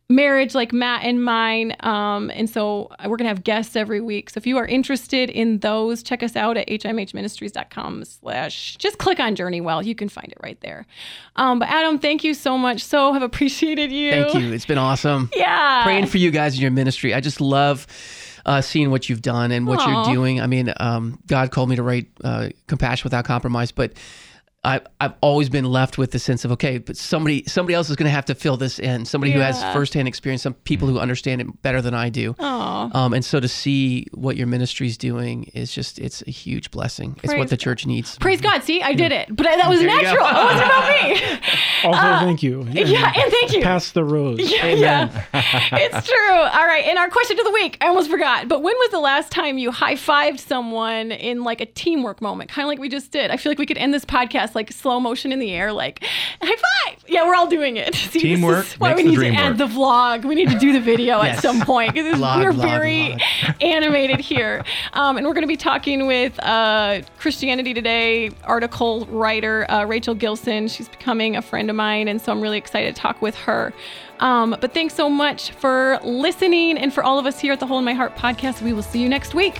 marriage 0.10 0.53
like 0.53 0.72
Matt 0.72 1.03
and 1.03 1.24
mine. 1.24 1.76
Um, 1.80 2.30
and 2.32 2.49
so 2.49 2.89
we're 2.99 3.18
going 3.18 3.26
to 3.26 3.30
have 3.30 3.43
guests 3.43 3.76
every 3.76 4.01
week. 4.01 4.30
So 4.30 4.38
if 4.38 4.45
you 4.45 4.58
are 4.58 4.66
interested 4.66 5.30
in 5.30 5.60
those, 5.60 6.03
check 6.03 6.22
us 6.22 6.36
out 6.36 6.58
at 6.58 6.68
himhministries.com 6.68 8.06
slash, 8.06 8.78
just 8.78 8.97
click 8.99 9.20
on 9.20 9.36
Journey 9.36 9.62
Well. 9.62 9.82
You 9.82 9.95
can 9.95 10.10
find 10.10 10.32
it 10.32 10.38
right 10.43 10.60
there. 10.62 10.86
Um, 11.36 11.60
but 11.60 11.70
Adam, 11.70 11.97
thank 11.97 12.24
you 12.24 12.34
so 12.34 12.58
much. 12.58 12.84
So 12.84 13.14
have 13.14 13.24
appreciated 13.24 13.91
you. 13.91 14.12
Thank 14.12 14.36
you. 14.36 14.53
It's 14.53 14.66
been 14.66 14.78
awesome. 14.78 15.30
Yeah. 15.36 15.84
Praying 15.84 16.06
for 16.06 16.18
you 16.18 16.32
guys 16.32 16.56
in 16.56 16.62
your 16.62 16.72
ministry. 16.72 17.14
I 17.14 17.20
just 17.20 17.41
love 17.41 17.88
uh, 18.46 18.62
seeing 18.62 18.91
what 18.91 19.10
you've 19.10 19.22
done 19.22 19.52
and 19.52 19.66
what 19.66 19.80
Aw. 19.80 20.06
you're 20.06 20.16
doing. 20.16 20.39
I 20.39 20.48
mean, 20.48 20.74
um, 20.78 21.20
God 21.28 21.52
called 21.52 21.70
me 21.70 21.76
to 21.76 21.84
write 21.84 22.08
uh, 22.24 22.50
Compassion 22.68 23.06
Without 23.06 23.26
Compromise, 23.26 23.72
but 23.72 23.93
I, 24.66 24.82
I've 24.99 25.13
always 25.22 25.47
been 25.49 25.66
left 25.66 25.97
with 25.99 26.09
the 26.11 26.18
sense 26.20 26.43
of 26.43 26.51
okay, 26.53 26.80
but 26.80 26.97
somebody 26.97 27.43
somebody 27.45 27.76
else 27.76 27.89
is 27.89 27.95
going 27.95 28.07
to 28.07 28.11
have 28.11 28.26
to 28.26 28.36
fill 28.36 28.57
this 28.57 28.80
in. 28.80 29.05
Somebody 29.05 29.32
who 29.32 29.39
has 29.39 29.61
firsthand 29.74 30.07
experience, 30.07 30.41
some 30.41 30.55
people 30.55 30.88
who 30.88 30.99
understand 30.99 31.41
it 31.41 31.61
better 31.61 31.82
than 31.82 31.93
I 31.93 32.09
do. 32.09 32.36
Aw. 32.39 32.89
Um, 32.97 33.13
and 33.13 33.24
so 33.24 33.39
to 33.39 33.47
see 33.47 34.07
what 34.13 34.38
your 34.38 34.47
ministry 34.47 34.88
is 34.88 34.97
doing 34.97 35.45
is 35.53 35.72
just 35.72 35.99
it's 35.99 36.24
a 36.24 36.32
huge 36.32 36.72
blessing. 36.72 37.20
it's 37.24 37.34
what 37.36 37.49
the 37.49 37.57
church 37.57 37.86
needs. 37.86 38.18
Praise 38.18 38.41
God. 38.41 38.63
See, 38.63 38.82
I 38.82 38.93
did 38.93 39.11
it. 39.11 39.36
But 39.36 39.45
I, 39.45 39.57
that 39.57 39.70
was 39.70 39.80
There 39.80 39.88
natural. 39.88 40.26
It 40.26 40.34
wasn't 40.34 40.66
about 40.66 40.89
me. 40.89 41.39
Also, 41.86 42.26
thank 42.26 42.41
you. 42.41 42.61
Uh, 42.61 42.72
Yeah, 42.72 43.13
and 43.16 43.32
thank 43.32 43.53
you. 43.53 43.61
Pass 43.61 43.91
the 43.91 44.03
rose. 44.03 44.39
Yeah, 44.55 44.68
yeah. 44.70 45.26
it's 45.34 46.07
true. 46.07 46.32
All 46.34 46.66
right. 46.66 46.84
And 46.86 46.97
our 46.97 47.09
question 47.09 47.38
of 47.38 47.45
the 47.45 47.51
week, 47.51 47.78
I 47.82 47.88
almost 47.88 48.09
forgot, 48.09 48.47
but 48.47 48.63
when 48.63 48.74
was 48.76 48.89
the 48.89 48.99
last 48.99 49.32
time 49.32 49.57
you 49.59 49.70
high 49.72 49.93
fived 49.95 50.39
someone 50.39 51.11
in 51.11 51.43
like 51.43 51.61
a 51.61 51.66
teamwork 51.68 52.22
moment, 52.22 52.49
kind 52.49 52.66
of 52.66 52.70
like 52.70 52.80
we 52.80 52.89
just 52.89 53.11
did? 53.11 53.30
I 53.30 53.38
feel 53.38 53.51
like 53.51 53.59
we 53.59 53.66
could 53.68 53.78
end 53.78 53.93
this 53.93 54.05
podcast 54.05 54.55
like 54.56 54.72
slow 54.72 54.99
motion 54.99 55.32
in 55.32 55.39
the 55.39 55.51
air, 55.51 55.72
like 55.74 56.03
high 56.41 56.56
five. 56.56 57.03
Yeah, 57.08 57.28
we're 57.28 57.36
all 57.36 57.47
doing 57.47 57.78
it. 57.78 57.93
See, 57.95 58.20
Teamwork 58.20 58.66
is 58.66 58.74
why 58.80 58.93
makes 58.93 59.10
we 59.10 59.16
the 59.16 59.22
need 59.24 59.36
to 59.36 59.41
add 59.41 59.60
work. 59.60 59.70
the 59.70 59.76
vlog. 59.76 60.26
We 60.26 60.36
need 60.36 60.49
to 60.49 60.58
do 60.58 60.74
the 60.74 60.80
video 60.80 61.22
at 61.22 61.39
some 61.39 61.62
point 61.62 61.93
because 61.93 62.20
we're 62.20 62.51
very 62.51 63.16
animated 63.62 64.20
here. 64.20 64.64
Um, 64.93 65.18
and 65.18 65.26
we're 65.28 65.34
going 65.34 65.43
to 65.43 65.47
be 65.47 65.58
talking 65.58 66.08
with 66.08 66.38
uh, 66.43 67.01
Christianity 67.20 67.74
Today 67.74 68.32
article 68.43 69.06
writer 69.08 69.70
uh, 69.70 69.86
Rachel 69.86 70.16
Gilson. 70.16 70.68
She's 70.68 70.89
becoming 70.89 71.36
a 71.36 71.41
friend 71.41 71.70
of 71.70 71.76
mine, 71.76 72.08
and 72.08 72.22
so 72.22 72.32
I'm 72.32 72.41
really 72.41 72.58
excited 72.58 72.95
to 72.95 73.01
talk 73.01 73.22
with 73.22 73.36
her. 73.36 73.74
Um, 74.20 74.56
but 74.62 74.74
thanks 74.74 74.93
so 74.95 75.10
much 75.10 75.51
for 75.51 75.99
listening, 76.03 76.78
and 76.78 76.93
for 76.93 77.03
all 77.03 77.20
of 77.20 77.26
us 77.26 77.39
here 77.39 77.53
at 77.53 77.60
the 77.60 77.68
Hole 77.68 77.80
in 77.80 77.86
My 77.86 77.93
Heart 77.93 78.16
podcast. 78.16 78.62
We 78.62 78.74
will 78.74 78.84
see 78.84 79.01
you 79.01 79.10
next 79.10 79.34
week. 79.36 79.60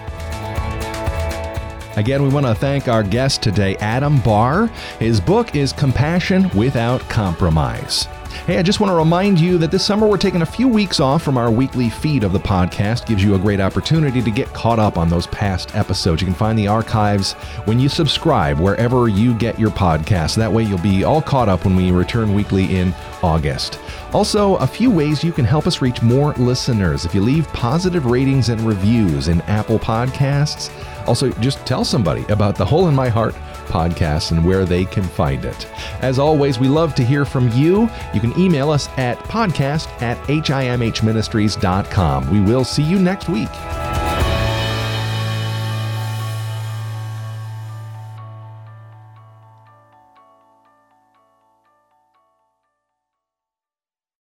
Again, 1.96 2.24
we 2.24 2.30
want 2.30 2.46
to 2.46 2.54
thank 2.54 2.90
our 2.90 3.04
guest 3.04 3.42
today, 3.42 3.78
Adam 3.78 4.20
Barr. 4.20 4.68
His 5.00 5.22
book 5.22 5.56
is 5.56 5.72
Compassion 5.72 6.50
Without 6.50 7.00
Compromise. 7.08 8.08
Hey, 8.46 8.58
I 8.60 8.64
just 8.64 8.82
want 8.82 8.92
to 8.92 8.96
remind 8.96 9.40
you 9.40 9.58
that 9.60 9.72
this 9.72 9.86
summer 9.86 10.06
we're 10.06 10.18
taking 10.18 10.42
a 10.42 10.46
few 10.46 10.68
weeks 10.68 11.00
off 11.00 11.24
from 11.24 11.38
our 11.38 11.50
weekly 11.50 11.90
feed 11.90 12.26
of 12.26 12.34
the 12.34 12.40
podcast. 12.40 13.08
Gives 13.08 13.24
you 13.24 13.36
a 13.36 13.40
great 13.40 13.62
opportunity 13.62 14.22
to 14.22 14.30
get 14.30 14.54
caught 14.54 14.78
up 14.78 14.98
on 14.98 15.10
those 15.10 15.26
past 15.28 15.74
episodes. 15.74 16.22
You 16.22 16.28
can 16.28 16.36
find 16.36 16.60
the 16.60 16.68
archives 16.68 17.32
when 17.64 17.80
you 17.80 17.88
subscribe 17.88 18.60
wherever 18.60 19.08
you 19.08 19.34
get 19.34 19.58
your 19.58 19.72
podcast. 19.72 20.36
That 20.36 20.52
way 20.52 20.64
you'll 20.64 20.78
be 20.80 21.06
all 21.06 21.22
caught 21.22 21.48
up 21.48 21.64
when 21.64 21.78
we 21.78 21.92
return 21.92 22.36
weekly 22.36 22.76
in 22.76 22.94
August. 23.24 23.80
Also, 24.12 24.58
a 24.58 24.68
few 24.68 24.92
ways 24.92 25.24
you 25.24 25.32
can 25.32 25.46
help 25.46 25.66
us 25.66 25.82
reach 25.82 26.02
more 26.02 26.34
listeners. 26.34 27.06
If 27.06 27.16
you 27.16 27.22
leave 27.22 27.48
positive 27.48 28.06
ratings 28.06 28.50
and 28.50 28.60
reviews 28.62 29.30
in 29.30 29.42
Apple 29.42 29.80
Podcasts, 29.80 30.70
also, 31.08 31.32
just 31.34 31.66
tell 31.66 31.84
somebody 31.84 32.24
about 32.30 32.56
the 32.56 32.66
Hole 32.66 32.88
in 32.88 32.96
My 32.96 33.10
Heart 33.10 33.36
podcast 33.66 34.32
and 34.32 34.46
where 34.46 34.66
they 34.66 34.86
can 34.86 35.04
find 35.04 35.44
it. 35.46 35.68
As 36.02 36.20
always, 36.20 36.60
we 36.60 36.68
love 36.68 36.94
to 36.96 37.04
hear 37.04 37.26
from 37.26 37.50
you. 37.50 37.90
You 38.14 38.22
can 38.22 38.38
email 38.40 38.72
us 38.72 38.88
at 38.98 39.18
podcast 39.20 39.88
at 40.02 40.18
himhministries.com. 40.28 42.32
We 42.32 42.42
will 42.42 42.64
see 42.64 42.84
you 42.84 43.00
next 43.00 43.30
week. 43.30 43.50